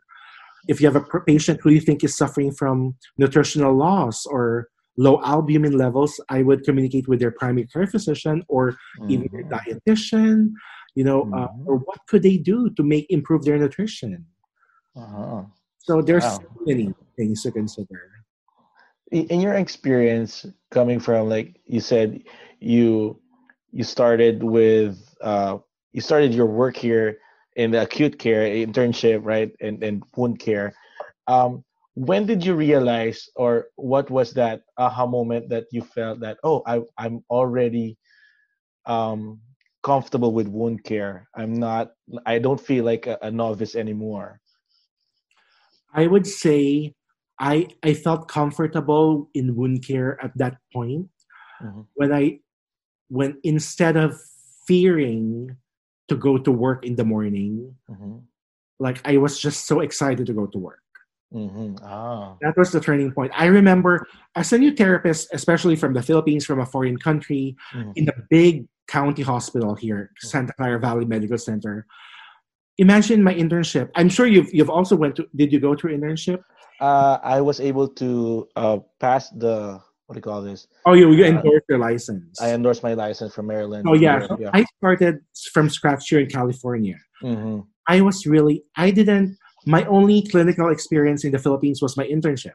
If 0.68 0.80
you 0.80 0.86
have 0.86 0.96
a 0.96 1.20
patient 1.26 1.60
who 1.62 1.70
you 1.70 1.80
think 1.80 2.04
is 2.04 2.16
suffering 2.16 2.52
from 2.52 2.94
nutritional 3.18 3.74
loss 3.74 4.24
or 4.26 4.68
low 4.96 5.20
albumin 5.22 5.76
levels, 5.76 6.20
I 6.28 6.42
would 6.42 6.64
communicate 6.64 7.08
with 7.08 7.18
their 7.20 7.32
primary 7.32 7.66
care 7.66 7.86
physician 7.86 8.44
or 8.48 8.76
even 9.08 9.28
their 9.32 9.44
Mhm. 9.44 9.54
dietitian. 9.54 10.52
You 10.94 11.04
know, 11.04 11.22
uh, 11.34 11.48
Mhm. 11.48 11.66
or 11.66 11.76
what 11.78 11.98
could 12.08 12.22
they 12.22 12.38
do 12.38 12.70
to 12.70 12.82
make 12.82 13.06
improve 13.10 13.44
their 13.44 13.58
nutrition? 13.58 14.26
Uh-huh. 14.96 15.44
So 15.78 16.02
there's 16.02 16.24
Wow. 16.24 16.40
so 16.40 16.48
many 16.66 16.94
things 17.16 17.42
to 17.42 17.52
consider. 17.52 18.02
In 19.12 19.40
your 19.40 19.54
experience 19.54 20.46
coming 20.70 20.98
from 20.98 21.28
like 21.28 21.60
you 21.64 21.80
said 21.80 22.22
you 22.60 23.20
you 23.72 23.84
started 23.84 24.42
with 24.42 24.98
uh 25.22 25.58
you 25.92 26.00
started 26.00 26.34
your 26.34 26.46
work 26.46 26.76
here 26.76 27.18
in 27.56 27.70
the 27.70 27.80
acute 27.82 28.18
care 28.18 28.42
internship 28.42 29.20
right 29.24 29.52
and 29.60 29.82
and 29.82 30.02
wound 30.16 30.38
care. 30.38 30.74
Um 31.26 31.64
when 31.94 32.26
did 32.26 32.44
you 32.44 32.54
realize 32.54 33.28
or 33.36 33.66
what 33.76 34.10
was 34.10 34.34
that 34.34 34.62
aha 34.76 35.06
moment 35.06 35.48
that 35.48 35.64
you 35.70 35.82
felt 35.82 36.20
that 36.20 36.36
oh 36.44 36.62
i 36.66 36.80
i'm 36.98 37.24
already 37.30 37.96
um 38.86 39.40
comfortable 39.82 40.32
with 40.32 40.48
wound 40.48 40.82
care. 40.84 41.28
I'm 41.34 41.54
not 41.54 41.92
i 42.26 42.38
don't 42.38 42.60
feel 42.60 42.84
like 42.84 43.06
a, 43.06 43.18
a 43.22 43.30
novice 43.30 43.76
anymore 43.76 44.40
I 45.94 46.06
would 46.06 46.26
say 46.26 46.94
I 47.38 47.68
I 47.82 47.94
felt 47.94 48.28
comfortable 48.28 49.28
in 49.34 49.54
wound 49.56 49.84
care 49.86 50.16
at 50.24 50.32
that 50.38 50.58
point 50.72 51.08
Mhm. 51.62 51.86
when 51.94 52.12
I 52.12 52.40
when 53.08 53.38
instead 53.44 53.96
of 53.96 54.18
fearing 54.66 55.56
to 56.08 56.16
go 56.16 56.38
to 56.38 56.50
work 56.50 56.84
in 56.84 56.96
the 56.96 57.04
morning, 57.04 57.76
Mhm. 57.90 58.22
like 58.80 59.00
I 59.04 59.16
was 59.18 59.38
just 59.38 59.66
so 59.66 59.80
excited 59.80 60.26
to 60.26 60.32
go 60.34 60.46
to 60.46 60.58
work. 60.58 60.82
Mhm. 61.34 61.78
ah 61.82 62.36
That 62.40 62.56
was 62.56 62.72
the 62.72 62.80
turning 62.80 63.12
point. 63.12 63.32
I 63.34 63.46
remember 63.46 64.06
as 64.34 64.52
a 64.52 64.58
new 64.58 64.72
therapist, 64.74 65.28
especially 65.32 65.76
from 65.76 65.92
the 65.94 66.02
Philippines, 66.02 66.46
from 66.46 66.60
a 66.60 66.66
foreign 66.66 66.96
country, 66.98 67.56
Mhm. 67.74 67.92
in 67.96 68.04
the 68.06 68.14
big 68.30 68.66
county 68.88 69.22
hospital 69.22 69.74
here, 69.74 70.10
Santa 70.18 70.52
Clara 70.54 70.78
Valley 70.78 71.04
Medical 71.04 71.38
Center. 71.38 71.86
Imagine 72.78 73.22
my 73.22 73.34
internship. 73.34 73.90
I'm 73.94 74.08
sure 74.08 74.26
you've 74.26 74.52
you've 74.54 74.70
also 74.70 74.94
went 74.96 75.16
to. 75.16 75.26
Did 75.34 75.52
you 75.52 75.60
go 75.60 75.74
through 75.74 75.96
internship? 75.96 76.42
Uh, 76.80 77.18
I 77.22 77.40
was 77.40 77.60
able 77.60 77.88
to 77.88 78.48
uh, 78.56 78.78
pass 79.00 79.30
the 79.30 79.80
what 80.06 80.14
do 80.14 80.18
you 80.18 80.22
call 80.22 80.42
this? 80.42 80.68
Oh, 80.84 80.92
you 80.92 81.10
you 81.12 81.24
Uh, 81.24 81.28
endorsed 81.28 81.66
your 81.68 81.78
license. 81.78 82.40
I 82.40 82.52
endorsed 82.54 82.82
my 82.82 82.94
license 82.94 83.34
from 83.34 83.46
Maryland. 83.48 83.88
Oh 83.88 83.94
yeah, 83.94 84.26
so 84.26 84.36
yeah. 84.38 84.50
I 84.54 84.64
started 84.78 85.18
from 85.52 85.68
scratch 85.68 86.08
here 86.08 86.20
in 86.20 86.28
California. 86.28 86.96
Mhm. 87.22 87.66
I 87.88 88.00
was 88.02 88.26
really 88.26 88.62
I 88.76 88.90
didn't. 88.90 89.36
My 89.66 89.84
only 89.86 90.22
clinical 90.30 90.68
experience 90.70 91.24
in 91.24 91.32
the 91.32 91.38
Philippines 91.40 91.82
was 91.82 91.96
my 91.96 92.06
internship. 92.06 92.54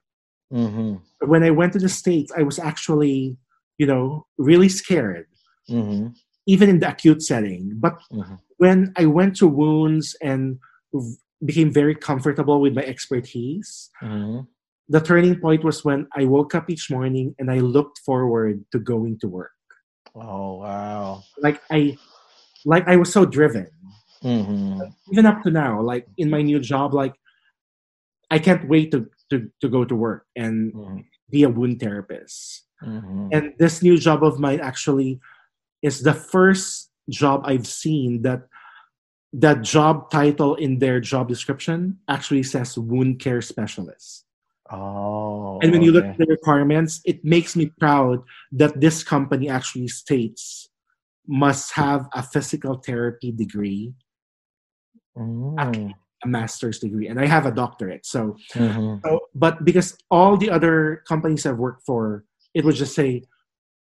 Mhm. 0.53 1.01
When 1.27 1.43
I 1.43 1.51
went 1.51 1.73
to 1.73 1.79
the 1.79 1.89
states, 1.89 2.31
I 2.31 2.43
was 2.43 2.57
actually, 2.59 3.37
you 3.77 3.87
know, 3.87 4.25
really 4.37 4.69
scared, 4.69 5.27
Mhm. 5.69 6.15
even 6.47 6.69
in 6.69 6.79
the 6.79 6.87
acute 6.89 7.21
setting. 7.21 7.73
But 7.83 7.99
Mhm. 8.13 8.39
when 8.57 8.93
I 8.95 9.05
went 9.07 9.35
to 9.37 9.47
wounds 9.47 10.15
and 10.21 10.59
became 11.43 11.71
very 11.71 11.95
comfortable 11.95 12.61
with 12.61 12.73
my 12.73 12.83
expertise, 12.83 13.89
Mhm. 14.01 14.47
the 14.89 14.99
turning 15.01 15.39
point 15.39 15.63
was 15.63 15.83
when 15.83 16.07
I 16.15 16.25
woke 16.25 16.53
up 16.53 16.69
each 16.69 16.91
morning 16.91 17.33
and 17.39 17.49
I 17.49 17.59
looked 17.59 17.99
forward 18.05 18.63
to 18.71 18.79
going 18.79 19.17
to 19.19 19.27
work. 19.27 19.51
Oh 20.15 20.57
wow. 20.59 21.23
Like 21.39 21.61
I, 21.71 21.97
like 22.65 22.87
I 22.87 22.95
was 22.97 23.11
so 23.11 23.25
driven. 23.25 23.67
Mhm. 24.23 24.93
Even 25.11 25.25
up 25.25 25.41
to 25.43 25.49
now, 25.49 25.81
like 25.81 26.05
in 26.17 26.29
my 26.29 26.41
new 26.41 26.59
job, 26.59 26.93
like 26.93 27.15
I 28.29 28.37
can't 28.39 28.67
wait 28.69 28.91
to 28.91 29.09
to, 29.31 29.49
to 29.61 29.69
go 29.69 29.85
to 29.85 29.95
work 29.95 30.27
and 30.35 30.73
Mhm. 30.73 31.05
be 31.31 31.43
a 31.43 31.49
wound 31.49 31.79
therapist. 31.79 32.67
Mhm. 32.83 33.29
And 33.31 33.53
this 33.57 33.81
new 33.81 33.97
job 33.97 34.23
of 34.23 34.39
mine 34.39 34.59
actually 34.59 35.21
is 35.81 36.03
the 36.03 36.13
first 36.13 36.91
job 37.09 37.41
I've 37.45 37.65
seen 37.65 38.21
that 38.27 38.45
that 39.33 39.61
job 39.61 40.11
title 40.11 40.55
in 40.55 40.79
their 40.79 40.99
job 40.99 41.27
description 41.29 41.97
actually 42.09 42.43
says 42.43 42.77
wound 42.77 43.19
care 43.19 43.41
specialist. 43.41 44.25
Oh. 44.71 45.59
And 45.61 45.71
when 45.71 45.81
you 45.81 45.91
look 45.91 46.05
at 46.05 46.17
the 46.17 46.25
requirements, 46.25 47.01
it 47.05 47.23
makes 47.23 47.55
me 47.55 47.71
proud 47.79 48.23
that 48.51 48.79
this 48.79 49.03
company 49.03 49.49
actually 49.49 49.87
states 49.87 50.69
must 51.27 51.73
have 51.73 52.07
a 52.13 52.23
physical 52.23 52.75
therapy 52.75 53.31
degree, 53.31 53.93
Mm. 55.17 55.93
a 56.23 56.27
master's 56.27 56.79
degree, 56.79 57.07
and 57.07 57.19
I 57.19 57.25
have 57.25 57.45
a 57.45 57.51
doctorate. 57.51 58.05
So, 58.05 58.37
Mhm. 58.53 59.01
so 59.03 59.19
but 59.35 59.65
because 59.65 59.97
all 60.09 60.37
the 60.37 60.49
other 60.49 61.03
companies 61.07 61.45
I've 61.45 61.57
worked 61.59 61.83
for, 61.85 62.23
it 62.53 62.63
would 62.63 62.75
just 62.75 62.95
say, 62.95 63.23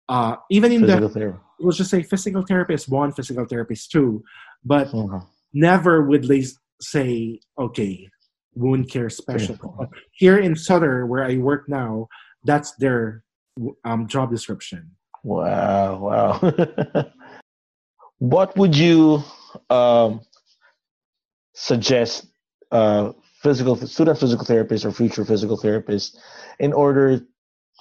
uh, 0.09 0.37
even 0.51 0.73
in 0.73 0.81
Physical 0.83 1.09
the 1.09 1.15
therapy. 1.15 1.39
it 1.61 1.65
will 1.65 1.73
just 1.73 1.91
say 1.91 2.03
physical 2.03 2.43
therapist 2.43 2.89
one, 2.89 3.13
physical 3.13 3.45
therapist 3.45 3.91
two, 3.93 4.25
but 4.65 4.89
Mhm. 4.89 5.25
Never 5.53 6.03
would 6.03 6.29
they 6.29 6.45
say, 6.81 7.41
okay, 7.59 8.09
wound 8.55 8.91
care 8.91 9.11
specialist. 9.11 9.63
But 9.79 9.89
Here 10.13 10.39
in 10.39 10.57
Sutter, 10.57 11.07
where 11.07 11.25
I 11.25 11.37
work 11.39 11.69
now, 11.69 12.09
that's 12.45 12.73
their 12.77 13.23
um, 13.85 14.07
job 14.09 14.31
description. 14.31 14.91
Wow, 15.23 15.99
wow. 15.99 17.05
what 18.19 18.57
would 18.57 18.77
you 18.77 19.23
um, 19.71 20.21
suggest 21.55 22.27
uh, 22.71 23.13
physical 23.43 23.77
student 23.77 24.19
physical 24.19 24.47
therapists 24.47 24.85
or 24.85 24.93
future 24.93 25.25
physical 25.25 25.59
therapists 25.59 26.17
in 26.59 26.73
order 26.73 27.21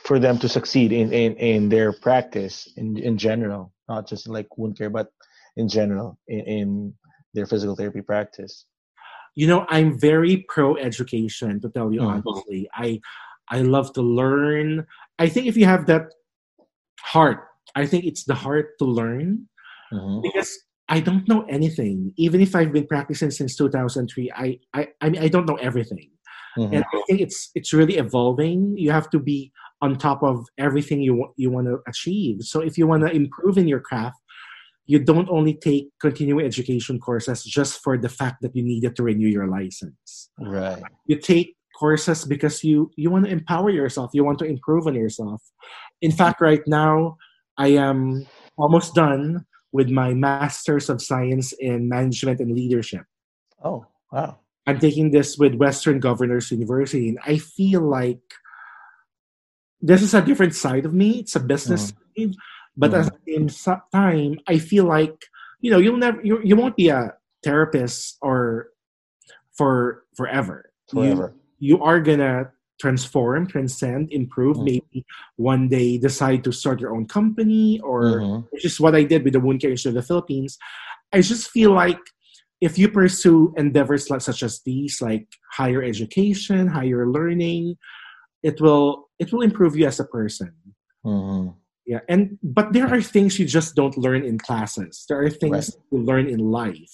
for 0.04 0.20
them 0.20 0.38
to 0.40 0.50
succeed 0.50 0.92
in, 0.92 1.14
in, 1.14 1.36
in 1.36 1.70
their 1.70 1.94
practice 1.94 2.68
in, 2.76 2.98
in 2.98 3.18
general, 3.18 3.72
not 3.88 4.08
just 4.08 4.28
like 4.28 4.58
wound 4.58 4.78
care, 4.78 4.90
but 4.90 5.12
in 5.56 5.68
general 5.68 6.18
in, 6.28 6.40
in 6.40 6.94
their 7.34 7.46
physical 7.46 7.76
therapy 7.76 8.02
practice? 8.02 8.66
You 9.36 9.48
know, 9.48 9.66
I'm 9.70 9.98
very 10.00 10.46
pro 10.50 10.76
education, 10.78 11.62
to 11.62 11.70
tell 11.70 11.92
you 11.94 12.02
Mhm. 12.02 12.24
honestly. 12.26 12.70
I 12.76 13.00
I 13.50 13.62
love 13.62 13.92
to 13.94 14.02
learn. 14.02 14.86
I 15.20 15.28
think 15.28 15.48
if 15.48 15.58
you 15.58 15.66
have 15.66 15.86
that 15.88 16.04
heart, 17.02 17.40
I 17.76 17.86
think 17.86 18.06
it's 18.06 18.24
the 18.26 18.36
heart 18.36 18.78
to 18.80 18.86
learn. 18.86 19.48
Mhm. 19.94 20.22
because 20.24 20.50
I 20.88 21.02
don't 21.02 21.28
know 21.28 21.42
anything. 21.50 22.14
Even 22.18 22.40
if 22.42 22.56
I've 22.56 22.72
been 22.72 22.88
practicing 22.88 23.30
since 23.32 23.56
2003, 23.58 24.32
I 24.32 24.58
I 24.74 24.88
I, 25.02 25.10
mean, 25.10 25.22
I 25.22 25.28
don't 25.28 25.46
know 25.48 25.58
everything. 25.58 26.10
Mhm. 26.58 26.72
and 26.76 26.84
I 26.94 27.02
think 27.08 27.20
it's 27.22 27.52
it's 27.56 27.74
really 27.74 27.98
evolving. 27.98 28.78
You 28.78 28.92
have 28.92 29.10
to 29.12 29.20
be 29.20 29.52
on 29.82 29.98
top 29.98 30.24
of 30.24 30.46
everything 30.58 31.02
you 31.02 31.16
want 31.16 31.32
you 31.38 31.50
want 31.52 31.68
to 31.68 31.80
achieve. 31.88 32.38
So 32.52 32.62
if 32.62 32.78
you 32.78 32.88
want 32.88 33.04
to 33.08 33.12
improve 33.12 33.58
in 33.58 33.68
your 33.68 33.82
craft, 33.82 34.21
you 34.92 35.00
don't 35.00 35.30
only 35.30 35.54
take 35.54 35.88
continuing 36.02 36.46
education 36.46 37.00
courses 37.00 37.46
just 37.46 37.82
for 37.82 37.98
the 37.98 38.10
fact 38.10 38.42
that 38.42 38.54
you 38.54 38.62
needed 38.62 38.94
to 38.94 39.04
renew 39.04 39.30
your 39.30 39.48
license. 39.48 40.30
Right. 40.38 40.84
You 41.08 41.16
take 41.16 41.56
courses 41.80 42.26
because 42.26 42.62
you 42.62 42.92
you 42.98 43.10
want 43.10 43.24
to 43.24 43.32
empower 43.32 43.70
yourself. 43.70 44.12
You 44.14 44.26
want 44.26 44.40
to 44.40 44.46
improve 44.46 44.88
on 44.88 44.96
yourself. 44.96 45.42
In 46.02 46.12
fact, 46.12 46.42
right 46.42 46.60
now 46.68 47.16
I 47.58 47.80
am 47.80 48.28
almost 48.58 48.94
done 48.94 49.46
with 49.72 49.90
my 49.90 50.14
Masters 50.14 50.90
of 50.90 51.02
Science 51.02 51.54
in 51.54 51.88
Management 51.88 52.42
and 52.42 52.52
Leadership. 52.52 53.08
Oh, 53.64 53.86
wow. 54.12 54.40
I'm 54.68 54.78
taking 54.78 55.12
this 55.12 55.38
with 55.38 55.56
Western 55.56 56.02
Governors 56.02 56.52
University, 56.52 57.08
and 57.08 57.20
I 57.26 57.38
feel 57.38 57.80
like 57.80 58.20
this 59.80 60.04
is 60.04 60.14
a 60.14 60.22
different 60.22 60.54
side 60.54 60.84
of 60.84 60.94
me. 60.94 61.24
It's 61.24 61.38
a 61.38 61.40
business 61.40 61.94
mm. 61.94 61.96
side, 62.28 62.36
but 62.78 62.94
at 62.94 63.06
the 63.26 63.34
same 63.34 63.48
time, 63.94 64.40
I 64.48 64.58
feel 64.60 64.86
like 64.86 65.16
you 65.60 65.72
know 65.72 65.78
you'll 65.78 65.98
never 65.98 66.20
you, 66.24 66.40
you 66.44 66.56
won't 66.56 66.76
be 66.76 66.90
a 66.90 67.14
therapist 67.44 68.18
or 68.22 68.70
for 69.58 70.04
forever. 70.16 70.72
You- 70.94 71.02
Forever. 71.02 71.36
You, 71.64 71.78
are 71.84 72.00
gonna 72.02 72.50
transform, 72.80 73.46
transcend, 73.46 74.12
improve. 74.12 74.58
Mhm. 74.58 74.66
Maybe 74.66 75.06
one 75.36 75.70
day 75.70 76.00
decide 76.00 76.44
to 76.46 76.52
start 76.52 76.80
your 76.82 76.96
own 76.96 77.06
company, 77.06 77.80
or 77.82 78.04
Mhm. 78.22 78.48
which 78.52 78.66
is 78.66 78.80
what 78.80 78.96
I 78.96 79.04
did 79.04 79.24
with 79.24 79.34
the 79.34 79.40
Wound 79.40 79.62
Care 79.62 79.70
Institute 79.70 79.92
of 79.96 80.02
the 80.02 80.08
Philippines. 80.08 80.58
I 81.14 81.22
just 81.22 81.52
feel 81.52 81.72
like 81.72 82.00
if 82.62 82.80
you 82.80 82.90
pursue 82.90 83.54
endeavors 83.58 84.10
like, 84.10 84.22
such 84.22 84.42
as 84.42 84.62
these, 84.66 85.02
like 85.02 85.28
higher 85.54 85.84
education, 85.84 86.68
higher 86.68 87.06
learning, 87.08 87.78
it 88.42 88.60
will 88.60 89.10
it 89.20 89.32
will 89.32 89.42
improve 89.44 89.76
you 89.78 89.86
as 89.86 90.00
a 90.00 90.06
person. 90.06 90.52
Mhm. 91.06 91.54
Yeah, 91.86 92.00
and 92.08 92.38
but 92.44 92.74
there 92.74 92.88
are 92.88 93.02
things 93.02 93.40
you 93.40 93.46
just 93.46 93.76
don't 93.76 93.98
learn 93.98 94.24
in 94.24 94.38
classes. 94.38 95.06
There 95.10 95.22
are 95.22 95.30
things 95.30 95.76
you 95.92 95.98
learn 96.00 96.28
in 96.30 96.40
life. 96.40 96.94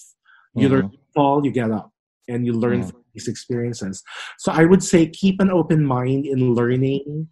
You 0.54 0.68
learn 0.68 0.88
Mhm. 0.88 0.98
fall, 1.14 1.44
you 1.44 1.52
get 1.52 1.70
up, 1.70 1.92
and 2.26 2.46
you 2.46 2.52
learn 2.54 2.80
Mhm. 2.80 2.90
from 2.90 3.04
these 3.14 3.28
experiences. 3.28 4.02
So 4.38 4.50
I 4.50 4.64
would 4.64 4.82
say 4.82 5.06
keep 5.06 5.40
an 5.40 5.50
open 5.50 5.84
mind 5.84 6.26
in 6.26 6.54
learning 6.54 7.28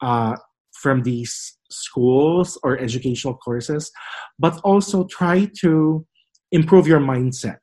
uh, 0.00 0.36
from 0.74 1.02
these 1.02 1.58
schools 1.70 2.58
or 2.62 2.78
educational 2.78 3.34
courses, 3.34 3.90
but 4.38 4.60
also 4.62 5.04
try 5.06 5.50
to 5.60 6.06
improve 6.52 6.86
your 6.86 7.00
mindset. 7.00 7.58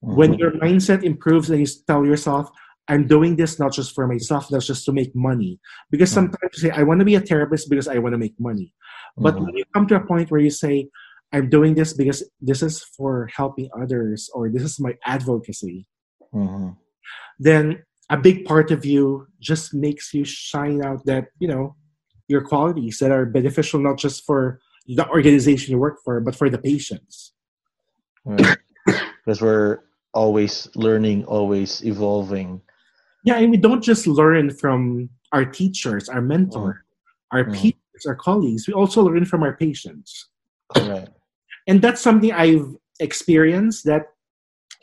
When 0.00 0.34
Mhm. 0.34 0.38
your 0.38 0.50
mindset 0.52 1.02
improves 1.04 1.48
and 1.48 1.60
you 1.60 1.66
tell 1.86 2.04
yourself, 2.04 2.50
I'm 2.90 3.06
doing 3.06 3.36
this 3.36 3.58
not 3.62 3.72
just 3.72 3.94
for 3.94 4.04
myself, 4.06 4.50
not 4.50 4.62
just 4.62 4.84
to 4.86 4.92
make 4.92 5.14
money. 5.14 5.52
Because 5.92 6.10
Mhm. 6.10 6.18
sometimes 6.18 6.50
you 6.54 6.60
say, 6.64 6.70
I 6.70 6.82
want 6.82 6.98
to 6.98 7.06
be 7.06 7.14
a 7.14 7.24
therapist 7.30 7.70
because 7.70 7.88
I 7.94 7.98
want 8.02 8.12
to 8.14 8.18
make 8.26 8.36
money. 8.38 8.74
But 9.16 9.34
Mhm. 9.34 9.42
when 9.44 9.54
you 9.56 9.64
come 9.74 9.86
to 9.88 9.96
a 9.96 10.04
point 10.10 10.30
where 10.30 10.40
you 10.40 10.50
say, 10.50 10.90
I'm 11.32 11.48
doing 11.48 11.72
this 11.78 11.90
because 11.94 12.20
this 12.40 12.60
is 12.68 12.82
for 12.96 13.12
helping 13.40 13.68
others 13.82 14.28
or 14.34 14.50
this 14.50 14.64
is 14.70 14.80
my 14.80 14.92
advocacy, 15.06 15.86
Mhm. 16.34 16.76
then 17.38 17.64
a 18.10 18.18
big 18.18 18.44
part 18.44 18.68
of 18.72 18.84
you 18.84 19.28
just 19.38 19.72
makes 19.72 20.12
you 20.12 20.24
shine 20.24 20.82
out 20.84 21.06
that, 21.06 21.24
you 21.38 21.46
know, 21.46 21.76
your 22.26 22.42
qualities 22.42 22.98
that 22.98 23.12
are 23.12 23.26
beneficial 23.38 23.78
not 23.80 23.98
just 23.98 24.26
for 24.26 24.58
the 24.86 25.06
organization 25.16 25.70
you 25.72 25.78
work 25.78 25.98
for, 26.04 26.20
but 26.20 26.34
for 26.34 26.50
the 26.50 26.58
patients. 26.58 27.32
Right. 28.24 28.58
Because 29.24 29.40
we're 29.40 29.78
always 30.12 30.66
learning, 30.74 31.24
always 31.26 31.84
evolving. 31.84 32.62
Yeah, 33.24 33.36
and 33.38 33.50
we 33.50 33.56
don't 33.56 33.82
just 33.82 34.06
learn 34.06 34.50
from 34.50 35.10
our 35.32 35.44
teachers, 35.44 36.08
our 36.08 36.20
mentor, 36.22 36.84
our 37.32 37.44
Mhm. 37.44 37.54
peers, 37.54 38.06
our 38.06 38.14
colleagues. 38.14 38.66
We 38.66 38.74
also 38.74 39.02
learn 39.02 39.24
from 39.24 39.42
our 39.42 39.56
patients. 39.56 40.28
Correct. 40.74 41.10
And 41.66 41.82
that's 41.82 42.00
something 42.00 42.32
I've 42.32 42.76
experienced 42.98 43.84
that 43.84 44.06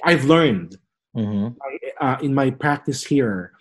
I've 0.04 0.26
learned 0.26 0.78
hmm 1.14 1.48
uh, 2.00 2.18
in 2.22 2.32
my 2.34 2.52
practice 2.52 3.04
here. 3.04 3.52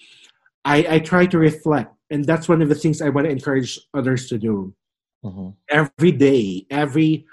I, 0.65 0.97
I 0.97 0.99
try 0.99 1.25
to 1.27 1.39
reflect, 1.39 1.95
and 2.11 2.23
that's 2.25 2.49
one 2.49 2.61
of 2.61 2.69
the 2.69 2.75
things 2.75 3.01
I 3.01 3.09
want 3.09 3.25
to 3.25 3.31
encourage 3.31 3.81
others 3.95 4.29
to 4.29 4.37
do. 4.39 4.75
hmm 5.25 5.51
Every 5.71 6.13
day, 6.13 6.67
every 6.71 7.25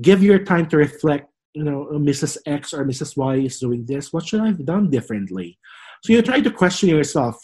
give 0.00 0.22
your 0.22 0.40
time 0.40 0.66
to 0.70 0.76
reflect. 0.76 1.28
You 1.54 1.64
know, 1.64 1.88
Mrs. 1.92 2.38
X 2.46 2.72
or 2.72 2.84
Mrs. 2.84 3.16
Y 3.16 3.36
is 3.36 3.58
doing 3.58 3.84
this. 3.84 4.12
What 4.12 4.26
should 4.26 4.40
I 4.40 4.46
have 4.48 4.64
done 4.64 4.88
differently? 4.90 5.58
So 6.02 6.12
you 6.12 6.22
try 6.22 6.40
to 6.40 6.50
question 6.50 6.88
yourself. 6.88 7.36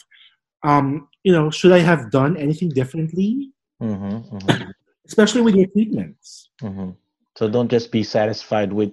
Um, 0.63 1.07
you 1.23 1.31
know, 1.31 1.49
should 1.51 1.71
I 1.71 1.79
have 1.79 2.11
done 2.11 2.37
anything 2.37 2.69
differently? 2.69 3.51
hmm 3.79 4.17
hmm 4.17 4.71
Especially 5.07 5.41
with 5.41 5.55
your 5.55 5.67
treatments. 5.67 6.49
hmm 6.61 6.91
So 7.37 7.47
don't 7.47 7.69
just 7.69 7.91
be 7.91 8.03
satisfied 8.03 8.73
with 8.73 8.91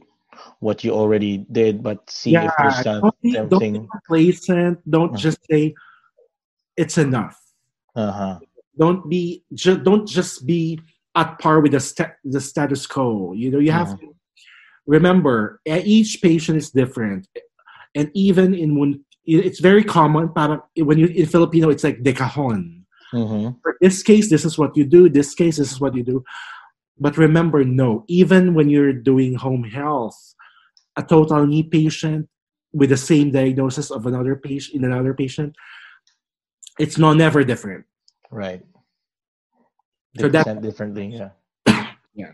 what 0.61 0.85
you 0.85 0.93
already 0.93 1.39
did, 1.51 1.83
but 1.83 2.09
see 2.11 2.35
if 2.37 2.53
there's 2.59 2.83
some- 2.83 3.01
don't 3.03 3.21
be, 3.23 3.33
don't 3.33 3.49
be 3.49 3.55
something. 3.55 3.89
complacent. 3.89 4.79
Don't 4.91 5.13
Mhm. 5.15 5.19
just 5.19 5.39
say 5.51 5.75
it's 6.77 6.99
enough. 6.99 7.39
Uh-huh. 7.97 8.41
don't 8.77 9.09
be 9.09 9.45
ju- 9.55 9.79
don't 9.79 10.03
just 10.09 10.45
be 10.51 10.81
at 11.15 11.39
par 11.39 11.61
with 11.63 11.71
the 11.71 11.79
sta- 11.79 12.19
the 12.25 12.41
status 12.41 12.89
quo 12.91 13.31
you 13.33 13.49
know 13.49 13.61
you 13.63 13.71
have 13.71 13.95
to 14.01 14.07
remember 14.87 15.61
eh, 15.65 15.81
each 15.87 16.19
patient 16.21 16.59
is 16.59 16.71
different 16.75 17.29
and 17.95 18.11
even 18.15 18.53
in 18.53 18.75
when 18.77 19.04
it's 19.27 19.61
very 19.61 19.83
common 19.85 20.29
parang 20.29 20.61
when 20.77 20.99
you 20.99 21.07
in 21.07 21.27
filipino 21.27 21.71
it's 21.71 21.85
like 21.85 22.03
de 22.03 22.13
cajon 22.13 22.85
hmm 23.11 23.51
for 23.63 23.77
this 23.81 24.03
case 24.03 24.29
this 24.29 24.45
is 24.45 24.59
what 24.59 24.77
you 24.77 24.85
do 24.85 25.09
this 25.09 25.35
case 25.35 25.57
this 25.57 25.73
is 25.73 25.81
what 25.81 25.95
you 25.95 26.03
do 26.03 26.23
but 26.99 27.17
remember 27.17 27.65
no 27.65 28.05
even 28.09 28.55
when 28.55 28.69
you're 28.69 28.93
doing 28.93 29.35
home 29.35 29.65
health 29.65 30.17
a 30.97 31.03
total 31.03 31.47
knee 31.47 31.63
patient 31.63 32.29
with 32.73 32.91
the 32.91 32.97
same 32.97 33.31
diagnosis 33.31 33.91
of 33.91 34.07
another 34.07 34.37
patient 34.37 34.77
in 34.77 34.85
another 34.85 35.15
patient 35.15 35.55
it's 36.79 36.99
not 36.99 37.17
never 37.17 37.45
different 37.45 37.85
Right. 38.35 38.67
So 40.19 40.29
that- 40.29 40.43
present 40.45 40.63
differently. 40.63 41.07
Yeah. 41.15 41.31
Yeah. 42.15 42.33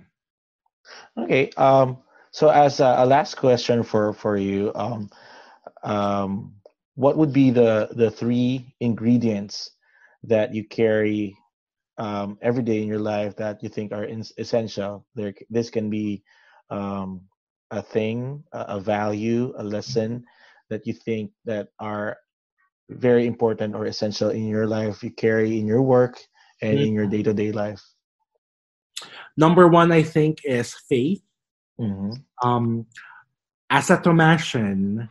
Okay. 1.16 1.50
Um. 1.56 1.98
So 2.32 2.48
as 2.48 2.80
a, 2.80 2.94
a 2.98 3.06
last 3.06 3.36
question 3.36 3.82
for 3.82 4.12
for 4.12 4.36
you, 4.36 4.72
um, 4.74 5.08
um, 5.82 6.54
what 7.00 7.16
would 7.16 7.32
be 7.32 7.50
the 7.50 7.88
the 7.92 8.10
three 8.10 8.74
ingredients 8.80 9.70
that 10.24 10.52
you 10.54 10.62
carry 10.64 11.34
um, 11.96 12.36
every 12.42 12.62
day 12.62 12.82
in 12.82 12.88
your 12.88 13.00
life 13.00 13.36
that 13.36 13.62
you 13.62 13.70
think 13.70 13.92
are 13.92 14.04
in, 14.04 14.22
essential? 14.36 15.06
There, 15.14 15.32
this 15.48 15.70
can 15.70 15.88
be 15.88 16.22
um, 16.68 17.22
a 17.70 17.80
thing, 17.82 18.44
a, 18.52 18.76
a 18.76 18.80
value, 18.80 19.54
a 19.56 19.64
lesson 19.64 20.24
that 20.68 20.86
you 20.86 20.92
think 20.92 21.32
that 21.46 21.68
are 21.78 22.18
very 22.90 23.26
important 23.26 23.74
or 23.74 23.86
essential 23.86 24.30
in 24.30 24.46
your 24.46 24.66
life. 24.66 25.02
You 25.02 25.10
carry 25.10 25.58
in 25.58 25.66
your 25.66 25.82
work 25.82 26.20
and 26.60 26.78
in 26.78 26.92
your 26.92 27.06
day 27.06 27.22
to 27.22 27.32
day 27.32 27.52
life. 27.52 27.82
number 29.36 29.66
one 29.68 29.92
i 29.92 30.02
think 30.02 30.38
is 30.44 30.74
faith 30.88 31.22
hmm 31.78 32.12
um, 32.42 32.86
as 33.70 33.90
a 33.90 33.98
Thomasian, 33.98 35.08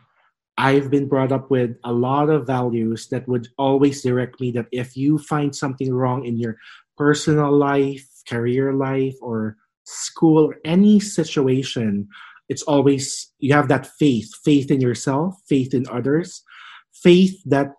I've 0.60 0.92
been 0.92 1.08
brought 1.08 1.32
up 1.32 1.50
with 1.50 1.78
a 1.86 1.94
lot 1.94 2.30
of 2.30 2.46
values 2.46 3.08
that 3.08 3.26
would 3.30 3.48
always 3.58 4.04
direct 4.04 4.42
me 4.42 4.52
that 4.52 4.68
if 4.74 4.98
you 4.98 5.18
find 5.18 5.56
something 5.56 5.94
wrong 5.94 6.26
in 6.26 6.36
your 6.36 6.58
personal 6.98 7.50
life, 7.50 8.06
career 8.28 8.74
life, 8.74 9.16
or 9.22 9.56
school, 9.86 10.52
or 10.52 10.58
any 10.66 11.00
situation, 11.00 12.10
it's 12.50 12.62
always 12.64 13.32
you 13.40 13.54
have 13.54 13.70
that 13.70 13.88
faith 13.98 14.36
faith 14.44 14.70
in 14.70 14.82
yourself, 14.82 15.40
faith 15.48 15.74
in 15.74 15.88
others, 15.88 16.44
faith 16.92 17.40
that 17.46 17.72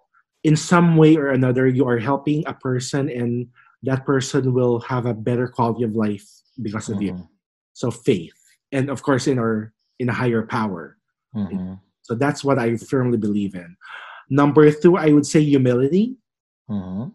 in 0.42 0.56
some 0.56 0.96
way 0.96 1.16
or 1.16 1.28
another 1.28 1.68
you 1.68 1.86
are 1.86 1.98
helping 1.98 2.42
a 2.46 2.54
person 2.54 3.10
and 3.10 3.46
that 3.82 4.06
person 4.06 4.54
will 4.54 4.80
have 4.80 5.04
a 5.04 5.12
better 5.12 5.46
quality 5.48 5.84
of 5.84 5.94
life 5.94 6.24
because 6.62 6.88
of 6.88 7.02
you. 7.02 7.12
Mhm. 7.12 7.28
So 7.74 7.90
faith, 7.90 8.40
and 8.72 8.88
of 8.88 9.02
course, 9.02 9.28
in 9.28 9.38
our 9.38 9.74
in 9.98 10.08
a 10.08 10.16
higher 10.16 10.46
power. 10.48 10.96
Mhm. 11.36 11.76
So 12.03 12.14
that's 12.14 12.42
what 12.42 12.59
I 12.59 12.76
firmly 12.76 13.18
believe 13.18 13.55
in. 13.55 13.76
Number 14.28 14.70
two, 14.70 14.96
I 14.96 15.12
would 15.12 15.26
say 15.26 15.42
humility. 15.42 16.16
Mhm. 16.68 17.12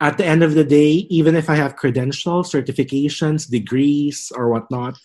At 0.00 0.18
the 0.18 0.26
end 0.26 0.42
of 0.42 0.54
the 0.54 0.64
day, 0.64 1.06
even 1.10 1.36
if 1.36 1.48
I 1.48 1.54
have 1.54 1.76
credentials, 1.76 2.50
certifications, 2.50 3.48
degrees, 3.48 4.32
or 4.34 4.50
whatnot, 4.50 4.98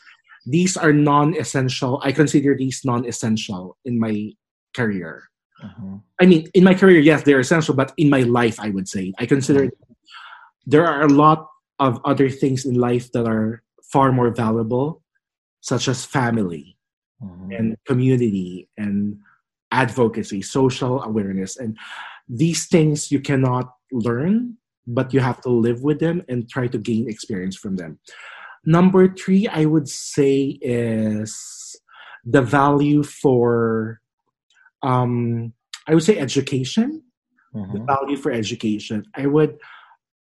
these 0.46 0.76
are 0.78 0.94
non-essential. 0.94 2.02
I 2.04 2.12
consider 2.12 2.56
these 2.56 2.82
non-essential 2.84 3.78
in 3.86 4.00
my 4.00 4.34
career. 4.74 5.30
Mhm. 5.64 6.02
I 6.20 6.26
mean, 6.26 6.48
in 6.54 6.64
my 6.64 6.74
career, 6.74 7.00
yes, 7.00 7.24
they're 7.24 7.40
essential, 7.40 7.76
but 7.76 7.94
in 7.98 8.10
my 8.10 8.22
life, 8.22 8.60
I 8.60 8.70
would 8.70 8.88
say 8.88 9.14
I 9.20 9.26
consider 9.26 9.70
there 10.66 10.86
are 10.86 11.04
a 11.04 11.10
lot 11.10 11.48
of 11.80 12.00
other 12.06 12.30
things 12.30 12.66
in 12.66 12.76
life 12.76 13.12
that 13.12 13.28
are 13.28 13.64
far 13.92 14.12
more 14.12 14.32
valuable 14.32 15.04
such 15.62 15.88
as 15.88 16.06
family 16.06 16.77
Mhm. 17.22 17.60
and 17.60 17.78
community 17.86 18.70
and 18.78 19.18
advocacy, 19.72 20.42
social 20.42 21.02
awareness. 21.04 21.58
And 21.58 21.78
these 22.30 22.68
things 22.68 23.12
you 23.12 23.20
cannot 23.20 23.74
learn, 23.92 24.58
but 24.86 25.14
you 25.14 25.20
have 25.20 25.42
to 25.42 25.50
live 25.50 25.84
with 25.84 26.00
them 26.00 26.24
and 26.30 26.50
try 26.50 26.68
to 26.68 26.78
gain 26.78 27.10
experience 27.10 27.56
from 27.56 27.76
them. 27.76 28.00
Number 28.66 29.14
three, 29.14 29.48
I 29.48 29.66
would 29.66 29.88
say, 29.88 30.60
is 30.62 31.76
the 32.26 32.42
value 32.42 33.04
for, 33.04 34.02
um, 34.84 35.54
I 35.88 35.94
would 35.94 36.04
say, 36.04 36.18
education. 36.18 37.04
The 37.54 37.80
Mhm. 37.80 37.86
value 37.88 38.18
for 38.18 38.32
education. 38.32 39.06
I 39.16 39.26
would, 39.26 39.58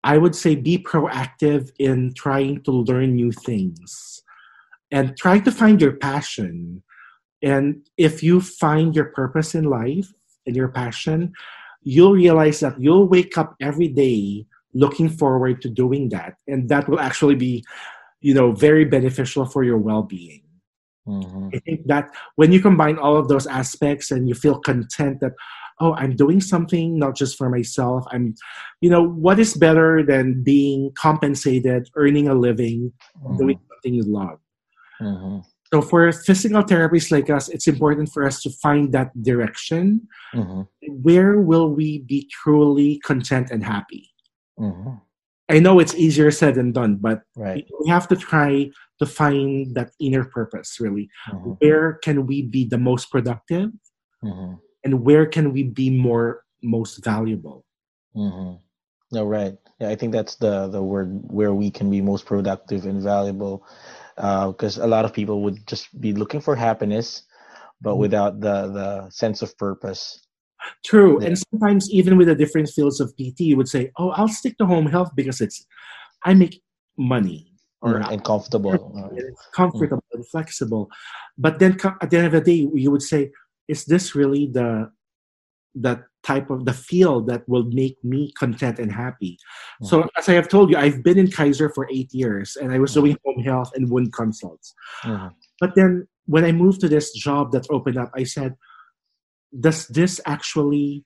I 0.03 0.17
would 0.17 0.35
say, 0.35 0.55
be 0.55 0.77
proactive 0.79 1.71
in 1.77 2.13
trying 2.13 2.63
to 2.63 2.71
learn 2.71 3.15
new 3.15 3.31
things, 3.31 4.23
and 4.91 5.17
try 5.17 5.39
to 5.39 5.51
find 5.51 5.81
your 5.81 5.93
passion. 5.93 6.83
And 7.41 7.87
if 7.97 8.21
you 8.21 8.41
find 8.41 8.95
your 8.95 9.05
purpose 9.05 9.55
in 9.55 9.65
life 9.65 10.11
and 10.45 10.55
your 10.55 10.69
passion, 10.69 11.33
you'll 11.81 12.13
realize 12.13 12.59
that 12.59 12.79
you'll 12.79 13.07
wake 13.07 13.37
up 13.37 13.55
every 13.61 13.87
day 13.87 14.45
looking 14.73 15.09
forward 15.09 15.61
to 15.61 15.69
doing 15.69 16.09
that, 16.09 16.35
and 16.47 16.69
that 16.69 16.87
will 16.87 16.99
actually 16.99 17.35
be, 17.35 17.63
you 18.21 18.33
know, 18.33 18.51
very 18.51 18.85
beneficial 18.85 19.45
for 19.45 19.63
your 19.63 19.77
well-being. 19.77 20.43
Mhm. 21.07 21.55
I 21.55 21.59
think 21.59 21.87
that 21.87 22.13
when 22.35 22.51
you 22.51 22.61
combine 22.61 22.97
all 22.97 23.17
of 23.17 23.29
those 23.29 23.47
aspects 23.47 24.11
and 24.11 24.29
you 24.29 24.35
feel 24.35 24.59
content 24.59 25.21
that, 25.21 25.33
oh, 25.79 25.93
I'm 25.93 26.15
doing 26.15 26.41
something 26.41 26.99
not 26.99 27.15
just 27.15 27.37
for 27.37 27.49
myself. 27.49 28.05
I'm, 28.11 28.35
you 28.81 28.89
know, 28.89 29.01
what 29.01 29.39
is 29.39 29.55
better 29.55 30.03
than 30.03 30.43
being 30.43 30.91
compensated, 30.93 31.89
earning 31.95 32.27
a 32.27 32.35
living, 32.35 32.91
doing 33.37 33.59
something 33.69 33.93
you 33.93 34.03
love? 34.03 34.39
Mhm. 35.01 35.43
So 35.71 35.81
for 35.81 36.11
physical 36.11 36.63
therapists 36.63 37.11
like 37.11 37.29
us, 37.29 37.47
it's 37.49 37.67
important 37.67 38.09
for 38.09 38.25
us 38.25 38.41
to 38.41 38.49
find 38.49 38.91
that 38.93 39.11
direction. 39.21 40.07
Mhm. 40.33 40.67
Where 41.05 41.39
will 41.39 41.69
we 41.73 41.99
be 41.99 42.27
truly 42.31 42.97
content 43.05 43.51
and 43.51 43.63
happy? 43.63 44.09
Mhm. 44.59 44.99
I 45.49 45.59
know 45.59 45.79
it's 45.79 45.95
easier 45.95 46.31
said 46.31 46.55
than 46.55 46.71
done, 46.71 46.97
but 46.97 47.21
Right. 47.35 47.65
we 47.81 47.89
have 47.89 48.07
to 48.09 48.15
try 48.15 48.69
to 48.99 49.05
find 49.05 49.73
that 49.75 49.91
inner 49.99 50.25
purpose 50.25 50.79
really. 50.79 51.09
Mhm. 51.29 51.57
Where 51.61 51.93
can 52.01 52.25
we 52.25 52.41
be 52.43 52.65
the 52.65 52.77
most 52.77 53.11
productive? 53.11 53.71
Mhm. 54.23 54.59
and 54.83 55.03
where 55.03 55.25
can 55.25 55.51
we 55.53 55.63
be 55.63 55.89
more 55.89 56.43
most 56.63 57.03
valuable 57.03 57.63
Mm-hmm. 58.15 58.55
No, 59.11 59.23
right. 59.25 59.55
Yeah, 59.79 59.89
I 59.89 59.95
think 59.95 60.11
that's 60.13 60.35
the 60.35 60.67
the 60.67 60.81
word 60.83 61.09
where 61.31 61.53
we 61.53 61.69
can 61.71 61.89
be 61.89 62.01
most 62.01 62.25
productive 62.25 62.85
and 62.85 63.01
valuable, 63.03 63.63
because 64.19 64.77
a 64.77 64.87
lot 64.87 65.05
of 65.05 65.13
people 65.13 65.41
would 65.43 65.65
just 65.65 65.87
be 66.01 66.11
looking 66.13 66.41
for 66.41 66.55
happiness, 66.55 67.23
but 67.81 67.95
Mhm. 67.95 67.99
without 68.03 68.33
the 68.45 68.55
the 68.77 69.09
sense 69.09 69.41
of 69.41 69.55
purpose. 69.57 70.01
true 70.83 71.11
Yeah. 71.21 71.27
and 71.27 71.35
sometimes 71.49 71.83
even 71.99 72.17
with 72.19 72.27
the 72.27 72.35
different 72.35 72.67
fields 72.75 72.99
of 72.99 73.07
pt 73.19 73.39
you 73.49 73.55
would 73.59 73.71
say 73.75 73.83
oh 73.99 74.09
i'll 74.19 74.27
stick 74.41 74.55
to 74.59 74.65
home 74.67 74.87
health 74.95 75.11
because 75.15 75.39
it's 75.45 75.57
i 76.29 76.33
make 76.43 76.55
money 76.97 77.39
or 77.81 77.91
Mm, 78.03 78.11
and 78.11 78.21
comfortable. 78.31 78.75
Uh, 78.99 79.07
it's 79.15 79.45
comfortable 79.55 80.03
and 80.15 80.25
flexible 80.33 80.83
but 81.45 81.53
then 81.61 81.73
at 82.03 82.07
the 82.11 82.17
end 82.19 82.27
of 82.27 82.35
the 82.37 82.41
day 82.51 82.59
you 82.83 82.91
would 82.91 83.01
say 83.13 83.21
is 83.73 83.85
this 83.91 84.05
really 84.19 84.43
the 84.51 84.91
the 85.75 86.03
type 86.23 86.49
of 86.49 86.65
the 86.65 86.73
field 86.73 87.27
that 87.27 87.47
will 87.47 87.63
make 87.71 87.97
me 88.03 88.31
content 88.37 88.79
and 88.79 88.91
happy 88.91 89.37
so 89.83 90.07
as 90.17 90.27
i 90.27 90.33
have 90.33 90.49
told 90.49 90.69
you 90.69 90.77
i've 90.77 91.01
been 91.03 91.17
in 91.17 91.29
kaiser 91.29 91.69
for 91.69 91.87
eight 91.91 92.11
years 92.13 92.55
and 92.55 92.71
i 92.73 92.79
was 92.79 92.93
doing 92.93 93.15
home 93.23 93.41
health 93.43 93.71
and 93.75 93.89
wound 93.89 94.11
consults 94.13 94.73
mhm. 95.03 95.31
But 95.59 95.75
then 95.75 96.07
when 96.25 96.45
I 96.45 96.51
moved 96.53 96.79
to 96.81 96.87
this 96.87 97.11
job 97.11 97.51
that 97.51 97.67
opened 97.69 97.97
up, 97.97 98.11
I 98.15 98.23
said, 98.23 98.55
does 99.59 99.87
this 99.87 100.21
actually 100.25 101.03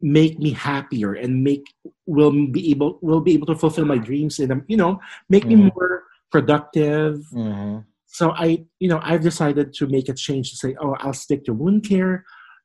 make 0.00 0.38
me 0.40 0.50
happier 0.50 1.14
and 1.14 1.44
make 1.44 1.62
will 2.06 2.32
be 2.50 2.70
able 2.72 2.98
will 3.00 3.20
be 3.20 3.32
able 3.32 3.46
to 3.46 3.54
fulfill 3.54 3.84
my 3.84 3.96
dreams 3.96 4.38
and 4.38 4.62
you 4.66 4.76
know 4.76 4.98
make 5.28 5.46
me 5.46 5.54
Mhm. 5.54 5.70
more 5.72 6.02
productive 6.32 7.20
Mhm. 7.32 7.84
so 8.06 8.32
i 8.32 8.66
you 8.80 8.88
know 8.88 9.00
i've 9.02 9.22
decided 9.22 9.72
to 9.72 9.86
make 9.86 10.08
a 10.10 10.14
change 10.14 10.50
to 10.50 10.56
say 10.56 10.74
oh 10.82 10.94
i'll 11.00 11.14
stick 11.14 11.44
to 11.44 11.54
wound 11.54 11.88
care 11.88 12.24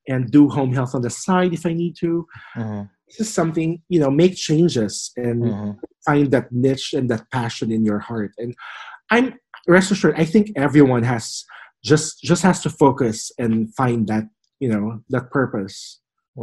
and 0.10 0.32
do 0.32 0.50
home 0.50 0.74
health 0.74 0.94
on 0.96 1.02
the 1.02 1.10
side 1.26 1.54
if 1.54 1.64
i 1.66 1.74
need 1.82 1.96
to 2.04 2.12
Mhm. 2.58 2.90
this 3.08 3.20
is 3.24 3.30
something 3.40 3.70
you 3.94 4.00
know 4.02 4.12
make 4.24 4.36
changes 4.50 5.12
and 5.26 5.40
Mhm. 5.44 5.72
find 6.08 6.26
that 6.36 6.48
niche 6.52 6.90
and 6.98 7.06
that 7.12 7.24
passion 7.38 7.68
in 7.78 7.82
your 7.90 8.00
heart 8.10 8.32
and 8.42 8.52
i'm 9.16 9.28
rest 9.68 9.92
assured 9.94 10.16
i 10.24 10.26
think 10.34 10.46
everyone 10.68 11.04
has 11.14 11.26
just 11.92 12.10
just 12.30 12.44
has 12.50 12.58
to 12.66 12.70
focus 12.84 13.18
and 13.44 13.54
find 13.80 14.08
that 14.12 14.26
you 14.64 14.70
know 14.74 14.84
that 15.14 15.26
purpose 15.40 15.78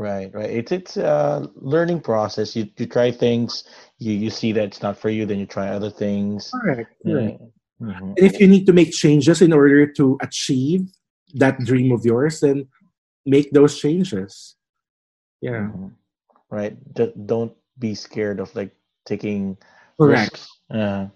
Right, 0.06 0.28
right. 0.38 0.50
It's 0.60 0.72
it's 0.78 0.94
a 0.98 1.48
learning 1.74 2.00
process. 2.10 2.48
You 2.56 2.64
you 2.76 2.86
try 2.96 3.08
things, 3.10 3.64
you 4.04 4.12
you 4.24 4.30
see 4.40 4.50
that 4.56 4.64
it's 4.68 4.82
not 4.86 4.98
for 5.02 5.08
you, 5.16 5.24
then 5.24 5.38
you 5.42 5.46
try 5.58 5.68
other 5.68 5.88
things. 6.04 6.50
correct 6.56 6.92
Yeah. 7.04 7.32
Mhm. 7.80 8.12
and 8.18 8.24
if 8.28 8.34
you 8.40 8.46
need 8.54 8.64
to 8.68 8.74
make 8.80 8.90
changes 9.04 9.38
in 9.46 9.52
order 9.60 9.80
to 9.98 10.04
achieve 10.28 10.80
that 11.42 11.54
dream 11.70 11.88
of 11.96 12.00
yours 12.04 12.34
then 12.44 12.58
make 13.26 13.50
those 13.52 13.78
changes 13.78 14.56
yeah 15.42 15.68
Mhm. 15.74 15.90
Right. 16.50 16.74
D- 16.94 17.12
don't 17.26 17.52
be 17.78 17.94
scared 17.94 18.38
of 18.40 18.54
like 18.54 18.70
taking 19.04 19.58
correct 19.98 20.32
risks. 20.38 20.48
Yeah. 20.70 21.08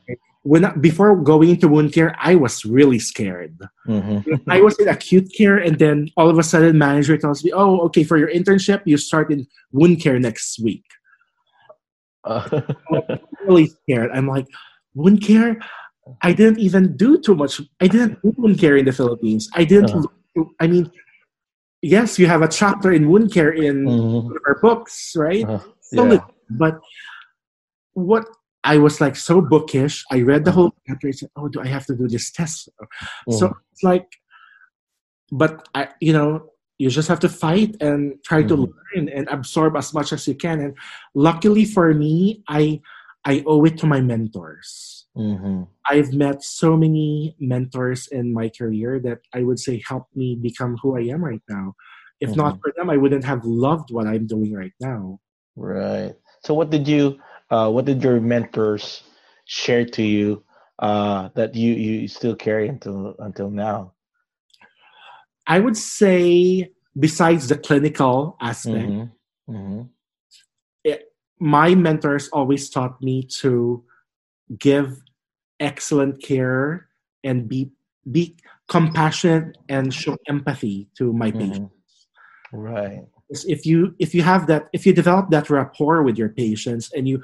when 0.42 0.64
I- 0.64 0.74
before 0.76 1.14
going 1.16 1.50
into 1.54 1.68
wound 1.68 1.92
care 1.92 2.16
i 2.18 2.34
was 2.34 2.64
really 2.64 2.98
scared 2.98 3.54
Mhm. 3.86 4.24
I 4.48 4.58
was 4.60 4.74
in 4.82 4.88
acute 4.88 5.28
care, 5.36 5.56
and 5.58 5.78
then 5.78 6.08
all 6.16 6.28
of 6.30 6.38
a 6.38 6.42
sudden, 6.46 6.78
manager 6.78 7.16
tells 7.18 7.42
me, 7.44 7.50
"Oh, 7.54 7.80
okay, 7.90 8.04
for 8.04 8.16
your 8.18 8.30
internship, 8.30 8.80
you 8.86 8.96
start 8.98 9.30
in 9.34 9.46
wound 9.72 10.00
care 10.02 10.18
next 10.18 10.58
week." 10.62 10.84
Uh, 12.24 12.44
Really 13.46 13.66
scared. 13.66 14.10
I'm 14.12 14.28
like, 14.28 14.46
wound 14.94 15.22
care? 15.22 15.56
I 16.22 16.32
didn't 16.32 16.58
even 16.60 16.96
do 16.96 17.18
too 17.18 17.34
much. 17.34 17.60
I 17.80 17.86
didn't 17.88 18.20
do 18.22 18.34
wound 18.36 18.58
care 18.60 18.76
in 18.76 18.84
the 18.84 18.92
Philippines. 18.92 19.48
I 19.54 19.64
didn't. 19.64 19.90
Uh-huh. 19.94 20.44
I 20.60 20.66
mean, 20.68 20.90
yes, 21.82 22.18
you 22.18 22.26
have 22.26 22.42
a 22.42 22.48
chapter 22.48 22.92
in 22.92 23.08
wound 23.10 23.32
care 23.32 23.50
in 23.50 23.84
Mhm. 23.86 24.24
one 24.24 24.36
of 24.36 24.42
our 24.46 24.58
books, 24.60 25.12
right? 25.16 25.46
Uh, 25.48 25.60
So 25.80 26.12
yeah. 26.12 26.20
but 26.50 26.78
what 27.94 28.26
I 28.62 28.76
was 28.78 29.00
like 29.00 29.16
so 29.16 29.40
bookish. 29.40 30.04
I 30.12 30.20
read 30.22 30.44
the 30.44 30.52
whole 30.52 30.72
chapter. 30.86 31.08
I 31.08 31.12
said, 31.12 31.30
"Oh, 31.34 31.48
do 31.48 31.60
I 31.60 31.66
have 31.66 31.86
to 31.86 31.96
do 31.96 32.06
this 32.06 32.30
test?" 32.30 32.68
So 33.30 33.48
Mhm. 33.48 33.54
it's 33.72 33.82
like, 33.82 34.06
but 35.32 35.66
I, 35.74 35.88
you 36.00 36.12
know, 36.12 36.50
you 36.78 36.90
just 36.90 37.08
have 37.08 37.20
to 37.20 37.28
fight 37.28 37.76
and 37.80 38.22
try 38.24 38.42
to 38.42 38.54
Mhm. 38.56 38.68
learn 38.94 39.08
and 39.08 39.28
absorb 39.28 39.76
as 39.76 39.92
much 39.94 40.12
as 40.12 40.28
you 40.28 40.34
can. 40.34 40.60
And 40.60 40.76
luckily 41.14 41.64
for 41.64 41.92
me, 41.94 42.42
I, 42.48 42.80
I 43.24 43.42
owe 43.46 43.64
it 43.64 43.78
to 43.78 43.86
my 43.86 44.00
mentors. 44.00 44.99
Mhm. 45.20 45.68
I've 45.88 46.12
met 46.12 46.42
so 46.42 46.76
many 46.76 47.36
mentors 47.38 48.06
in 48.08 48.32
my 48.32 48.48
career 48.48 49.00
that 49.00 49.20
I 49.34 49.42
would 49.42 49.58
say 49.58 49.82
helped 49.86 50.16
me 50.16 50.36
become 50.36 50.76
who 50.80 50.96
I 50.96 51.02
am 51.12 51.24
right 51.24 51.42
now. 51.48 51.74
If 52.20 52.36
not 52.36 52.56
Mhm. 52.56 52.60
for 52.60 52.72
them, 52.76 52.88
I 52.90 52.96
wouldn't 52.96 53.24
have 53.24 53.44
loved 53.44 53.90
what 53.90 54.06
I'm 54.06 54.26
doing 54.26 54.52
right 54.52 54.74
now. 54.80 55.20
Right. 55.56 56.14
So 56.44 56.54
what 56.54 56.70
did 56.70 56.88
you 56.88 57.18
uh 57.50 57.68
what 57.70 57.84
did 57.84 58.02
your 58.02 58.20
mentors 58.20 59.02
share 59.44 59.84
to 59.84 60.02
you 60.02 60.44
uh 60.78 61.28
that 61.34 61.54
you 61.54 61.74
you 61.74 62.08
still 62.08 62.36
carry 62.36 62.68
until 62.68 63.14
until 63.18 63.50
now? 63.50 63.92
I 65.46 65.58
would 65.58 65.76
say, 65.76 66.70
besides 66.98 67.48
the 67.48 67.58
clinical 67.58 68.36
aspect, 68.40 68.86
Mhm. 68.86 69.10
Mhm. 69.48 69.88
my 71.40 71.74
mentors 71.74 72.28
always 72.36 72.68
taught 72.68 73.00
me 73.00 73.24
to 73.40 73.82
give 74.58 75.00
excellent 75.60 76.22
care 76.22 76.88
and 77.22 77.48
be 77.48 77.70
be 78.10 78.34
compassionate 78.68 79.58
and 79.68 79.92
show 79.92 80.16
empathy 80.26 80.88
to 80.96 81.12
my 81.12 81.30
patients. 81.30 81.60
Mhm. 81.60 81.70
Right. 82.52 83.04
If 83.28 83.64
you 83.66 83.94
if 83.98 84.14
you 84.14 84.22
have 84.22 84.46
that 84.48 84.68
if 84.72 84.86
you 84.86 84.92
develop 84.92 85.30
that 85.30 85.50
rapport 85.50 86.02
with 86.02 86.18
your 86.18 86.30
patients 86.30 86.90
and 86.92 87.06
you 87.06 87.22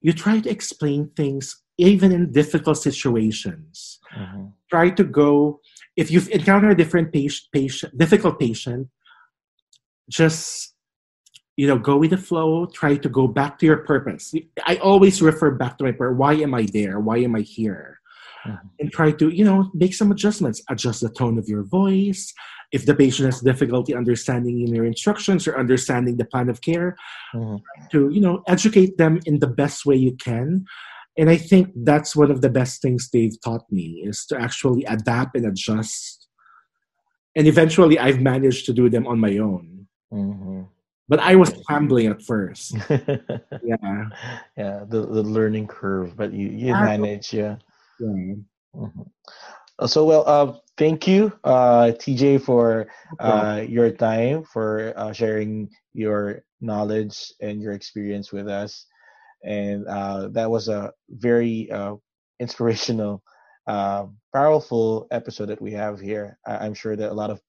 you 0.00 0.12
try 0.12 0.38
to 0.40 0.50
explain 0.50 1.10
things 1.16 1.60
even 1.78 2.12
in 2.12 2.30
difficult 2.32 2.78
situations. 2.78 3.98
Mhm. 4.14 4.52
Try 4.70 4.90
to 4.90 5.04
go 5.04 5.60
if 5.96 6.10
you've 6.10 6.28
encountered 6.30 6.72
a 6.72 6.76
different 6.76 7.12
patient, 7.12 7.48
patient 7.52 7.98
difficult 7.98 8.38
patient, 8.38 8.88
just 10.08 10.74
you 11.58 11.66
know 11.68 11.78
go 11.90 11.94
with 12.02 12.12
the 12.14 12.22
flow 12.28 12.50
try 12.80 12.92
to 13.04 13.08
go 13.18 13.24
back 13.38 13.52
to 13.58 13.66
your 13.70 13.80
purpose 13.92 14.24
i 14.70 14.74
always 14.76 15.16
refer 15.30 15.50
back 15.62 15.74
to 15.76 15.84
my 15.84 15.92
purpose 15.98 16.18
why 16.22 16.32
am 16.46 16.52
i 16.60 16.64
there 16.78 16.96
why 17.08 17.16
am 17.28 17.34
i 17.40 17.42
here 17.58 17.86
Mhm. 18.46 18.60
and 18.80 18.88
try 18.98 19.08
to 19.20 19.26
you 19.38 19.44
know 19.48 19.58
make 19.82 19.94
some 20.00 20.10
adjustments 20.14 20.58
adjust 20.72 20.98
the 21.04 21.12
tone 21.20 21.36
of 21.42 21.46
your 21.52 21.64
voice 21.78 22.22
if 22.76 22.82
the 22.88 22.94
patient 23.02 23.26
has 23.30 23.40
difficulty 23.50 23.92
understanding 24.02 24.54
your 24.76 24.86
instructions 24.94 25.42
or 25.48 25.58
understanding 25.64 26.14
the 26.16 26.28
plan 26.32 26.48
of 26.54 26.58
care 26.68 26.90
Mhm. 27.34 27.58
to 27.92 27.98
you 28.14 28.22
know 28.26 28.34
educate 28.54 28.92
them 29.02 29.14
in 29.30 29.36
the 29.44 29.52
best 29.62 29.78
way 29.88 29.96
you 30.06 30.14
can 30.28 30.46
and 31.18 31.28
I 31.36 31.38
think 31.50 31.64
that's 31.90 32.12
one 32.22 32.30
of 32.34 32.40
the 32.44 32.52
best 32.60 32.74
things 32.80 33.10
they've 33.12 33.38
taught 33.46 33.66
me 33.78 33.86
is 34.10 34.18
to 34.26 34.34
actually 34.46 34.84
adapt 34.84 35.32
and 35.36 35.46
adjust. 35.52 36.28
And 37.36 37.44
eventually, 37.48 37.98
I've 37.98 38.20
managed 38.20 38.62
to 38.66 38.72
do 38.72 38.88
them 38.94 39.04
on 39.12 39.18
my 39.26 39.34
own. 39.38 39.64
Mm-hmm. 40.12 40.60
But 41.08 41.20
I 41.20 41.34
was 41.36 41.50
scrambling 41.50 42.06
at 42.06 42.22
first. 42.22 42.76
yeah, 42.90 44.08
yeah, 44.56 44.84
the, 44.88 45.00
the 45.06 45.22
learning 45.22 45.66
curve, 45.68 46.16
but 46.16 46.32
you 46.32 46.48
you 46.48 46.74
Ah, 46.74 46.80
manage, 46.80 47.32
yeah. 47.32 47.56
Yeah. 47.98 48.34
Mhm. 48.76 49.06
Uh, 49.78 49.86
So 49.86 50.04
well, 50.04 50.24
uh, 50.26 50.58
thank 50.76 51.06
you, 51.06 51.32
uh, 51.44 51.92
TJ, 51.98 52.38
for 52.38 52.86
uh, 53.20 53.64
your 53.68 53.90
time, 53.90 54.44
for 54.44 54.92
uh, 54.96 55.12
sharing 55.12 55.68
your 55.94 56.42
knowledge 56.60 57.32
and 57.40 57.60
your 57.62 57.72
experience 57.72 58.32
with 58.32 58.48
us, 58.48 58.86
and 59.44 59.86
uh, 59.86 60.28
that 60.32 60.50
was 60.50 60.68
a 60.68 60.92
very 61.08 61.70
uh, 61.70 61.94
inspirational, 62.40 63.22
uh, 63.66 64.06
powerful 64.34 65.06
episode 65.10 65.46
that 65.48 65.60
we 65.62 65.72
have 65.72 66.00
here. 66.00 66.38
I- 66.46 66.64
I'm 66.66 66.74
sure 66.74 66.96
that 66.96 67.10
a 67.10 67.14
lot 67.14 67.30
of 67.30 67.40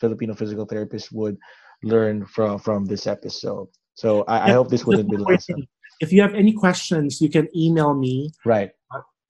Filipino 0.00 0.34
physical 0.34 0.66
therapists 0.66 1.12
would 1.12 1.36
learn 1.82 2.26
from 2.26 2.58
from 2.58 2.84
this 2.86 3.06
episode. 3.06 3.68
So 3.94 4.22
I, 4.28 4.50
I 4.50 4.52
hope 4.52 4.68
this 4.68 4.84
wouldn't 4.86 5.10
be 5.10 5.16
last. 5.16 5.48
wait. 5.54 5.68
If 6.00 6.12
you 6.12 6.22
have 6.22 6.34
any 6.34 6.52
questions, 6.52 7.20
you 7.20 7.28
can 7.28 7.48
email 7.56 7.94
me 7.94 8.30
Right. 8.44 8.70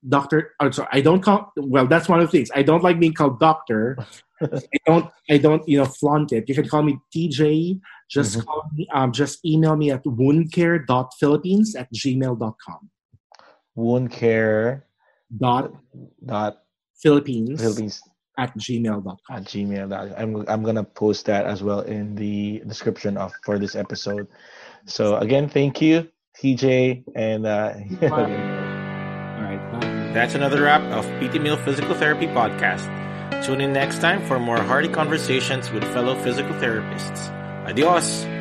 doctor 0.07 0.53
oh, 0.61 0.71
sorry 0.71 0.87
i 0.93 1.01
don't 1.01 1.19
call 1.19 1.51
well 1.57 1.85
that's 1.85 2.07
one 2.07 2.21
of 2.21 2.25
the 2.27 2.31
things 2.31 2.47
i 2.55 2.63
don't 2.63 2.81
like 2.87 2.97
being 3.03 3.11
called 3.11 3.35
doctor 3.37 3.97
i 4.41 4.79
don't 4.87 5.11
i 5.29 5.35
don't 5.37 5.67
you 5.67 5.75
know 5.77 5.83
flaunt 5.83 6.31
it 6.31 6.47
you 6.47 6.55
can 6.55 6.63
call 6.71 6.83
me 6.89 6.95
tj 7.13 7.75
just 8.09 8.37
Mhm. 8.39 8.45
call 8.45 8.63
me 8.73 8.87
um 8.95 9.11
just 9.11 9.43
email 9.43 9.75
me 9.75 9.91
at 9.91 10.01
woundcare.philippines 10.05 11.75
at 11.75 11.91
gmail.com 11.93 12.81
Wound 13.75 14.09
care 14.11 14.85
dot 15.37 15.71
dot 16.25 16.53
philippines, 17.03 17.59
Philippines 17.61 18.01
at 18.39 18.57
gmail.com 18.57 19.17
at 19.29 19.43
gmail. 19.43 20.15
I'm 20.17 20.45
I'm 20.47 20.63
gonna 20.63 20.83
post 20.83 21.25
that 21.25 21.45
as 21.45 21.61
well 21.61 21.81
in 21.81 22.15
the 22.15 22.63
description 22.65 23.17
of 23.17 23.33
for 23.43 23.59
this 23.59 23.75
episode. 23.75 24.27
So 24.85 25.17
again, 25.17 25.49
thank 25.49 25.81
you, 25.81 26.09
TJ, 26.41 27.03
and 27.15 27.45
uh, 27.45 27.73
all 28.01 28.09
right 28.09 29.71
bye. 29.71 30.11
That's 30.13 30.35
another 30.35 30.63
wrap 30.63 30.81
of 30.91 31.05
PT 31.19 31.41
Meal 31.41 31.57
Physical 31.57 31.93
Therapy 31.95 32.27
Podcast. 32.27 32.87
Tune 33.45 33.61
in 33.61 33.73
next 33.73 33.99
time 33.99 34.25
for 34.25 34.39
more 34.39 34.59
hearty 34.59 34.89
conversations 34.89 35.69
with 35.71 35.83
fellow 35.93 36.15
physical 36.15 36.53
therapists. 36.55 37.29
Adios! 37.67 38.38